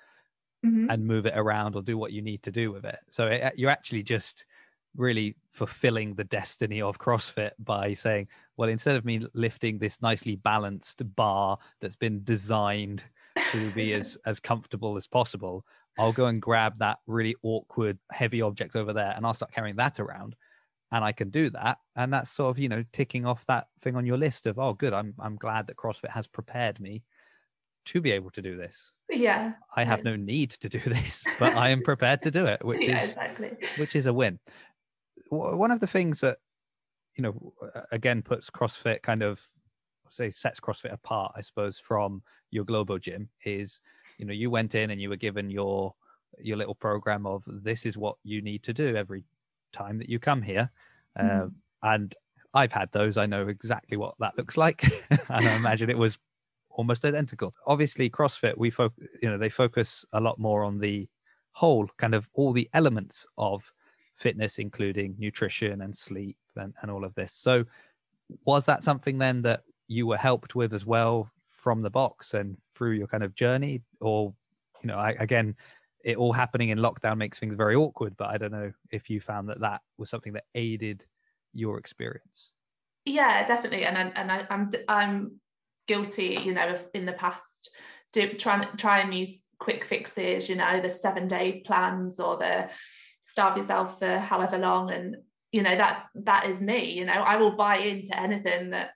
mm-hmm. 0.66 0.90
and 0.90 1.06
move 1.06 1.26
it 1.26 1.34
around 1.36 1.76
or 1.76 1.82
do 1.82 1.98
what 1.98 2.12
you 2.12 2.22
need 2.22 2.44
to 2.44 2.52
do 2.52 2.72
with 2.72 2.86
it. 2.86 3.00
So 3.10 3.28
it, 3.28 3.54
you're 3.58 3.72
actually 3.72 4.04
just 4.04 4.46
really 4.96 5.36
fulfilling 5.52 6.16
the 6.16 6.24
destiny 6.24 6.82
of 6.82 6.98
CrossFit 6.98 7.52
by 7.60 7.94
saying, 7.94 8.28
well, 8.58 8.70
instead 8.70 8.96
of 8.96 9.06
me 9.06 9.26
lifting 9.34 9.78
this 9.78 10.02
nicely 10.02 10.36
balanced 10.36 11.02
bar 11.16 11.58
that's 11.80 11.96
been 11.96 12.24
designed 12.24 13.04
to 13.52 13.72
be 13.72 13.94
as 13.94 14.18
as 14.26 14.40
comfortable 14.40 14.98
as 14.98 15.08
possible, 15.08 15.66
I'll 15.98 16.14
go 16.14 16.28
and 16.28 16.42
grab 16.42 16.78
that 16.80 17.00
really 17.08 17.36
awkward 17.44 17.98
heavy 18.12 18.42
object 18.42 18.76
over 18.76 18.94
there 18.94 19.14
and 19.16 19.26
I'll 19.26 19.34
start 19.34 19.52
carrying 19.52 19.78
that 19.78 20.00
around 20.00 20.36
and 20.92 21.04
I 21.04 21.12
can 21.12 21.30
do 21.30 21.50
that. 21.52 21.80
And 21.96 22.14
that's 22.14 22.32
sort 22.32 22.52
of, 22.52 22.60
you 22.60 22.70
know, 22.70 22.84
ticking 22.94 23.26
off 23.26 23.46
that 23.48 23.68
thing 23.82 23.96
on 23.96 24.06
your 24.06 24.18
list 24.18 24.46
of, 24.46 24.60
oh, 24.60 24.74
good, 24.74 24.94
I'm 24.94 25.14
I'm 25.20 25.36
glad 25.36 25.68
that 25.68 25.78
CrossFit 25.78 26.12
has 26.12 26.28
prepared 26.28 26.80
me 26.80 27.04
to 27.86 28.02
be 28.02 28.12
able 28.12 28.32
to 28.32 28.42
do 28.42 28.58
this. 28.58 28.92
Yeah. 29.10 29.54
I 29.76 29.86
have 29.86 30.04
no 30.04 30.16
need 30.16 30.52
to 30.52 30.70
do 30.70 30.80
this, 30.86 31.24
but 31.40 31.56
I 31.56 31.70
am 31.70 31.82
prepared 31.82 32.22
to 32.24 32.32
do 32.32 32.46
it, 32.46 32.64
which 32.66 32.82
yeah, 32.82 33.04
is 33.04 33.10
exactly. 33.12 33.52
which 33.78 33.96
is 33.96 34.06
a 34.06 34.14
win. 34.14 34.40
One 35.30 35.72
of 35.72 35.80
the 35.80 35.88
things 35.88 36.22
that, 36.22 36.38
you 37.16 37.24
know, 37.24 37.54
again 37.92 38.22
puts 38.22 38.50
CrossFit 38.50 39.02
kind 39.02 39.24
of 39.24 39.42
say 40.10 40.32
sets 40.32 40.60
CrossFit 40.60 40.94
apart, 40.94 41.34
I 41.36 41.42
suppose, 41.42 41.80
from 41.80 42.22
your 42.52 42.64
Globo 42.64 42.98
Gym 42.98 43.30
is, 43.44 43.82
you 44.18 44.26
know, 44.26 44.34
you 44.34 44.50
went 44.50 44.76
in 44.76 44.92
and 44.92 45.02
you 45.02 45.10
were 45.10 45.16
given 45.16 45.50
your 45.50 45.94
your 46.40 46.58
little 46.58 46.76
program 46.76 47.26
of 47.26 47.44
this 47.48 47.86
is 47.86 47.98
what 47.98 48.16
you 48.24 48.42
need 48.42 48.62
to 48.64 48.74
do 48.74 48.96
every 48.96 49.24
time 49.74 49.98
that 49.98 50.10
you 50.10 50.20
come 50.20 50.42
here. 50.42 50.70
mm 51.20 51.52
and 51.84 52.16
I've 52.56 52.72
had 52.72 52.92
those. 52.92 53.18
I 53.18 53.28
know 53.28 53.48
exactly 53.48 53.98
what 53.98 54.16
that 54.20 54.36
looks 54.36 54.58
like. 54.58 54.84
and 55.30 55.48
I 55.48 55.56
imagine 55.56 55.92
it 55.92 55.98
was 55.98 56.18
almost 56.72 57.06
identical. 57.06 57.54
Obviously, 57.68 58.10
CrossFit, 58.10 58.58
we 58.58 58.72
focus, 58.72 59.08
you 59.22 59.30
know, 59.30 59.38
they 59.38 59.50
focus 59.50 60.04
a 60.14 60.20
lot 60.20 60.40
more 60.40 60.64
on 60.64 60.80
the 60.80 61.08
whole 61.52 61.88
kind 61.98 62.16
of 62.16 62.28
all 62.34 62.54
the 62.54 62.68
elements 62.74 63.28
of 63.38 63.72
fitness, 64.16 64.58
including 64.58 65.16
nutrition 65.20 65.82
and 65.82 65.96
sleep 65.96 66.38
and, 66.56 66.74
and 66.82 66.90
all 66.90 67.06
of 67.06 67.14
this. 67.14 67.34
So, 67.34 67.64
was 68.46 68.66
that 68.66 68.84
something 68.84 69.20
then 69.20 69.44
that 69.44 69.62
you 69.88 70.08
were 70.08 70.18
helped 70.18 70.56
with 70.56 70.74
as 70.74 70.86
well 70.86 71.30
from 71.68 71.82
the 71.82 71.90
box 71.90 72.34
and 72.34 72.56
through 72.76 72.92
your 72.92 73.08
kind 73.08 73.24
of 73.24 73.36
journey? 73.36 73.82
Or, 74.00 74.34
you 74.82 74.88
know, 74.88 74.96
I, 74.96 75.10
again, 75.20 75.54
it 76.06 76.16
all 76.16 76.32
happening 76.32 76.70
in 76.70 76.78
lockdown 76.78 77.18
makes 77.18 77.40
things 77.40 77.56
very 77.56 77.76
awkward. 77.76 78.16
But 78.16 78.30
I 78.30 78.38
don't 78.38 78.54
know 78.54 78.72
if 78.90 79.10
you 79.10 79.20
found 79.20 79.50
that 79.50 79.60
that 79.60 79.82
was 79.98 80.10
something 80.10 80.32
that 80.32 80.46
aided 80.56 81.06
your 81.52 81.78
experience. 81.78 82.52
Yeah, 83.04 83.46
definitely, 83.46 83.84
and 83.84 83.98
I, 83.98 84.02
and 84.16 84.32
I, 84.32 84.48
I'm 84.50 84.70
I'm 84.88 85.42
guilty, 85.90 86.40
you 86.42 86.54
know, 86.54 86.78
in 86.94 87.06
the 87.06 87.12
past 87.12 87.70
do, 88.14 88.32
trying 88.34 88.66
trying 88.78 89.10
these 89.10 89.44
quick 89.60 89.84
fixes, 89.84 90.48
you 90.48 90.56
know, 90.56 90.80
the 90.80 90.90
seven 90.90 91.28
day 91.28 91.64
plans 91.66 92.18
or 92.18 92.38
the 92.38 92.70
starve 93.20 93.58
yourself 93.58 94.00
for 94.00 94.20
however 94.20 94.58
long, 94.58 94.90
and 94.92 95.18
you 95.52 95.64
know 95.64 95.76
that's 95.76 96.00
that 96.16 96.46
is 96.50 96.62
me. 96.62 96.94
You 96.94 97.04
know, 97.04 97.20
I 97.34 97.36
will 97.36 97.58
buy 97.58 97.80
into 97.80 98.18
anything 98.18 98.70
that 98.70 98.92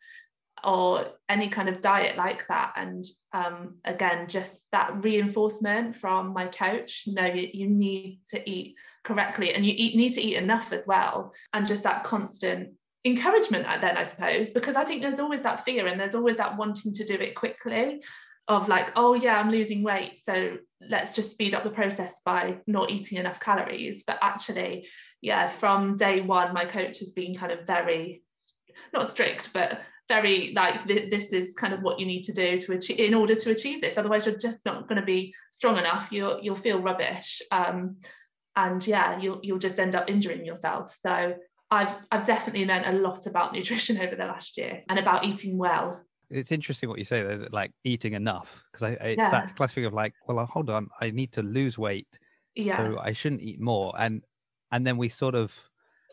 or 0.64 1.08
any 1.30 1.50
kind 1.50 1.70
of 1.70 1.82
diet 1.82 2.18
like 2.18 2.48
that. 2.48 2.74
And 2.76 3.06
um, 3.34 3.76
again, 3.86 4.28
just 4.28 4.66
that 4.72 5.04
reinforcement 5.04 5.96
from 5.96 6.34
my 6.34 6.48
coach 6.48 7.04
no, 7.08 7.26
you, 7.26 7.50
you 7.54 7.68
need 7.68 8.20
to 8.30 8.50
eat 8.50 8.76
correctly 9.04 9.54
and 9.54 9.66
you 9.66 9.74
eat, 9.76 9.96
need 9.96 10.14
to 10.14 10.22
eat 10.22 10.38
enough 10.38 10.74
as 10.74 10.86
well. 10.86 11.34
And 11.54 11.68
just 11.68 11.84
that 11.84 12.04
constant 12.04 12.74
encouragement 13.04 13.66
uh, 13.66 13.80
then 13.80 13.98
i 13.98 14.04
suppose 14.04 14.52
because 14.52 14.76
i 14.76 14.86
think 14.86 15.02
there's 15.02 15.20
always 15.20 15.42
that 15.42 15.66
fear 15.66 15.88
and 15.88 16.00
there's 16.00 16.14
always 16.14 16.38
that 16.38 16.56
wanting 16.56 16.94
to 16.94 17.04
do 17.04 17.16
it 17.16 17.34
quickly 17.34 18.02
of 18.48 18.68
like 18.68 18.92
oh 18.96 19.16
yeah 19.16 19.40
i'm 19.40 19.50
losing 19.50 19.82
weight 19.82 20.20
so 20.24 20.58
let's 20.88 21.14
just 21.14 21.32
speed 21.32 21.56
up 21.56 21.64
the 21.64 21.70
process 21.70 22.20
by 22.26 22.58
not 22.68 22.92
eating 22.92 23.18
enough 23.18 23.40
calories 23.40 24.04
but 24.06 24.20
actually 24.22 24.88
yeah 25.22 25.48
from 25.48 25.98
day 25.98 26.22
one 26.22 26.54
my 26.54 26.66
coach 26.66 27.00
has 27.00 27.12
been 27.12 27.34
kind 27.34 27.52
of 27.52 27.66
very 27.66 28.22
not 28.94 29.08
strict 29.08 29.52
but 29.52 29.80
very 30.12 30.52
like 30.54 30.86
th- 30.88 31.10
this 31.10 31.32
is 31.32 31.54
kind 31.54 31.74
of 31.74 31.82
what 31.82 32.00
you 32.00 32.06
need 32.06 32.24
to 32.24 32.34
do 32.34 32.60
to 32.60 32.74
achieve 32.74 33.00
in 33.00 33.14
order 33.14 33.34
to 33.34 33.50
achieve 33.50 33.80
this 33.82 33.98
otherwise 33.98 34.26
you're 34.26 34.38
just 34.38 34.66
not 34.66 34.88
going 34.90 35.00
to 35.00 35.06
be 35.06 35.34
strong 35.52 35.78
enough 35.78 36.12
you'll 36.12 36.38
you'll 36.42 36.64
feel 36.68 36.80
rubbish 36.82 37.42
um, 37.52 37.96
and 38.56 38.86
yeah 38.86 39.20
you'll 39.22 39.40
you'll 39.42 39.66
just 39.68 39.80
end 39.80 39.96
up 39.96 40.10
injuring 40.10 40.46
yourself 40.46 40.94
so 41.00 41.34
I've 41.72 41.96
I've 42.12 42.26
definitely 42.26 42.66
learned 42.66 42.86
a 42.86 43.00
lot 43.00 43.26
about 43.26 43.54
nutrition 43.58 43.98
over 44.00 44.16
the 44.16 44.26
last 44.26 44.58
year 44.58 44.84
and 44.90 45.00
about 45.00 45.24
eating 45.24 45.58
well. 45.58 46.02
It's 46.30 46.52
interesting 46.52 46.90
what 46.90 47.00
you 47.00 47.06
say. 47.06 47.24
There's 47.24 47.44
like 47.52 47.72
eating 47.84 48.14
enough 48.14 48.50
because 48.72 48.84
I 48.84 48.92
it's 49.06 49.18
yeah. 49.18 49.32
that 49.32 49.56
classic 49.56 49.86
of 49.86 49.94
like, 49.94 50.14
well, 50.28 50.46
hold 50.46 50.70
on, 50.70 50.90
I 51.00 51.12
need 51.12 51.32
to 51.34 51.42
lose 51.42 51.78
weight, 51.78 52.08
yeah. 52.56 52.78
so 52.78 53.00
I 53.00 53.14
shouldn't 53.14 53.42
eat 53.42 53.60
more, 53.60 53.94
and 53.98 54.22
and 54.72 54.86
then 54.86 54.98
we 54.98 55.10
sort 55.10 55.36
of 55.36 55.52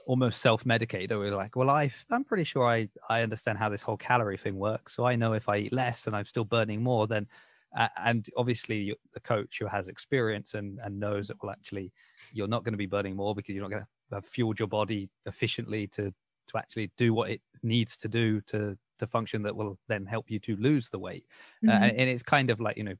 almost 0.08 0.40
self-medicate. 0.40 1.12
Or 1.12 1.18
we're 1.18 1.36
like, 1.36 1.54
well, 1.54 1.70
I 1.70 1.92
I'm 2.10 2.24
pretty 2.24 2.44
sure 2.44 2.64
I 2.64 2.88
I 3.08 3.22
understand 3.22 3.58
how 3.58 3.68
this 3.68 3.82
whole 3.82 3.96
calorie 3.96 4.38
thing 4.38 4.56
works, 4.56 4.96
so 4.96 5.04
I 5.04 5.14
know 5.14 5.34
if 5.34 5.48
I 5.48 5.58
eat 5.58 5.72
less 5.72 6.08
and 6.08 6.16
I'm 6.16 6.24
still 6.24 6.44
burning 6.44 6.82
more, 6.82 7.06
then 7.06 7.28
uh, 7.76 7.88
and 7.98 8.28
obviously 8.36 8.96
the 9.12 9.20
coach 9.20 9.58
who 9.60 9.66
has 9.66 9.88
experience 9.88 10.54
and 10.54 10.80
and 10.82 10.98
knows 10.98 11.28
that 11.28 11.36
well 11.42 11.52
actually 11.52 11.92
you're 12.32 12.48
not 12.48 12.64
going 12.64 12.72
to 12.72 12.78
be 12.78 12.86
burning 12.86 13.14
more 13.14 13.34
because 13.34 13.54
you're 13.54 13.62
not 13.62 13.70
going 13.70 13.82
to 13.82 14.14
have 14.14 14.24
fueled 14.24 14.58
your 14.58 14.68
body 14.68 15.08
efficiently 15.26 15.86
to 15.86 16.12
to 16.46 16.56
actually 16.56 16.90
do 16.96 17.12
what 17.12 17.30
it 17.30 17.42
needs 17.62 17.96
to 17.96 18.08
do 18.08 18.40
to 18.42 18.76
to 18.98 19.06
function 19.06 19.42
that 19.42 19.54
will 19.54 19.78
then 19.86 20.06
help 20.06 20.30
you 20.30 20.38
to 20.38 20.56
lose 20.56 20.88
the 20.88 20.98
weight 20.98 21.26
mm-hmm. 21.62 21.68
uh, 21.68 21.86
and, 21.86 21.96
and 21.98 22.08
it's 22.08 22.22
kind 22.22 22.50
of 22.50 22.58
like 22.58 22.78
you 22.78 22.84
know 22.84 22.94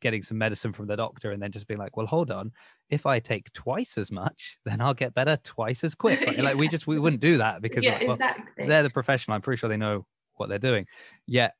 getting 0.00 0.22
some 0.22 0.38
medicine 0.38 0.72
from 0.72 0.86
the 0.86 0.96
doctor 0.96 1.32
and 1.32 1.42
then 1.42 1.52
just 1.52 1.66
being 1.66 1.78
like 1.78 1.96
well 1.96 2.06
hold 2.06 2.30
on 2.30 2.50
if 2.88 3.06
i 3.06 3.18
take 3.18 3.52
twice 3.52 3.96
as 3.98 4.10
much 4.10 4.58
then 4.64 4.80
i'll 4.80 4.94
get 4.94 5.14
better 5.14 5.38
twice 5.44 5.84
as 5.84 5.94
quick 5.94 6.20
like, 6.26 6.36
yeah. 6.36 6.42
like 6.42 6.56
we 6.56 6.68
just 6.68 6.86
we 6.86 6.98
wouldn't 6.98 7.22
do 7.22 7.36
that 7.36 7.62
because 7.62 7.82
yeah, 7.82 7.98
like, 7.98 8.02
well, 8.06 8.14
exactly. 8.14 8.66
they're 8.66 8.82
the 8.82 8.90
professional 8.90 9.34
i'm 9.34 9.42
pretty 9.42 9.58
sure 9.58 9.68
they 9.68 9.76
know 9.76 10.06
what 10.36 10.48
they're 10.48 10.58
doing 10.58 10.86
yet 11.26 11.54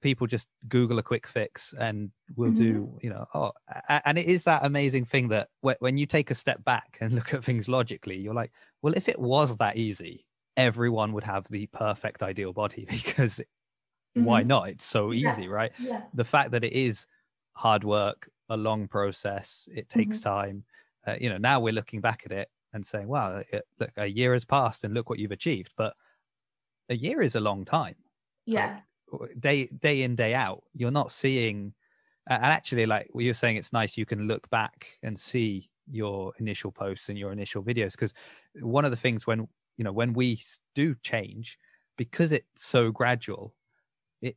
people 0.00 0.26
just 0.26 0.48
google 0.68 0.98
a 0.98 1.02
quick 1.02 1.26
fix 1.26 1.74
and 1.78 2.10
we'll 2.36 2.50
mm-hmm. 2.50 2.58
do 2.58 2.98
you 3.02 3.10
know 3.10 3.24
oh 3.34 3.52
and 4.04 4.18
it 4.18 4.26
is 4.26 4.44
that 4.44 4.64
amazing 4.64 5.04
thing 5.04 5.28
that 5.28 5.48
when 5.60 5.98
you 5.98 6.06
take 6.06 6.30
a 6.30 6.34
step 6.34 6.62
back 6.64 6.98
and 7.00 7.12
look 7.14 7.34
at 7.34 7.44
things 7.44 7.68
logically 7.68 8.16
you're 8.16 8.34
like 8.34 8.52
well 8.82 8.94
if 8.94 9.08
it 9.08 9.18
was 9.18 9.56
that 9.56 9.76
easy 9.76 10.24
everyone 10.56 11.12
would 11.12 11.24
have 11.24 11.46
the 11.50 11.66
perfect 11.68 12.22
ideal 12.22 12.52
body 12.52 12.86
because 12.90 13.36
mm-hmm. 13.36 14.24
why 14.24 14.42
not 14.42 14.68
it's 14.68 14.86
so 14.86 15.12
easy 15.12 15.42
yeah. 15.42 15.48
right 15.48 15.72
yeah. 15.78 16.02
the 16.14 16.24
fact 16.24 16.50
that 16.50 16.64
it 16.64 16.72
is 16.72 17.06
hard 17.52 17.84
work 17.84 18.30
a 18.48 18.56
long 18.56 18.88
process 18.88 19.68
it 19.72 19.88
takes 19.88 20.18
mm-hmm. 20.18 20.28
time. 20.28 20.64
Uh, 21.06 21.16
you 21.20 21.30
know 21.30 21.38
now 21.38 21.58
we're 21.58 21.72
looking 21.72 22.00
back 22.00 22.22
at 22.26 22.32
it 22.32 22.48
and 22.72 22.84
saying 22.84 23.08
wow 23.08 23.42
it, 23.52 23.64
look 23.78 23.90
a 23.96 24.06
year 24.06 24.32
has 24.32 24.44
passed 24.44 24.84
and 24.84 24.92
look 24.94 25.08
what 25.08 25.18
you've 25.18 25.32
achieved 25.32 25.72
but 25.76 25.94
a 26.88 26.94
year 26.94 27.22
is 27.22 27.36
a 27.36 27.40
long 27.40 27.64
time. 27.64 27.94
Yeah. 28.46 28.80
day 29.38 29.66
day 29.66 30.02
in 30.02 30.16
day 30.16 30.34
out 30.34 30.62
you're 30.74 30.90
not 30.90 31.12
seeing 31.12 31.72
and 32.28 32.44
actually 32.44 32.86
like 32.86 33.08
what 33.12 33.24
you're 33.24 33.34
saying 33.34 33.56
it's 33.56 33.72
nice 33.72 33.96
you 33.96 34.06
can 34.06 34.26
look 34.26 34.48
back 34.50 34.86
and 35.02 35.18
see 35.18 35.70
your 35.90 36.32
initial 36.38 36.70
posts 36.70 37.08
and 37.08 37.18
your 37.18 37.32
initial 37.32 37.62
videos 37.62 37.92
because 37.92 38.14
one 38.60 38.84
of 38.84 38.90
the 38.90 38.96
things 38.96 39.26
when 39.26 39.48
you 39.76 39.84
know 39.84 39.92
when 39.92 40.12
we 40.12 40.40
do 40.74 40.94
change 41.02 41.58
because 41.96 42.32
it's 42.32 42.46
so 42.56 42.90
gradual 42.90 43.54
it 44.22 44.36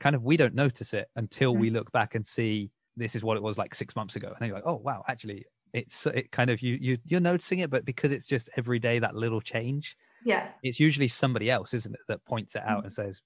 kind 0.00 0.16
of 0.16 0.22
we 0.22 0.36
don't 0.36 0.54
notice 0.54 0.92
it 0.92 1.08
until 1.16 1.52
mm-hmm. 1.52 1.60
we 1.62 1.70
look 1.70 1.90
back 1.92 2.14
and 2.14 2.24
see 2.24 2.70
this 2.96 3.14
is 3.14 3.22
what 3.22 3.36
it 3.36 3.42
was 3.42 3.56
like 3.56 3.74
six 3.74 3.94
months 3.94 4.16
ago 4.16 4.28
and 4.28 4.36
then 4.40 4.48
you're 4.48 4.56
like 4.56 4.66
oh 4.66 4.80
wow 4.84 5.04
actually 5.08 5.44
it's 5.72 6.06
it 6.06 6.32
kind 6.32 6.50
of 6.50 6.60
you 6.60 6.76
you 6.80 6.98
you're 7.04 7.20
noticing 7.20 7.60
it 7.60 7.70
but 7.70 7.84
because 7.84 8.10
it's 8.10 8.26
just 8.26 8.50
every 8.56 8.80
day 8.80 8.98
that 8.98 9.14
little 9.14 9.40
change 9.40 9.96
yeah 10.24 10.48
it's 10.64 10.80
usually 10.80 11.06
somebody 11.06 11.48
else 11.48 11.72
isn't 11.72 11.94
it 11.94 12.00
that 12.08 12.24
points 12.24 12.56
it 12.56 12.62
out 12.62 12.78
mm-hmm. 12.78 12.86
and 12.86 12.92
says 12.92 13.20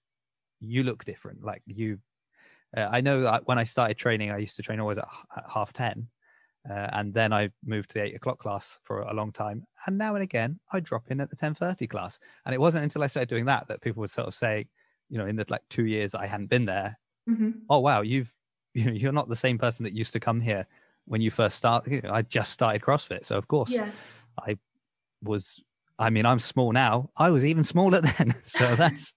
you 0.67 0.83
look 0.83 1.05
different. 1.05 1.45
Like 1.45 1.62
you, 1.67 1.99
uh, 2.77 2.88
I 2.90 3.01
know 3.01 3.23
that 3.23 3.47
when 3.47 3.59
I 3.59 3.64
started 3.64 3.97
training, 3.97 4.31
I 4.31 4.38
used 4.38 4.57
to 4.57 4.62
train 4.62 4.81
always 4.81 4.99
at, 4.99 5.09
at 5.37 5.45
half 5.53 5.73
10. 5.73 6.09
Uh, 6.69 6.88
and 6.93 7.12
then 7.12 7.33
I 7.33 7.51
moved 7.64 7.90
to 7.90 7.95
the 7.95 8.05
eight 8.05 8.17
o'clock 8.17 8.38
class 8.38 8.79
for 8.85 9.01
a 9.03 9.12
long 9.12 9.33
time. 9.33 9.67
And 9.87 9.99
now 9.99 10.14
and 10.14 10.23
again, 10.23 10.59
I 10.73 10.81
drop 10.81 11.11
in 11.11 11.21
at 11.21 11.29
the 11.29 11.37
1030 11.38 11.87
class. 11.87 12.19
And 12.47 12.55
it 12.55 12.61
wasn't 12.61 12.85
until 12.85 13.03
I 13.03 13.07
started 13.07 13.29
doing 13.29 13.45
that, 13.47 13.69
that 13.69 13.83
people 13.83 14.01
would 14.01 14.11
sort 14.11 14.29
of 14.29 14.35
say, 14.35 14.67
you 15.14 15.20
know, 15.20 15.27
in 15.27 15.37
the 15.37 15.46
like 15.48 15.62
two 15.70 15.87
years 15.87 16.16
I 16.16 16.27
hadn't 16.27 16.50
been 16.50 16.64
there, 16.64 16.98
mm-hmm. 17.31 17.50
oh, 17.70 17.79
wow, 17.79 18.00
you've, 18.00 18.35
you 18.74 18.87
know, 18.87 18.90
you're 18.90 19.12
not 19.12 19.29
the 19.29 19.37
same 19.37 19.59
person 19.59 19.85
that 19.85 19.92
used 19.92 20.12
to 20.14 20.20
come 20.20 20.40
here 20.40 20.66
when 21.05 21.20
you 21.20 21.31
first 21.31 21.57
started. 21.57 21.92
You 21.92 22.03
know, 22.03 22.12
I 22.12 22.22
just 22.22 22.53
started 22.53 22.83
CrossFit. 22.83 23.24
So 23.24 23.37
of 23.37 23.46
course 23.46 23.70
yeah. 23.70 23.92
I 24.44 24.59
was, 25.22 25.62
I 26.00 26.11
mean, 26.11 26.27
I'm 26.27 26.40
small 26.40 26.72
now. 26.72 27.11
I 27.16 27.31
was 27.31 27.44
even 27.44 27.62
smaller 27.62 28.00
then. 28.18 28.35
So 28.44 28.74
that's, 28.74 29.14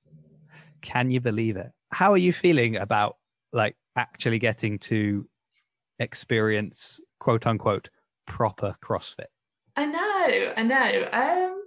can 0.84 1.10
you 1.10 1.20
believe 1.20 1.58
it? 1.58 1.72
How 1.92 2.12
are 2.12 2.18
you 2.18 2.32
feeling 2.32 2.76
about 2.76 3.18
like 3.52 3.76
actually 3.96 4.38
getting 4.38 4.78
to 4.78 5.28
experience 5.98 7.02
quote 7.20 7.48
unquote 7.48 7.90
proper 8.28 8.76
CrossFit? 8.86 9.32
I 9.76 9.86
know, 9.88 10.54
I 10.56 10.62
know. 10.62 11.10
Um, 11.12 11.64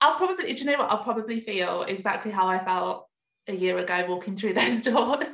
I'll 0.00 0.16
probably, 0.16 0.54
do 0.54 0.64
you 0.64 0.70
know 0.70 0.78
what? 0.78 0.90
I'll 0.90 1.04
probably 1.04 1.40
feel 1.40 1.82
exactly 1.82 2.32
how 2.32 2.48
I 2.48 2.58
felt 2.58 3.09
a 3.48 3.54
year 3.54 3.78
ago 3.78 4.06
walking 4.08 4.36
through 4.36 4.54
those 4.54 4.82
doors, 4.82 5.28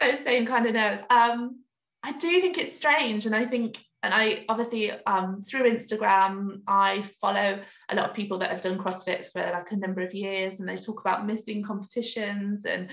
those 0.00 0.18
same 0.20 0.46
kind 0.46 0.66
of 0.66 0.74
nerves. 0.74 1.02
Um, 1.10 1.60
I 2.02 2.12
do 2.12 2.40
think 2.40 2.58
it's 2.58 2.74
strange, 2.74 3.26
and 3.26 3.34
I 3.34 3.46
think 3.46 3.78
and 4.02 4.12
I 4.12 4.44
obviously 4.48 4.90
um, 4.90 5.40
through 5.40 5.72
Instagram, 5.72 6.62
I 6.66 7.02
follow 7.20 7.60
a 7.88 7.94
lot 7.94 8.10
of 8.10 8.16
people 8.16 8.38
that 8.38 8.50
have 8.50 8.60
done 8.60 8.78
CrossFit 8.78 9.30
for 9.30 9.40
like 9.40 9.70
a 9.70 9.76
number 9.76 10.00
of 10.00 10.12
years, 10.12 10.58
and 10.58 10.68
they 10.68 10.76
talk 10.76 11.00
about 11.00 11.26
missing 11.26 11.62
competitions. 11.62 12.64
And 12.64 12.90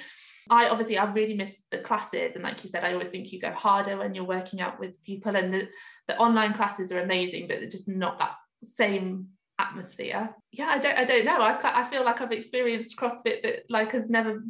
I 0.52 0.70
obviously 0.70 1.00
I 1.00 1.12
really 1.12 1.34
miss 1.34 1.64
the 1.72 1.80
classes, 1.80 2.36
and 2.36 2.44
like 2.44 2.64
you 2.64 2.70
said, 2.70 2.84
I 2.84 2.94
always 2.94 3.10
think 3.10 3.32
you 3.32 3.40
go 3.40 3.52
harder 3.52 3.98
when 3.98 4.14
you're 4.14 4.24
working 4.26 4.62
out 4.62 4.80
with 4.80 5.02
people, 5.04 5.36
and 5.36 5.52
the, 5.52 5.68
the 6.08 6.18
online 6.18 6.54
classes 6.54 6.92
are 6.92 7.00
amazing, 7.00 7.48
but 7.48 7.60
they're 7.60 7.70
just 7.70 7.88
not 7.88 8.20
that 8.20 8.36
same 8.76 9.30
atmosphere. 9.60 10.34
Yeah, 10.52 10.68
I 10.70 10.80
don't 10.80 10.98
I 10.98 11.06
don't 11.06 11.26
know. 11.26 11.42
I've 11.42 11.64
I 11.64 11.90
feel 11.90 12.04
like 12.04 12.22
I've 12.22 12.32
experienced 12.32 12.98
CrossFit 12.98 13.44
that 13.44 13.64
like 13.70 13.92
has 13.92 14.10
never, 14.10 14.44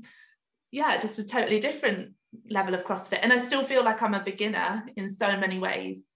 yeah, 0.72 0.98
just 1.00 1.19
a 1.19 1.26
totally 1.26 1.60
different 1.60 2.13
level 2.50 2.76
of 2.76 2.86
CrossFit, 2.86 3.19
and 3.22 3.34
I 3.34 3.38
still 3.38 3.63
feel 3.63 3.84
like 3.84 4.02
I'm 4.02 4.13
a 4.13 4.24
beginner 4.24 4.86
in 4.95 5.10
so 5.10 5.36
many 5.36 5.60
ways 5.60 6.12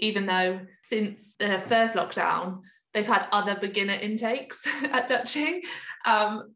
even 0.00 0.26
though 0.26 0.60
since 0.82 1.36
the 1.38 1.58
first 1.68 1.94
lockdown, 1.94 2.60
they've 2.92 3.06
had 3.06 3.26
other 3.32 3.56
beginner 3.60 3.94
intakes 3.94 4.60
at 4.82 5.08
Dutching. 5.08 5.62
Um, 6.04 6.54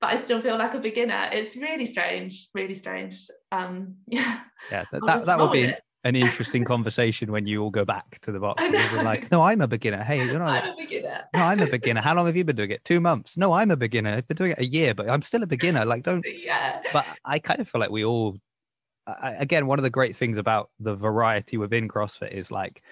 but 0.00 0.08
I 0.08 0.16
still 0.16 0.40
feel 0.40 0.56
like 0.56 0.74
a 0.74 0.80
beginner. 0.80 1.28
It's 1.32 1.56
really 1.56 1.86
strange, 1.86 2.48
really 2.54 2.74
strange. 2.74 3.26
Um, 3.52 3.96
yeah. 4.06 4.40
Yeah, 4.70 4.84
that, 4.92 5.02
that, 5.06 5.26
that 5.26 5.38
would 5.38 5.52
be 5.52 5.64
an, 5.64 5.74
an, 6.04 6.16
interesting 6.16 6.64
conversation 6.64 7.30
when 7.32 7.46
you 7.46 7.62
all 7.62 7.70
go 7.70 7.84
back 7.84 8.18
to 8.22 8.32
the 8.32 8.40
box. 8.40 8.62
And 8.62 9.04
like, 9.04 9.30
no, 9.30 9.42
I'm 9.42 9.60
a 9.60 9.68
beginner. 9.68 10.02
Hey, 10.02 10.24
you're 10.24 10.38
not. 10.38 10.64
I'm 10.64 10.70
a 10.70 10.76
beginner. 10.76 11.20
No, 11.34 11.42
I'm 11.42 11.60
a 11.60 11.66
beginner. 11.66 12.00
How 12.00 12.14
long 12.14 12.26
have 12.26 12.36
you 12.36 12.44
been 12.44 12.56
doing 12.56 12.70
it? 12.70 12.84
Two 12.84 13.00
months. 13.00 13.36
No, 13.36 13.52
I'm 13.52 13.70
a 13.70 13.76
beginner. 13.76 14.10
I've 14.10 14.28
been 14.28 14.36
doing 14.36 14.52
it 14.52 14.58
a 14.58 14.64
year, 14.64 14.94
but 14.94 15.08
I'm 15.08 15.22
still 15.22 15.42
a 15.42 15.46
beginner. 15.46 15.84
Like, 15.84 16.02
don't. 16.02 16.24
Yeah. 16.40 16.80
But 16.92 17.06
I 17.24 17.38
kind 17.38 17.60
of 17.60 17.68
feel 17.68 17.80
like 17.80 17.90
we 17.90 18.04
all 18.04 18.36
again, 19.22 19.66
one 19.66 19.78
of 19.78 19.82
the 19.82 19.90
great 19.90 20.16
things 20.16 20.38
about 20.38 20.70
the 20.78 20.94
variety 20.94 21.56
within 21.56 21.88
CrossFit 21.88 22.32
is 22.32 22.50
like 22.50 22.82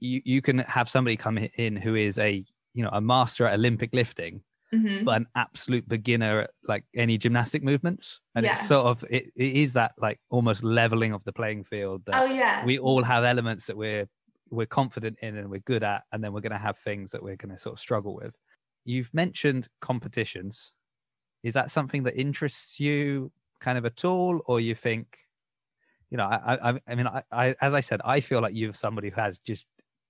you 0.00 0.20
you 0.24 0.42
can 0.42 0.58
have 0.60 0.88
somebody 0.88 1.16
come 1.16 1.38
in 1.38 1.76
who 1.76 1.94
is 1.94 2.18
a 2.18 2.44
you 2.74 2.82
know 2.82 2.90
a 2.92 3.00
master 3.00 3.46
at 3.46 3.54
Olympic 3.54 3.90
lifting, 3.92 4.42
mm-hmm. 4.72 5.04
but 5.04 5.16
an 5.16 5.26
absolute 5.34 5.88
beginner 5.88 6.42
at 6.42 6.50
like 6.66 6.84
any 6.94 7.18
gymnastic 7.18 7.62
movements, 7.62 8.20
and 8.34 8.44
yeah. 8.44 8.52
it's 8.52 8.68
sort 8.68 8.86
of 8.86 9.04
it, 9.10 9.26
it 9.36 9.56
is 9.56 9.72
that 9.74 9.92
like 9.98 10.20
almost 10.30 10.62
leveling 10.62 11.12
of 11.12 11.24
the 11.24 11.32
playing 11.32 11.64
field. 11.64 12.02
oh 12.12 12.24
yeah, 12.24 12.64
we 12.64 12.78
all 12.78 13.02
have 13.02 13.24
elements 13.24 13.66
that 13.66 13.76
we're 13.76 14.06
we're 14.50 14.66
confident 14.66 15.18
in 15.22 15.36
and 15.36 15.50
we're 15.50 15.60
good 15.60 15.82
at, 15.82 16.02
and 16.12 16.22
then 16.22 16.32
we're 16.32 16.40
going 16.40 16.52
to 16.52 16.58
have 16.58 16.78
things 16.78 17.10
that 17.10 17.22
we're 17.22 17.36
going 17.36 17.54
to 17.54 17.58
sort 17.58 17.74
of 17.74 17.80
struggle 17.80 18.14
with. 18.14 18.34
You've 18.84 19.12
mentioned 19.12 19.68
competitions. 19.80 20.72
Is 21.42 21.54
that 21.54 21.70
something 21.70 22.04
that 22.04 22.18
interests 22.18 22.80
you 22.80 23.30
kind 23.60 23.76
of 23.76 23.84
at 23.84 24.04
all, 24.04 24.42
or 24.46 24.60
you 24.60 24.74
think 24.74 25.18
you 26.10 26.18
know, 26.18 26.24
I, 26.24 26.70
I, 26.70 26.80
I 26.86 26.94
mean, 26.94 27.08
I, 27.08 27.22
I, 27.32 27.54
as 27.60 27.72
I 27.72 27.80
said, 27.80 28.00
I 28.04 28.20
feel 28.20 28.40
like 28.40 28.54
you're 28.54 28.72
somebody 28.72 29.10
who 29.10 29.20
has 29.20 29.38
just 29.40 29.66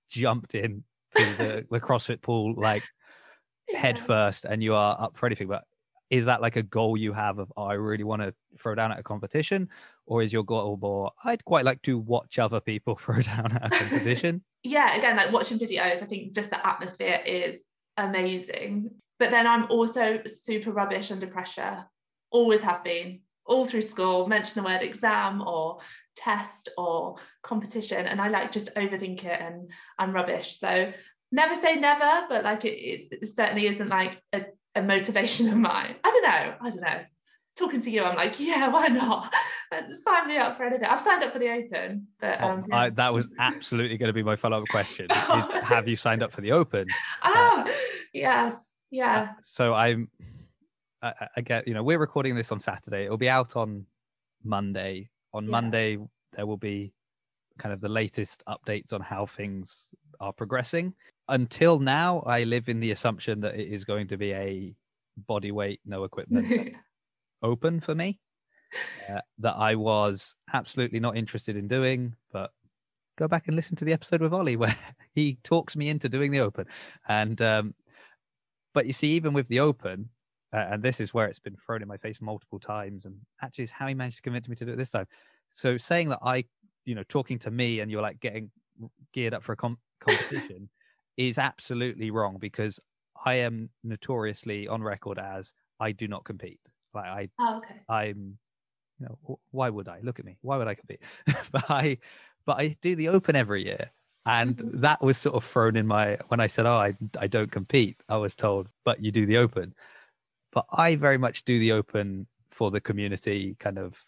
jumped 0.07 0.53
in 0.53 0.83
to 1.15 1.25
the, 1.37 1.65
the 1.71 1.79
CrossFit 1.79 2.21
pool 2.21 2.53
like. 2.55 2.83
Head 3.73 3.99
first, 3.99 4.45
and 4.45 4.61
you 4.63 4.75
are 4.75 4.95
up 4.99 5.17
for 5.17 5.25
anything. 5.25 5.47
But 5.47 5.63
is 6.09 6.25
that 6.25 6.41
like 6.41 6.55
a 6.55 6.63
goal 6.63 6.97
you 6.97 7.13
have 7.13 7.39
of, 7.39 7.51
oh, 7.57 7.65
I 7.65 7.73
really 7.73 8.03
want 8.03 8.21
to 8.21 8.33
throw 8.59 8.75
down 8.75 8.91
at 8.91 8.99
a 8.99 9.03
competition, 9.03 9.69
or 10.05 10.21
is 10.21 10.31
your 10.31 10.43
goal 10.43 10.77
more, 10.81 11.11
I'd 11.23 11.43
quite 11.45 11.65
like 11.65 11.81
to 11.83 11.97
watch 11.97 12.39
other 12.39 12.59
people 12.59 12.95
throw 13.01 13.21
down 13.21 13.51
at 13.53 13.65
a 13.65 13.69
competition? 13.69 14.43
yeah, 14.63 14.95
again, 14.95 15.15
like 15.15 15.31
watching 15.31 15.59
videos, 15.59 16.01
I 16.01 16.05
think 16.05 16.33
just 16.33 16.49
the 16.49 16.65
atmosphere 16.65 17.21
is 17.25 17.63
amazing. 17.97 18.91
but 19.19 19.31
then 19.31 19.47
I'm 19.47 19.65
also 19.71 20.19
super 20.27 20.71
rubbish 20.71 21.11
under 21.11 21.27
pressure. 21.27 21.85
Always 22.31 22.61
have 22.61 22.83
been 22.83 23.21
all 23.45 23.65
through 23.65 23.83
school. 23.83 24.27
Mention 24.27 24.61
the 24.61 24.67
word 24.67 24.81
exam 24.81 25.41
or 25.41 25.79
test 26.15 26.69
or 26.77 27.15
competition, 27.41 28.05
and 28.05 28.19
I 28.19 28.27
like 28.27 28.51
just 28.51 28.73
overthink 28.75 29.23
it, 29.23 29.39
and 29.39 29.69
I'm 29.97 30.13
rubbish. 30.13 30.59
So 30.59 30.91
never 31.35 31.55
say 31.55 31.75
never, 31.75 32.25
but 32.29 32.43
like 32.43 32.65
it, 32.65 33.07
it 33.11 33.27
certainly 33.35 33.67
isn't 33.67 33.89
like 33.89 34.21
a, 34.33 34.45
a 34.75 34.81
motivation 34.81 35.47
of 35.49 35.57
mine. 35.57 35.95
I 36.03 36.09
don't 36.09 36.23
know. 36.23 36.55
I 36.61 36.69
don't 36.69 36.81
know. 36.81 37.03
Talking 37.57 37.81
to 37.81 37.89
you, 37.89 38.03
I'm 38.03 38.15
like, 38.15 38.39
yeah, 38.39 38.67
why 38.75 38.87
not? 38.87 39.33
Sign 40.03 40.27
me 40.27 40.37
up 40.37 40.57
for 40.57 40.63
anything. 40.65 40.87
I've 40.87 40.99
signed 41.01 41.23
up 41.23 41.31
for 41.33 41.39
the 41.39 41.49
Open, 41.49 42.07
but 42.19 42.39
Oh, 42.41 42.49
um, 42.49 42.65
I, 42.71 42.89
that 42.91 43.13
was 43.13 43.27
absolutely 43.39 43.97
going 43.97 44.07
to 44.09 44.13
be 44.13 44.23
my 44.23 44.35
follow-up 44.35 44.67
question: 44.69 45.07
is 45.37 45.51
Have 45.63 45.87
you 45.87 45.95
signed 45.95 46.23
up 46.23 46.31
for 46.31 46.41
the 46.41 46.51
Open? 46.51 46.87
ah, 47.23 47.65
yes, 48.13 48.55
yeah. 48.91 49.29
So 49.41 49.73
I'm. 49.73 50.09
I, 51.01 51.09
I- 51.19 51.27
I 51.37 51.41
get. 51.41 51.67
You 51.67 51.73
know, 51.73 51.83
we're 51.83 51.99
recording 51.99 52.35
this 52.35 52.51
on 52.51 52.59
Saturday. 52.59 53.05
It'll 53.05 53.17
be 53.17 53.29
out 53.29 53.55
on 53.55 53.85
Monday. 54.43 55.09
On 55.33 55.43
Yeah. 55.45 55.51
Monday, 55.51 55.97
there 56.35 56.45
will 56.45 56.57
be 56.57 56.93
kind 57.57 57.73
of 57.73 57.81
the 57.81 57.89
latest 57.89 58.43
updates 58.47 58.93
on 58.93 59.01
how 59.01 59.25
things 59.25 59.87
are 60.19 60.33
progressing. 60.33 60.93
Until 61.29 61.79
now, 61.79 62.19
I 62.21 62.43
live 62.43 62.69
in 62.69 62.79
the 62.79 62.91
assumption 62.91 63.41
that 63.41 63.55
it 63.55 63.67
is 63.67 63.83
going 63.83 64.07
to 64.07 64.17
be 64.17 64.33
a 64.33 64.75
body 65.27 65.51
weight, 65.51 65.79
no 65.85 66.03
equipment 66.03 66.73
open 67.41 67.81
for 67.81 67.95
me 67.95 68.19
uh, 69.09 69.21
that 69.39 69.55
I 69.55 69.75
was 69.75 70.35
absolutely 70.53 70.99
not 70.99 71.17
interested 71.17 71.55
in 71.55 71.67
doing. 71.67 72.15
But 72.31 72.51
go 73.17 73.27
back 73.27 73.47
and 73.47 73.55
listen 73.55 73.75
to 73.77 73.85
the 73.85 73.93
episode 73.93 74.21
with 74.21 74.33
Ollie 74.33 74.55
where 74.57 74.75
he 75.13 75.37
talks 75.43 75.75
me 75.75 75.89
into 75.89 76.09
doing 76.09 76.31
the 76.31 76.41
open. 76.41 76.65
And, 77.07 77.41
um, 77.41 77.75
but 78.73 78.85
you 78.85 78.93
see, 78.93 79.09
even 79.09 79.33
with 79.33 79.47
the 79.47 79.61
open, 79.61 80.09
uh, 80.53 80.67
and 80.71 80.83
this 80.83 80.99
is 80.99 81.13
where 81.13 81.27
it's 81.27 81.39
been 81.39 81.57
thrown 81.65 81.81
in 81.81 81.87
my 81.87 81.97
face 81.97 82.21
multiple 82.21 82.59
times, 82.59 83.05
and 83.05 83.15
actually, 83.41 83.65
is 83.65 83.71
how 83.71 83.87
he 83.87 83.93
managed 83.93 84.17
to 84.17 84.21
convince 84.21 84.47
me 84.47 84.55
to 84.55 84.65
do 84.65 84.73
it 84.73 84.77
this 84.77 84.91
time. 84.91 85.07
So 85.49 85.77
saying 85.77 86.09
that 86.09 86.19
I, 86.21 86.45
you 86.85 86.95
know, 86.95 87.03
talking 87.03 87.39
to 87.39 87.51
me 87.51 87.79
and 87.79 87.91
you're 87.91 88.01
like 88.01 88.19
getting 88.19 88.51
geared 89.13 89.33
up 89.33 89.43
for 89.43 89.53
a 89.53 89.57
com- 89.57 89.79
competition 89.99 90.69
is 91.17 91.37
absolutely 91.37 92.11
wrong 92.11 92.37
because 92.39 92.79
I 93.25 93.35
am 93.35 93.69
notoriously 93.83 94.67
on 94.67 94.83
record 94.83 95.19
as 95.19 95.53
I 95.79 95.91
do 95.91 96.07
not 96.07 96.25
compete. 96.25 96.59
Like 96.93 97.05
I 97.05 97.29
oh, 97.39 97.57
okay. 97.57 97.85
I'm, 97.89 98.37
you 98.99 99.07
know, 99.07 99.39
why 99.51 99.69
would 99.69 99.87
I 99.87 99.99
look 100.01 100.19
at 100.19 100.25
me? 100.25 100.37
Why 100.41 100.57
would 100.57 100.67
I 100.67 100.75
compete? 100.75 101.01
but 101.51 101.69
I, 101.69 101.97
but 102.45 102.59
I 102.59 102.69
do 102.81 102.95
the 102.95 103.09
Open 103.09 103.35
every 103.35 103.65
year, 103.65 103.91
and 104.25 104.57
Mhm. 104.57 104.81
that 104.81 105.01
was 105.01 105.17
sort 105.17 105.35
of 105.35 105.43
thrown 105.43 105.75
in 105.75 105.87
my 105.87 106.17
when 106.29 106.39
I 106.39 106.47
said, 106.47 106.65
"Oh, 106.65 106.75
I 106.77 106.95
I 107.19 107.27
don't 107.27 107.51
compete." 107.51 108.01
I 108.09 108.17
was 108.17 108.35
told, 108.35 108.69
"But 108.85 109.03
you 109.03 109.11
do 109.11 109.25
the 109.25 109.37
Open." 109.37 109.75
But 110.51 110.65
I 110.71 110.95
very 110.95 111.17
much 111.17 111.45
do 111.45 111.59
the 111.59 111.73
Open 111.73 112.27
for 112.51 112.71
the 112.71 112.81
community. 112.81 113.55
Kind 113.59 113.79
of, 113.79 114.03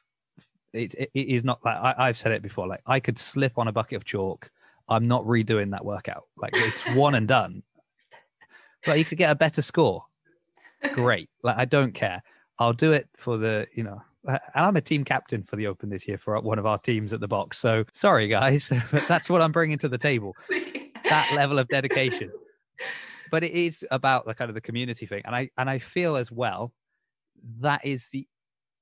it's 0.73 0.93
it, 0.95 1.09
it 1.13 1.27
is 1.27 1.43
not 1.43 1.63
like 1.63 1.77
I, 1.77 1.95
I've 1.97 2.17
said 2.17 2.31
it 2.31 2.41
before. 2.41 2.67
Like 2.67 2.81
I 2.85 2.99
could 2.99 3.17
slip 3.17 3.57
on 3.57 3.67
a 3.67 3.71
bucket 3.71 3.97
of 3.97 4.05
chalk. 4.05 4.51
I'm 4.89 5.07
not 5.07 5.23
redoing 5.25 5.71
that 5.71 5.83
workout. 5.83 6.25
Like 6.37 6.53
it's 6.55 6.87
one 6.89 7.15
and 7.15 7.27
done. 7.27 7.63
But 8.85 8.99
you 8.99 9.05
could 9.05 9.17
get 9.17 9.31
a 9.31 9.35
better 9.35 9.61
score 9.61 10.05
great. 10.93 11.29
Like 11.43 11.57
I 11.57 11.65
don't 11.65 11.93
care. 11.93 12.21
I'll 12.59 12.73
do 12.73 12.91
it 12.91 13.07
for 13.17 13.37
the, 13.37 13.67
you 13.73 13.83
know, 13.83 14.01
and 14.27 14.39
I'm 14.55 14.75
a 14.75 14.81
team 14.81 15.03
captain 15.03 15.43
for 15.43 15.55
the 15.55 15.67
Open 15.67 15.89
this 15.89 16.07
year 16.07 16.17
for 16.17 16.39
one 16.41 16.59
of 16.59 16.65
our 16.65 16.77
teams 16.77 17.13
at 17.13 17.19
the 17.19 17.27
box. 17.27 17.57
So 17.57 17.85
sorry 17.91 18.27
guys, 18.27 18.71
but 18.91 19.07
that's 19.07 19.29
what 19.29 19.41
I'm 19.41 19.51
bringing 19.51 19.77
to 19.79 19.89
the 19.89 19.97
table. 19.97 20.35
That 21.05 21.31
level 21.35 21.59
of 21.59 21.67
dedication. 21.69 22.31
But 23.31 23.43
it 23.43 23.51
is 23.51 23.85
about 23.91 24.25
the 24.25 24.33
kind 24.33 24.49
of 24.49 24.55
the 24.55 24.61
community 24.61 25.05
thing, 25.05 25.21
and 25.25 25.35
I 25.35 25.49
and 25.57 25.69
I 25.69 25.79
feel 25.79 26.15
as 26.15 26.31
well 26.31 26.73
that 27.59 27.85
is 27.85 28.09
the 28.09 28.27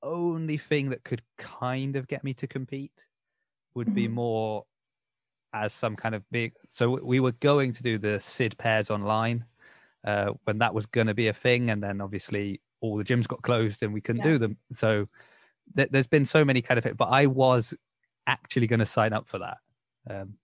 only 0.06 0.58
thing 0.58 0.90
that 0.92 1.04
could 1.04 1.22
kind 1.38 1.96
of 1.96 2.08
get 2.08 2.24
me 2.24 2.34
to 2.36 2.48
compete 2.48 3.06
would 3.74 3.94
be 3.94 4.08
Mhm. 4.08 4.14
more 4.14 4.66
as 5.54 5.74
some 5.74 5.96
kind 5.96 6.16
of 6.16 6.24
big. 6.32 6.54
So 6.70 7.02
we 7.04 7.20
were 7.20 7.32
going 7.34 7.72
to 7.74 7.84
do 7.84 7.98
the 7.98 8.20
Sid 8.20 8.58
pairs 8.58 8.90
online 8.92 9.46
uh, 10.04 10.34
when 10.44 10.60
that 10.60 10.74
was 10.74 10.86
going 10.86 11.08
to 11.08 11.14
be 11.14 11.30
a 11.30 11.34
thing, 11.34 11.72
and 11.72 11.82
then 11.82 12.00
obviously 12.00 12.62
all 12.82 12.96
the 12.98 13.04
gyms 13.04 13.28
got 13.28 13.42
closed 13.42 13.82
and 13.84 13.92
we 13.94 14.02
couldn't 14.02 14.24
Yeah. 14.24 14.34
do 14.34 14.38
them. 14.38 14.58
So 14.74 15.08
th- 15.76 15.90
there's 15.90 16.08
been 16.08 16.26
so 16.26 16.46
many 16.46 16.62
kind 16.62 16.78
of 16.78 16.86
it, 16.86 16.96
but 16.96 17.06
I 17.10 17.26
was 17.26 17.74
actually 18.28 18.68
going 18.68 18.80
to 18.82 18.86
sign 18.86 19.14
up 19.14 19.28
for 19.28 19.40
that, 19.40 19.58
um, 20.10 20.38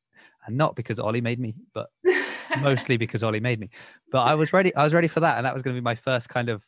and 0.45 0.57
not 0.57 0.75
because 0.75 0.99
Ollie 0.99 1.21
made 1.21 1.39
me, 1.39 1.53
but 1.73 1.91
mostly 2.59 2.97
because 2.97 3.21
Ollie 3.23 3.39
made 3.39 3.59
me. 3.59 3.69
But 4.11 4.21
I 4.21 4.33
was 4.33 4.51
ready. 4.53 4.73
I 4.75 4.83
was 4.83 4.93
ready 4.93 5.07
for 5.07 5.19
that, 5.19 5.37
and 5.37 5.45
that 5.45 5.53
was 5.53 5.61
going 5.61 5.75
to 5.75 5.81
be 5.81 5.83
my 5.83 5.95
first 5.95 6.27
kind 6.29 6.49
of 6.49 6.63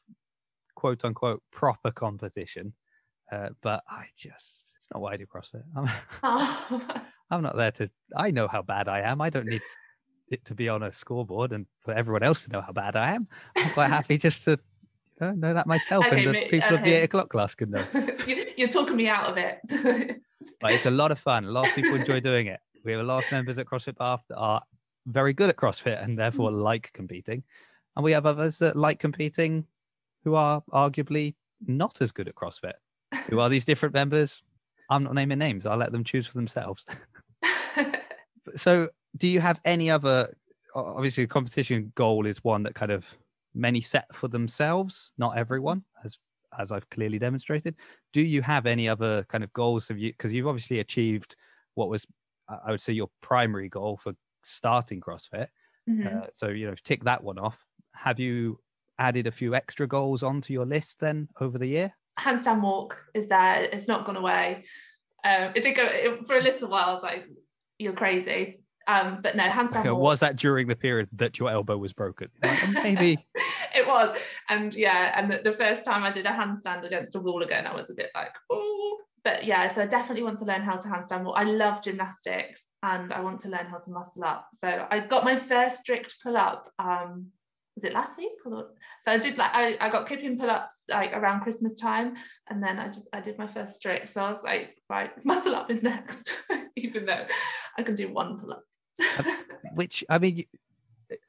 quote 0.76 1.04
unquote 1.06 1.42
proper 1.52 1.92
competition. 1.92 2.74
Uh, 3.34 3.50
but 3.62 3.84
I 3.90 4.06
just 4.18 4.74
it's 4.78 4.88
not 4.94 5.02
why 5.02 5.14
I 5.14 5.18
do 5.18 5.26
CrossFit. 5.26 5.64
I'm, 5.76 5.90
oh. 6.24 7.02
I'm 7.32 7.42
not 7.42 7.56
there 7.58 7.72
to. 7.72 7.90
I 8.16 8.32
know 8.32 8.48
how 8.48 8.62
bad 8.62 8.88
I 8.88 9.02
am. 9.02 9.22
I 9.22 9.30
don't 9.30 9.48
need 9.48 9.62
it 10.30 10.46
to 10.46 10.56
be 10.56 10.70
on 10.70 10.84
a 10.84 10.92
scoreboard 10.92 11.52
and 11.52 11.66
for 11.80 11.94
everyone 11.94 12.24
else 12.24 12.44
to 12.44 12.52
know 12.52 12.62
how 12.62 12.72
bad 12.72 12.96
I 12.96 13.16
am. 13.16 13.28
I'm 13.58 13.72
quite 13.72 13.88
happy 13.98 14.18
just 14.18 14.44
to 14.44 14.52
you 14.52 15.28
know, 15.28 15.32
know 15.34 15.54
that 15.54 15.68
myself 15.68 16.06
Okay, 16.06 16.26
and 16.26 16.36
the 16.36 16.48
people 16.50 16.76
of 16.76 16.84
the 16.84 16.94
eight 16.94 17.04
o'clock 17.04 17.30
class 17.30 17.56
can 17.56 17.72
know. 17.72 17.86
You- 18.28 18.46
You're 18.56 18.68
talking 18.70 18.96
me 18.96 19.08
out 19.08 19.26
of 19.26 19.38
it. 19.38 19.60
But 20.62 20.72
it's 20.72 20.86
a 20.86 20.92
lot 20.92 21.12
of 21.12 21.20
fun. 21.20 21.46
A 21.46 21.52
lot 21.52 21.70
of 21.70 21.76
people 21.76 21.96
enjoy 21.96 22.20
doing 22.20 22.48
it. 22.48 22.60
We 22.86 22.92
have 22.92 23.02
a 23.02 23.04
lot 23.04 23.24
of 23.24 23.32
members 23.32 23.58
at 23.58 23.66
CrossFit 23.66 23.98
Bath 23.98 24.26
that 24.30 24.38
are 24.38 24.62
very 25.08 25.34
good 25.34 25.50
at 25.50 25.56
CrossFit 25.56 26.04
and 26.04 26.20
therefore 26.20 26.52
like 26.52 26.92
competing. 26.94 27.44
And 27.96 28.04
we 28.04 28.12
have 28.12 28.26
others 28.26 28.60
that 28.60 28.76
like 28.76 29.00
competing 29.00 29.66
who 30.24 30.36
are 30.36 30.62
arguably 30.72 31.36
not 31.66 32.02
as 32.02 32.12
good 32.12 32.28
at 32.28 32.36
CrossFit. 32.36 32.74
Who 33.30 33.40
are 33.40 33.50
these 33.50 33.66
different 33.66 33.94
members? 33.94 34.42
I'm 34.90 35.04
not 35.04 35.16
naming 35.16 35.40
names. 35.40 35.66
I'll 35.66 35.78
let 35.78 35.92
them 35.92 36.04
choose 36.04 36.28
for 36.28 36.34
themselves. 36.34 36.86
So, 38.56 38.90
do 39.18 39.28
you 39.28 39.40
have 39.40 39.60
any 39.66 39.90
other? 39.90 40.34
Obviously, 40.76 41.24
the 41.24 41.30
competition 41.30 41.92
goal 41.96 42.26
is 42.26 42.44
one 42.44 42.64
that 42.64 42.76
kind 42.76 42.92
of 42.92 43.06
many 43.54 43.80
set 43.80 44.14
for 44.14 44.28
themselves, 44.28 45.12
not 45.18 45.38
everyone, 45.38 45.84
as 46.04 46.18
as 46.60 46.72
I've 46.72 46.90
clearly 46.90 47.20
demonstrated. 47.20 47.76
Do 48.12 48.22
you 48.22 48.42
have 48.42 48.66
any 48.66 48.88
other 48.90 49.26
kind 49.30 49.44
of 49.44 49.54
goals? 49.54 49.88
Have 49.88 49.98
you 49.98 50.12
because 50.12 50.34
you've 50.34 50.48
obviously 50.48 50.80
achieved 50.80 51.36
what 51.76 51.90
was, 51.90 52.06
I 52.50 52.72
would 52.72 52.82
say, 52.82 52.94
your 52.94 53.10
primary 53.22 53.70
goal 53.70 53.98
for 53.98 54.14
starting 54.44 55.00
CrossFit. 55.00 55.48
Mhm. 55.90 56.24
Uh, 56.24 56.28
so 56.32 56.50
you 56.50 56.68
know, 56.68 56.76
tick 56.84 57.04
that 57.06 57.24
one 57.24 57.40
off. 57.40 57.58
Have 57.96 58.20
you 58.20 58.60
added 59.00 59.28
a 59.28 59.32
few 59.32 59.56
extra 59.56 59.88
goals 59.88 60.22
onto 60.24 60.54
your 60.54 60.66
list 60.66 61.00
then 61.00 61.30
over 61.40 61.58
the 61.58 61.68
year? 61.68 61.94
Handstand 62.20 62.62
walk 62.62 62.98
is 63.14 63.28
there. 63.28 63.64
It's 63.72 63.88
not 63.88 64.06
gone 64.06 64.18
away. 64.18 64.66
Um, 65.26 65.52
it 65.56 65.64
did 65.64 65.76
go 65.76 65.86
it, 65.86 66.26
for 66.28 66.38
a 66.38 66.42
little 66.42 66.70
while. 66.70 66.90
I 66.90 66.94
was 66.94 67.04
like, 67.04 67.28
"You're 67.80 67.94
crazy," 67.94 68.60
um, 68.88 69.20
but 69.22 69.36
no, 69.36 69.44
handstand 69.44 69.86
walk. 69.86 70.02
Was 70.02 70.20
that 70.20 70.36
during 70.36 70.68
the 70.68 70.76
period 70.76 71.10
that 71.14 71.40
your 71.40 71.50
elbow 71.50 71.78
was 71.78 71.94
broken? 71.94 72.30
Like, 72.44 72.70
maybe. 72.70 73.26
it 73.76 73.88
was, 73.88 74.18
and 74.50 74.74
yeah, 74.76 75.18
and 75.18 75.32
the, 75.32 75.42
the 75.44 75.56
first 75.56 75.86
time 75.86 76.04
I 76.04 76.12
did 76.12 76.26
a 76.26 76.30
handstand 76.30 76.86
against 76.86 77.16
a 77.16 77.20
wall 77.20 77.44
again, 77.44 77.66
I 77.66 77.74
was 77.74 77.90
a 77.90 77.94
bit 77.94 78.10
like, 78.16 78.34
"Oh." 78.52 79.00
But 79.24 79.46
yeah, 79.46 79.72
so 79.72 79.82
I 79.82 79.86
definitely 79.86 80.24
want 80.24 80.40
to 80.40 80.46
learn 80.46 80.64
how 80.64 80.76
to 80.76 80.88
handstand 80.90 81.24
walk. 81.24 81.38
I 81.38 81.46
love 81.46 81.82
gymnastics, 81.82 82.62
and 82.84 83.14
I 83.14 83.22
want 83.22 83.40
to 83.42 83.50
learn 83.50 83.68
how 83.68 83.78
to 83.78 83.92
muscle 83.92 84.26
up. 84.26 84.50
So 84.54 84.86
I 84.92 85.00
got 85.00 85.24
my 85.24 85.38
first 85.38 85.80
strict 85.80 86.16
pull 86.22 86.36
up. 86.36 86.70
Um, 86.78 87.32
was 87.76 87.84
it 87.86 87.94
last 87.94 88.18
week 88.18 88.32
or 88.46 88.70
so 89.02 89.12
I 89.12 89.18
did 89.18 89.38
like 89.38 89.52
I, 89.54 89.76
I 89.80 89.90
got 89.90 90.08
kipping 90.08 90.38
pull-ups 90.38 90.84
like 90.90 91.12
around 91.14 91.42
Christmas 91.42 91.80
time 91.80 92.16
and 92.50 92.62
then 92.62 92.78
I 92.80 92.88
just 92.88 93.08
I 93.14 93.20
did 93.20 93.38
my 93.38 93.48
first 93.48 93.76
strict 93.76 94.10
so 94.10 94.22
I 94.24 94.32
was 94.32 94.42
like 94.44 94.78
right 94.90 95.12
muscle 95.26 95.56
up 95.56 95.72
is 95.72 95.82
next 95.82 96.34
even 96.76 97.06
though 97.06 97.26
I 97.78 97.84
can 97.84 97.96
do 97.96 98.12
one 98.14 98.40
pull-up 98.40 98.64
which 99.76 100.04
I 100.10 100.20
mean, 100.20 100.38
you- 100.38 100.46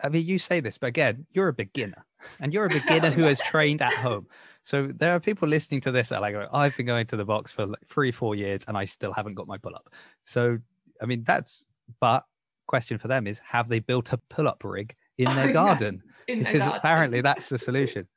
I 0.02 0.08
mean, 0.08 0.24
you 0.24 0.38
say 0.38 0.60
this, 0.60 0.78
but 0.78 0.86
again, 0.86 1.26
you're 1.32 1.48
a 1.48 1.52
beginner, 1.52 2.06
and 2.40 2.54
you're 2.54 2.64
a 2.64 2.70
beginner 2.70 3.10
who 3.10 3.24
has 3.24 3.38
trained 3.40 3.82
at 3.82 3.92
home. 3.92 4.26
So 4.62 4.90
there 4.94 5.12
are 5.14 5.20
people 5.20 5.46
listening 5.46 5.82
to 5.82 5.92
this 5.92 6.08
that 6.08 6.16
are 6.16 6.20
like, 6.22 6.34
oh, 6.36 6.48
I've 6.56 6.74
been 6.76 6.86
going 6.86 7.06
to 7.08 7.16
the 7.16 7.24
box 7.24 7.52
for 7.52 7.66
like 7.66 7.86
three, 7.86 8.10
four 8.10 8.34
years, 8.34 8.62
and 8.66 8.78
I 8.78 8.86
still 8.86 9.12
haven't 9.12 9.34
got 9.34 9.46
my 9.46 9.58
pull 9.58 9.74
up. 9.74 9.92
So, 10.24 10.58
I 11.02 11.06
mean, 11.06 11.24
that's. 11.24 11.68
But 12.00 12.24
question 12.66 12.96
for 12.96 13.08
them 13.08 13.26
is, 13.26 13.40
have 13.40 13.68
they 13.68 13.78
built 13.78 14.12
a 14.14 14.16
pull 14.16 14.48
up 14.48 14.62
rig 14.64 14.94
in 15.18 15.28
Oh, 15.28 15.34
their 15.34 15.46
yeah, 15.48 15.52
garden? 15.52 16.02
the 16.06 16.13
because 16.26 16.66
apparently 16.74 17.20
that's 17.20 17.48
the 17.48 17.58
solution. 17.58 18.06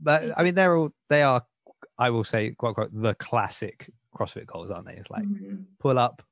But 0.00 0.24
I 0.36 0.42
mean, 0.42 0.54
they're 0.54 0.76
all 0.76 0.92
they 1.08 1.22
are. 1.22 1.42
I 1.98 2.10
will 2.10 2.24
say, 2.24 2.50
quote 2.50 2.70
unquote, 2.78 2.90
the 2.92 3.14
classic 3.14 3.90
CrossFit 4.14 4.46
goals, 4.46 4.70
aren't 4.70 4.86
they? 4.86 4.94
It's 4.94 5.08
like 5.10 5.24
Mhm. 5.24 5.64
pull 5.78 5.98
up, 5.98 6.22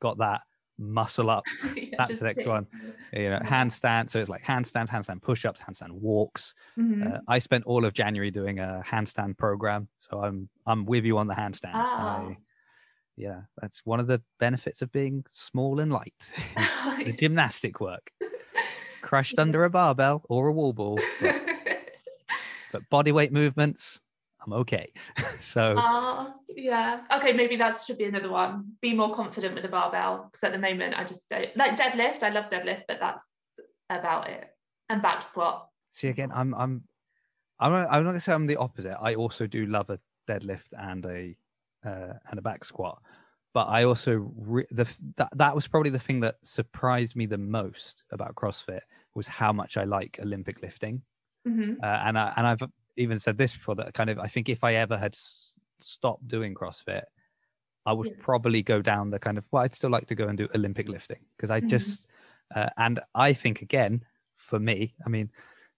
got 0.00 0.18
that, 0.18 0.42
muscle 0.78 1.30
up, 1.30 1.44
Yeah, 1.76 1.94
that's 1.96 2.18
the 2.18 2.26
next 2.26 2.46
one. 2.46 2.66
you 3.14 3.30
know, 3.30 3.38
handstand. 3.40 4.10
So 4.10 4.20
it's 4.20 4.28
like 4.28 4.42
handstand, 4.44 4.88
handstand 4.88 5.22
push-ups, 5.22 5.60
handstand 5.60 5.92
walks. 5.92 6.54
Mhm. 6.78 7.14
Uh, 7.16 7.20
I 7.26 7.38
spent 7.38 7.64
all 7.64 7.86
of 7.86 7.94
January 7.94 8.30
doing 8.30 8.58
a 8.58 8.82
handstand 8.86 9.38
program, 9.38 9.88
so 9.98 10.20
I'm 10.22 10.48
I'm 10.66 10.84
with 10.84 11.04
you 11.06 11.16
on 11.16 11.26
the 11.26 11.34
handstands. 11.34 11.72
Ah. 11.86 12.26
I, 12.28 12.36
yeah, 13.16 13.42
that's 13.62 13.80
one 13.86 14.00
of 14.00 14.06
the 14.06 14.20
benefits 14.38 14.82
of 14.82 14.92
being 14.92 15.24
small 15.30 15.80
and 15.80 15.90
light. 15.92 16.30
the 17.04 17.12
gymnastic 17.12 17.80
work, 17.80 18.10
crushed 19.04 19.38
under 19.38 19.64
a 19.64 19.70
barbell 19.70 20.24
or 20.28 20.48
a 20.48 20.52
wall 20.52 20.72
ball. 20.72 20.98
but 21.20 21.36
but 22.72 22.88
body 22.90 23.12
weight 23.12 23.32
movements, 23.32 24.00
I'm 24.44 24.52
okay. 24.52 24.92
so 25.40 25.76
uh, 25.76 26.30
yeah. 26.48 27.02
Okay, 27.12 27.32
maybe 27.32 27.56
that 27.56 27.78
should 27.86 27.98
be 27.98 28.04
another 28.04 28.30
one. 28.30 28.72
Be 28.80 28.94
more 28.94 29.14
confident 29.14 29.54
with 29.54 29.62
the 29.62 29.68
barbell. 29.68 30.28
Because 30.30 30.44
at 30.44 30.52
the 30.52 30.58
moment 30.58 30.98
I 30.98 31.04
just 31.04 31.28
don't 31.28 31.56
like 31.56 31.76
deadlift. 31.76 32.22
I 32.22 32.30
love 32.30 32.50
deadlift, 32.50 32.82
but 32.88 32.98
that's 33.00 33.26
about 33.90 34.28
it. 34.28 34.48
And 34.88 35.00
back 35.00 35.22
squat. 35.22 35.68
See 35.90 36.08
again, 36.08 36.32
I'm 36.34 36.54
I'm 36.54 36.82
I'm 37.60 37.72
not, 37.72 37.86
I'm 37.90 38.04
not 38.04 38.10
gonna 38.10 38.20
say 38.20 38.32
I'm 38.32 38.46
the 38.46 38.56
opposite. 38.56 38.96
I 39.00 39.14
also 39.14 39.46
do 39.46 39.66
love 39.66 39.90
a 39.90 39.98
deadlift 40.28 40.72
and 40.76 41.04
a 41.06 41.36
uh, 41.84 42.14
and 42.30 42.38
a 42.38 42.42
back 42.42 42.64
squat, 42.64 43.00
but 43.54 43.68
I 43.68 43.84
also 43.84 44.16
re- 44.36 44.66
the 44.72 44.86
that 45.16 45.30
that 45.36 45.54
was 45.54 45.68
probably 45.68 45.90
the 45.90 46.00
thing 46.00 46.20
that 46.20 46.36
surprised 46.44 47.16
me 47.16 47.26
the 47.26 47.38
most 47.38 48.04
about 48.12 48.36
CrossFit 48.36 48.82
was 49.14 49.26
how 49.28 49.52
much 49.52 49.76
I 49.78 49.84
like 49.84 50.18
Olympic 50.22 50.62
lifting, 50.62 51.02
Mhm. 51.44 51.84
uh, 51.84 52.02
and 52.06 52.18
I, 52.18 52.32
and 52.36 52.46
I've 52.46 52.62
even 52.96 53.18
said 53.18 53.38
this 53.38 53.54
before 53.54 53.76
that 53.76 53.94
kind 53.94 54.10
of 54.10 54.18
I 54.18 54.28
think 54.28 54.48
if 54.48 54.64
I 54.64 54.74
ever 54.74 54.96
had 54.98 55.14
s- 55.14 55.58
stopped 55.80 56.28
doing 56.28 56.54
CrossFit, 56.54 57.04
I 57.86 57.92
would 57.92 58.08
Yeah. 58.08 58.14
probably 58.18 58.62
go 58.62 58.80
down 58.82 59.10
the 59.10 59.18
kind 59.18 59.38
of 59.38 59.44
well, 59.50 59.62
I'd 59.62 59.74
still 59.74 59.90
like 59.90 60.06
to 60.06 60.14
go 60.14 60.28
and 60.28 60.38
do 60.38 60.48
Olympic 60.54 60.88
lifting 60.88 61.24
because 61.36 61.50
I 61.50 61.60
Mhm. 61.60 61.62
just 61.62 62.08
uh, 62.54 62.70
and 62.78 63.00
I 63.14 63.32
think 63.32 63.62
again 63.62 64.04
for 64.36 64.58
me, 64.58 64.94
I 65.06 65.08
mean, 65.10 65.30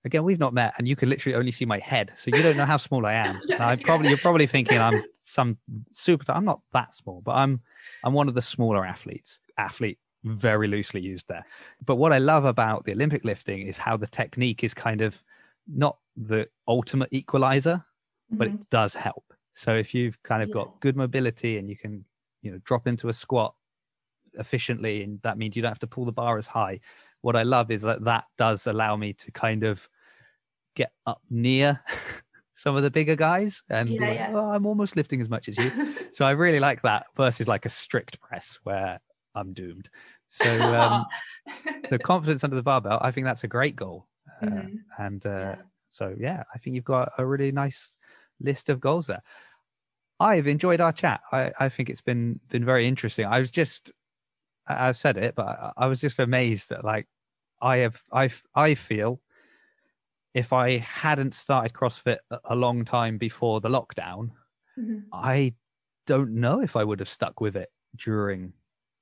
again 0.05 0.25
we've 0.25 0.39
not 0.39 0.55
met, 0.55 0.75
and 0.79 0.89
you 0.89 0.97
can 0.97 1.09
literally 1.11 1.37
only 1.37 1.53
see 1.53 1.65
my 1.67 1.79
head, 1.79 2.13
so 2.17 2.31
you 2.31 2.43
don't 2.43 2.57
know 2.57 2.65
how 2.67 2.77
small 2.79 3.07
I 3.07 3.15
am. 3.15 3.43
And 3.59 3.67
I 3.67 3.77
Yeah. 3.77 3.77
probably 3.77 4.09
you're 4.09 4.19
probably 4.19 4.47
thinking 4.47 4.79
I'm 4.81 5.05
some 5.27 5.59
super. 5.93 6.31
I'm 6.33 6.45
not 6.45 6.61
that 6.73 6.95
small, 6.95 7.21
but 7.23 7.33
I'm 7.33 7.61
I'm 8.05 8.13
one 8.13 8.29
of 8.29 8.35
the 8.35 8.43
smaller 8.43 8.87
athletes. 8.87 9.41
Athlete 9.59 9.99
very 10.25 10.69
loosely 10.69 11.01
used 11.01 11.27
there. 11.29 11.45
But 11.85 11.97
what 11.97 12.13
I 12.13 12.19
love 12.19 12.45
about 12.45 12.85
the 12.85 12.93
Olympic 12.93 13.25
lifting 13.25 13.67
is 13.67 13.79
how 13.79 13.97
the 13.97 14.07
technique 14.07 14.65
is 14.65 14.75
kind 14.75 15.01
of 15.03 15.23
not 15.69 15.99
the 16.17 16.49
ultimate 16.69 17.09
equalizer, 17.13 17.85
but 18.33 18.49
Mhm. 18.49 18.61
it 18.61 18.71
does 18.71 18.95
help. 18.95 19.33
So 19.55 19.75
if 19.75 19.95
you've 19.95 20.21
kind 20.23 20.43
of 20.43 20.49
Yeah. 20.49 20.55
got 20.55 20.81
good 20.81 20.97
mobility 20.97 21.59
and 21.59 21.69
you 21.69 21.77
can, 21.77 22.05
you 22.43 22.51
know, 22.53 22.59
drop 22.65 22.87
into 22.87 23.09
a 23.09 23.13
squat 23.13 23.55
efficiently, 24.35 25.03
and 25.03 25.21
that 25.23 25.39
means 25.39 25.57
you 25.57 25.63
don't 25.63 25.71
have 25.71 25.79
to 25.81 25.87
pull 25.87 26.05
the 26.05 26.13
bar 26.13 26.39
as 26.39 26.47
high. 26.47 26.81
What 27.23 27.37
I 27.37 27.43
love 27.43 27.71
is 27.71 27.83
that 27.83 28.05
that 28.05 28.25
does 28.37 28.67
allow 28.67 28.97
me 28.97 29.13
to 29.15 29.31
kind 29.33 29.65
of 29.65 29.89
get 30.75 30.93
up 31.07 31.23
near 31.31 31.81
some 32.57 32.75
of 32.77 32.83
the 32.83 32.91
bigger 32.91 33.15
guys 33.17 33.63
and 33.71 33.91
Yeah, 33.91 34.07
like, 34.09 34.19
yeah. 34.19 34.31
oh, 34.33 34.51
I'm 34.51 34.67
almost 34.67 34.97
lifting 34.97 35.21
as 35.23 35.29
much 35.29 35.49
as 35.49 35.57
you. 35.59 35.71
so 36.13 36.25
I 36.25 36.33
really 36.33 36.59
like 36.59 36.83
that 36.83 37.07
versus 37.17 37.47
like 37.47 37.67
a 37.67 37.71
strict 37.71 38.21
press 38.21 38.59
where 38.65 38.99
I'm 39.37 39.53
doomed. 39.53 39.89
So 40.31 40.75
um, 40.75 41.07
so 41.89 41.99
confidence 42.13 42.43
under 42.45 42.57
the 42.57 42.63
barbell, 42.63 42.99
I 43.03 43.11
think 43.13 43.27
that's 43.27 43.45
a 43.45 43.49
great 43.49 43.77
goal. 43.77 44.09
Uh, 44.43 44.47
Mhm. 44.47 44.79
And 44.99 45.27
uh, 45.27 45.31
Yeah. 45.31 45.57
so 45.91 46.15
yeah, 46.19 46.43
I 46.55 46.59
think 46.59 46.75
you've 46.75 46.85
got 46.85 47.13
a 47.19 47.25
really 47.27 47.53
nice 47.53 47.97
list 48.41 48.69
of 48.71 48.81
goals 48.81 49.07
there. 49.07 49.21
I've 50.19 50.47
enjoyed 50.47 50.81
our 50.81 50.93
chat. 50.93 51.21
I, 51.33 51.53
I 51.61 51.69
think 51.69 51.91
it's 51.91 52.01
been 52.01 52.41
been 52.49 52.65
very 52.65 52.87
interesting. 52.87 53.27
I 53.27 53.39
was 53.39 53.51
just 53.51 53.91
I- 54.67 54.89
I've 54.89 54.97
said 54.97 55.19
it, 55.19 55.35
but 55.35 55.47
I, 55.47 55.73
I 55.77 55.87
was 55.87 56.01
just 56.01 56.19
amazed 56.19 56.71
that 56.71 56.85
like 56.85 57.07
I 57.61 57.79
have 57.79 58.01
I 58.13 58.31
I 58.55 58.75
feel 58.75 59.21
if 60.37 60.53
I 60.53 60.77
hadn't 60.79 61.35
started 61.35 61.73
CrossFit 61.73 62.19
a- 62.45 62.55
long 62.55 62.85
time 62.85 63.17
before 63.19 63.61
the 63.61 63.69
lockdown, 63.71 64.31
Mhm. 64.79 65.05
I 65.13 65.55
don't 66.07 66.33
know 66.35 66.61
if 66.61 66.77
I 66.77 66.85
would 66.85 67.01
have 67.01 67.09
stuck 67.09 67.41
with 67.41 67.57
it 67.57 67.71
during 67.97 68.53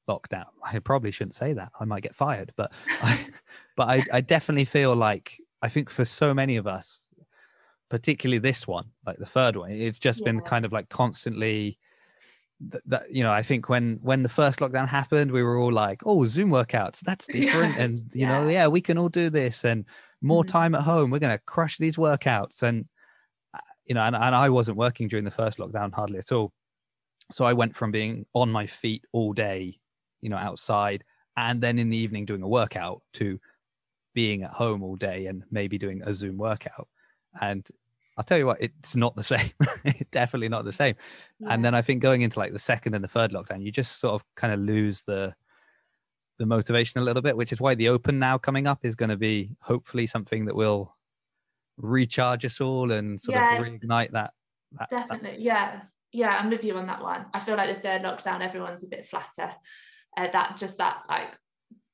lockdown. 0.08 0.46
I 0.62 0.78
probably 0.78 1.10
shouldn't 1.10 1.34
say 1.34 1.52
that. 1.54 1.72
I 1.80 1.84
might 1.84 2.04
get 2.04 2.14
fired, 2.14 2.52
but 2.56 2.70
I, 3.02 3.26
but 3.76 3.88
I, 3.88 4.04
I 4.12 4.20
definitely 4.20 4.64
feel 4.64 4.94
like 4.94 5.36
I 5.60 5.68
think 5.68 5.90
for 5.90 6.04
so 6.04 6.32
many 6.32 6.56
of 6.56 6.66
us, 6.68 7.06
particularly 7.90 8.38
this 8.38 8.66
one, 8.68 8.86
like 9.04 9.18
the 9.18 9.26
third 9.26 9.56
one, 9.56 9.72
it's 9.72 9.98
just 9.98 10.24
been 10.24 10.40
kind 10.40 10.64
of 10.64 10.72
like 10.72 10.88
constantly 10.88 11.78
that, 12.70 12.82
that 12.86 13.14
you 13.14 13.22
know 13.22 13.32
i 13.32 13.42
think 13.42 13.68
when 13.68 13.98
when 14.02 14.22
the 14.22 14.28
first 14.28 14.60
lockdown 14.60 14.88
happened 14.88 15.30
we 15.30 15.42
were 15.42 15.58
all 15.58 15.72
like 15.72 16.00
oh 16.04 16.24
zoom 16.26 16.50
workouts 16.50 17.00
that's 17.00 17.26
Yeah. 17.32 17.42
different 17.44 17.76
and 17.76 18.00
you 18.12 18.26
know 18.26 18.46
Yeah. 18.46 18.52
yeah 18.52 18.66
we 18.66 18.80
can 18.80 18.98
all 18.98 19.08
do 19.08 19.30
this 19.30 19.64
and 19.64 19.84
more 20.22 20.44
Mhm. 20.44 20.48
time 20.48 20.74
at 20.74 20.82
home 20.82 21.10
we're 21.10 21.18
going 21.18 21.36
to 21.36 21.44
crush 21.44 21.78
these 21.78 21.96
workouts 21.96 22.62
and 22.62 22.86
uh, 23.54 23.58
you 23.86 23.94
know 23.94 24.02
and, 24.02 24.16
and 24.16 24.34
i 24.34 24.48
wasn't 24.48 24.76
working 24.78 25.08
during 25.08 25.24
the 25.24 25.30
first 25.30 25.58
lockdown 25.58 25.92
hardly 25.92 26.18
at 26.18 26.32
all 26.32 26.52
so 27.32 27.44
i 27.44 27.52
went 27.52 27.76
from 27.76 27.90
being 27.90 28.24
on 28.34 28.50
my 28.50 28.66
feet 28.66 29.04
all 29.12 29.32
day 29.32 29.78
you 30.20 30.30
know 30.30 30.36
outside 30.36 31.04
and 31.36 31.60
then 31.60 31.78
in 31.78 31.90
the 31.90 31.96
evening 31.96 32.24
doing 32.24 32.42
a 32.42 32.48
workout 32.48 33.02
to 33.12 33.38
being 34.14 34.44
at 34.44 34.50
home 34.50 34.82
all 34.82 34.96
day 34.96 35.26
and 35.26 35.42
maybe 35.50 35.76
doing 35.78 36.00
a 36.04 36.14
zoom 36.14 36.36
workout 36.36 36.88
and 37.40 37.66
i'll 38.16 38.24
tell 38.24 38.38
you 38.38 38.46
what 38.46 38.60
it's 38.60 38.94
not 38.96 39.14
the 39.16 39.22
same 39.34 39.50
definitely 40.10 40.48
not 40.48 40.64
the 40.64 40.72
same 40.72 40.94
Yeah. 41.40 41.48
and 41.54 41.64
then 41.64 41.74
I 41.74 41.82
think 41.82 42.00
going 42.02 42.22
into 42.22 42.38
like 42.38 42.52
the 42.52 42.58
second 42.58 42.94
and 42.94 43.02
the 43.02 43.08
third 43.08 43.32
lockdown, 43.32 43.62
you 43.62 43.72
just 43.72 44.00
sort 44.00 44.14
of 44.14 44.24
kind 44.36 44.52
of 44.52 44.60
lose 44.60 45.02
the 45.06 45.34
the 46.38 46.46
motivation 46.46 47.00
a 47.00 47.04
little 47.04 47.22
bit, 47.22 47.36
which 47.36 47.52
is 47.52 47.60
why 47.60 47.76
the 47.76 47.88
open 47.88 48.18
now 48.18 48.36
coming 48.38 48.66
up 48.66 48.84
is 48.84 48.96
going 48.96 49.08
to 49.10 49.16
be 49.16 49.50
hopefully 49.60 50.04
something 50.06 50.44
that 50.46 50.56
will 50.56 50.96
recharge 51.76 52.44
us 52.44 52.60
all 52.60 52.90
and 52.92 53.20
sort 53.20 53.36
Yeah. 53.36 53.56
of 53.56 53.64
reignite 53.64 54.10
that. 54.12 54.32
that, 54.72 54.90
that 54.90 55.08
Definitely, 55.08 55.42
yeah, 55.44 55.82
yeah. 56.12 56.36
I'm 56.38 56.50
with 56.50 56.64
you 56.64 56.76
on 56.76 56.86
that 56.88 57.00
one. 57.02 57.26
I 57.32 57.38
feel 57.40 57.56
like 57.56 57.74
the 57.74 57.80
third 57.80 58.02
lockdown, 58.02 58.40
everyone's 58.40 58.82
a 58.82 58.88
bit 58.88 59.06
flatter. 59.06 59.52
Uh, 60.16 60.28
that 60.32 60.56
just 60.56 60.78
that 60.78 61.02
like 61.08 61.36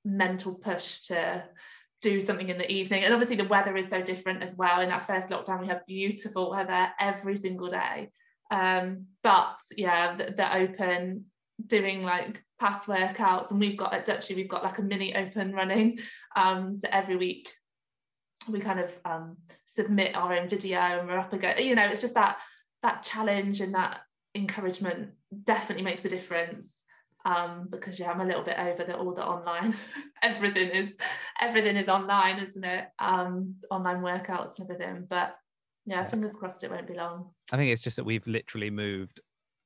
mental 0.04 0.54
push 0.54 1.00
to 1.08 1.44
do 2.02 2.20
something 2.20 2.48
in 2.48 2.58
the 2.58 2.70
evening, 2.70 3.04
and 3.04 3.12
obviously 3.12 3.36
the 3.36 3.44
weather 3.44 3.76
is 3.76 3.88
so 3.88 4.00
different 4.00 4.42
as 4.42 4.54
well. 4.56 4.80
In 4.80 4.88
that 4.88 5.06
first 5.06 5.28
lockdown, 5.28 5.60
we 5.60 5.66
had 5.66 5.84
beautiful 5.86 6.50
weather 6.50 6.88
every 6.98 7.36
single 7.36 7.68
day. 7.68 8.10
Um, 8.50 9.06
but 9.22 9.58
yeah, 9.76 10.16
they're 10.16 10.54
open 10.54 11.26
doing 11.66 12.02
like 12.02 12.42
past 12.58 12.86
workouts, 12.86 13.50
and 13.50 13.60
we've 13.60 13.76
got 13.76 13.94
at 13.94 14.06
Duchy, 14.06 14.34
we've 14.34 14.48
got 14.48 14.64
like 14.64 14.78
a 14.78 14.82
mini 14.82 15.14
open 15.14 15.52
running. 15.52 15.98
Um, 16.36 16.76
so 16.76 16.88
every 16.90 17.16
week 17.16 17.50
we 18.48 18.60
kind 18.60 18.80
of 18.80 18.98
um, 19.04 19.36
submit 19.66 20.16
our 20.16 20.34
own 20.34 20.48
video 20.48 20.78
and 20.78 21.08
we're 21.08 21.18
up 21.18 21.32
again. 21.32 21.56
You 21.58 21.74
know, 21.74 21.86
it's 21.86 22.00
just 22.00 22.14
that 22.14 22.38
that 22.82 23.02
challenge 23.02 23.60
and 23.60 23.74
that 23.74 24.00
encouragement 24.34 25.10
definitely 25.44 25.84
makes 25.84 26.04
a 26.04 26.08
difference 26.08 26.79
um 27.24 27.68
because 27.70 27.98
yeah 28.00 28.10
i'm 28.10 28.20
a 28.20 28.24
little 28.24 28.42
bit 28.44 28.58
over 28.58 28.84
the 28.84 28.96
all 28.96 29.14
the 29.14 29.24
online 29.24 29.76
everything 30.22 30.70
is 30.70 30.96
everything 31.40 31.76
is 31.76 31.88
online 31.88 32.38
isn't 32.38 32.64
it 32.64 32.88
um 32.98 33.56
online 33.70 34.00
workouts 34.00 34.58
and 34.58 34.70
everything 34.70 35.06
but 35.08 35.36
yeah 35.86 36.04
Yeah. 36.04 36.10
fingers 36.10 36.32
crossed 36.32 36.62
it 36.64 36.70
won't 36.70 36.86
be 36.86 36.94
long 36.94 37.34
I 37.52 37.56
think 37.56 37.72
it's 37.72 37.82
just 37.82 37.96
that 37.96 38.04
we've 38.04 38.26
literally 38.26 38.70
moved 38.70 39.20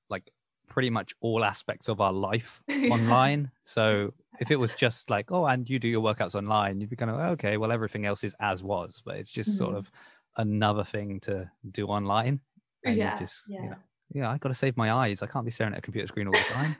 like 0.09 0.31
pretty 0.69 0.91
much 0.91 1.15
all 1.21 1.45
aspects 1.45 1.89
of 1.89 2.01
our 2.01 2.13
life 2.13 2.63
online. 2.89 3.51
So 3.65 4.15
if 4.39 4.51
it 4.51 4.57
was 4.57 4.75
just 4.75 5.11
like, 5.11 5.31
oh, 5.33 5.47
and 5.47 5.69
you 5.69 5.79
do 5.79 5.89
your 5.89 6.03
workouts 6.03 6.35
online, 6.35 6.81
you'd 6.81 6.91
be 6.91 6.97
kind 6.97 7.11
of 7.11 7.21
okay, 7.33 7.57
well, 7.57 7.73
everything 7.73 8.07
else 8.07 8.25
is 8.25 8.35
as 8.41 8.63
was, 8.63 9.03
but 9.05 9.17
it's 9.17 9.31
just 9.31 9.57
sort 9.57 9.75
Mhm. 9.75 9.79
of 9.79 9.91
another 10.37 10.85
thing 10.85 11.21
to 11.21 11.51
do 11.73 11.87
online. 11.87 12.41
And 12.85 13.03
you 13.03 13.11
yeah 13.11 13.19
just, 13.19 13.53
you 13.59 13.69
yeah 13.69 13.71
know, 13.71 13.77
yeah, 14.11 14.31
I 14.31 14.39
got 14.39 14.51
to 14.51 14.55
save 14.55 14.77
my 14.77 14.93
eyes. 14.93 15.23
I 15.23 15.27
can't 15.27 15.45
be 15.45 15.51
staring 15.51 15.73
at 15.75 15.79
a 15.79 15.83
computer 15.83 16.07
screen 16.09 16.29
all 16.29 16.39
the 16.39 16.45
time. 16.45 16.77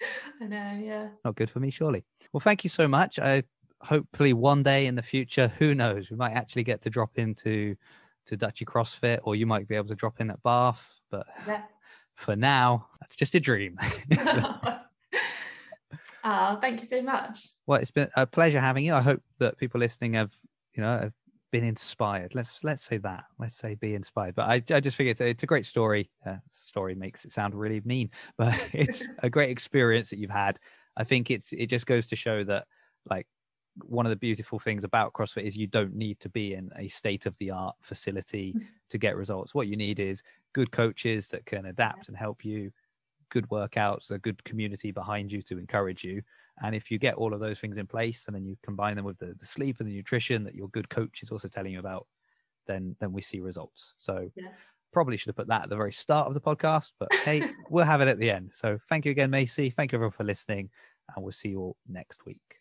i 0.40 0.46
know 0.46 0.80
yeah 0.82 1.08
Not 1.24 1.36
good 1.36 1.50
for 1.50 1.60
me, 1.60 1.70
surely. 1.70 2.04
Well, 2.32 2.40
thank 2.40 2.64
you 2.64 2.70
so 2.70 2.86
much. 2.86 3.18
I 3.18 3.42
hopefully 3.80 4.32
one 4.32 4.62
day 4.62 4.86
in 4.86 4.94
the 4.94 5.02
future, 5.02 5.48
who 5.58 5.74
knows, 5.74 6.10
we 6.10 6.16
might 6.16 6.32
actually 6.32 6.64
get 6.64 6.82
to 6.82 6.90
drop 6.90 7.18
into 7.18 7.76
to 8.26 8.36
Duchy 8.36 8.64
CrossFit, 8.64 9.20
or 9.22 9.36
you 9.36 9.46
might 9.46 9.68
be 9.68 9.76
able 9.76 9.88
to 9.88 9.94
drop 9.94 10.20
in 10.20 10.30
at 10.30 10.42
Bath. 10.42 10.84
But 11.10 11.26
yeah 11.46 11.62
for 12.16 12.34
now, 12.34 12.88
that's 13.00 13.14
just 13.14 13.34
a 13.34 13.40
dream. 13.40 13.78
oh 16.24 16.58
thank 16.60 16.80
you 16.80 16.86
so 16.86 17.02
much 17.02 17.48
well, 17.66 17.80
it's 17.80 17.90
been 17.90 18.08
a 18.16 18.26
pleasure 18.26 18.60
having 18.60 18.84
you. 18.84 18.94
I 18.94 19.02
hope 19.02 19.22
that 19.38 19.58
people 19.58 19.80
listening 19.80 20.14
have, 20.14 20.30
you 20.74 20.82
know, 20.82 20.98
have 20.98 21.12
been 21.56 21.64
inspired. 21.68 22.34
Let's 22.34 22.62
let's 22.62 22.82
say 22.82 22.98
that. 22.98 23.24
Let's 23.38 23.56
say 23.56 23.76
be 23.76 23.94
inspired. 23.94 24.34
But 24.34 24.42
I, 24.48 24.76
I 24.76 24.80
just 24.80 24.96
think 24.98 25.08
it's 25.08 25.22
a, 25.22 25.28
it's 25.28 25.42
a 25.42 25.46
great 25.46 25.64
story. 25.64 26.10
Uh, 26.24 26.36
story 26.50 26.94
makes 26.94 27.24
it 27.24 27.32
sound 27.32 27.54
really 27.54 27.80
mean, 27.84 28.10
but 28.36 28.54
it's 28.74 29.08
a 29.22 29.30
great 29.30 29.48
experience 29.50 30.10
that 30.10 30.18
you've 30.18 30.30
had. 30.30 30.58
I 30.98 31.04
think 31.04 31.30
it's 31.30 31.54
it 31.54 31.68
just 31.68 31.86
goes 31.86 32.06
to 32.08 32.16
show 32.16 32.44
that 32.44 32.66
like 33.08 33.26
one 33.84 34.04
of 34.04 34.10
the 34.10 34.16
beautiful 34.16 34.58
things 34.58 34.84
about 34.84 35.14
CrossFit 35.14 35.44
is 35.44 35.56
you 35.56 35.66
don't 35.66 35.94
need 35.94 36.20
to 36.20 36.28
be 36.28 36.52
in 36.52 36.70
a 36.76 36.88
state 36.88 37.24
of 37.24 37.36
the 37.38 37.50
art 37.50 37.76
facility 37.80 38.54
Mhm. 38.54 38.66
to 38.90 38.98
get 38.98 39.16
results. 39.16 39.54
What 39.54 39.68
you 39.68 39.76
need 39.76 39.98
is 39.98 40.22
good 40.52 40.70
coaches 40.72 41.28
that 41.28 41.46
can 41.46 41.66
adapt 41.66 42.08
and 42.08 42.16
help 42.16 42.44
you, 42.44 42.70
good 43.30 43.48
workouts, 43.48 44.10
a 44.10 44.18
good 44.18 44.44
community 44.44 44.90
behind 44.92 45.32
you 45.32 45.40
to 45.42 45.58
encourage 45.58 46.04
you. 46.04 46.22
And 46.62 46.74
if 46.74 46.90
you 46.90 46.98
get 46.98 47.14
all 47.16 47.34
of 47.34 47.40
those 47.40 47.58
things 47.58 47.78
in 47.78 47.86
place 47.86 48.24
and 48.26 48.34
then 48.34 48.44
you 48.46 48.56
combine 48.62 48.96
them 48.96 49.04
with 49.04 49.18
the, 49.18 49.34
the 49.38 49.46
sleep 49.46 49.76
and 49.80 49.88
the 49.88 49.94
nutrition 49.94 50.44
that 50.44 50.54
your 50.54 50.68
good 50.68 50.88
coach 50.88 51.22
is 51.22 51.30
also 51.30 51.48
telling 51.48 51.72
you 51.72 51.80
about, 51.80 52.06
then 52.66 52.96
then 53.00 53.12
we 53.12 53.22
see 53.22 53.40
results. 53.40 53.94
So 53.98 54.30
Yeah. 54.34 54.48
probably 54.92 55.16
should 55.16 55.28
have 55.28 55.36
put 55.36 55.48
that 55.48 55.64
at 55.64 55.68
the 55.68 55.76
very 55.76 55.92
start 55.92 56.26
of 56.28 56.34
the 56.34 56.40
podcast, 56.40 56.92
but 56.98 57.08
hey, 57.24 57.42
we'll 57.68 57.84
have 57.84 58.00
it 58.00 58.08
at 58.08 58.18
the 58.18 58.30
end. 58.30 58.50
So 58.54 58.78
thank 58.88 59.04
you 59.04 59.10
again, 59.10 59.30
Maisie. 59.30 59.70
Thank 59.70 59.92
you 59.92 59.96
everyone 59.96 60.12
for 60.12 60.24
listening, 60.24 60.70
and 61.14 61.22
we'll 61.22 61.32
see 61.32 61.50
you 61.50 61.60
all 61.60 61.76
next 61.86 62.24
week. 62.24 62.55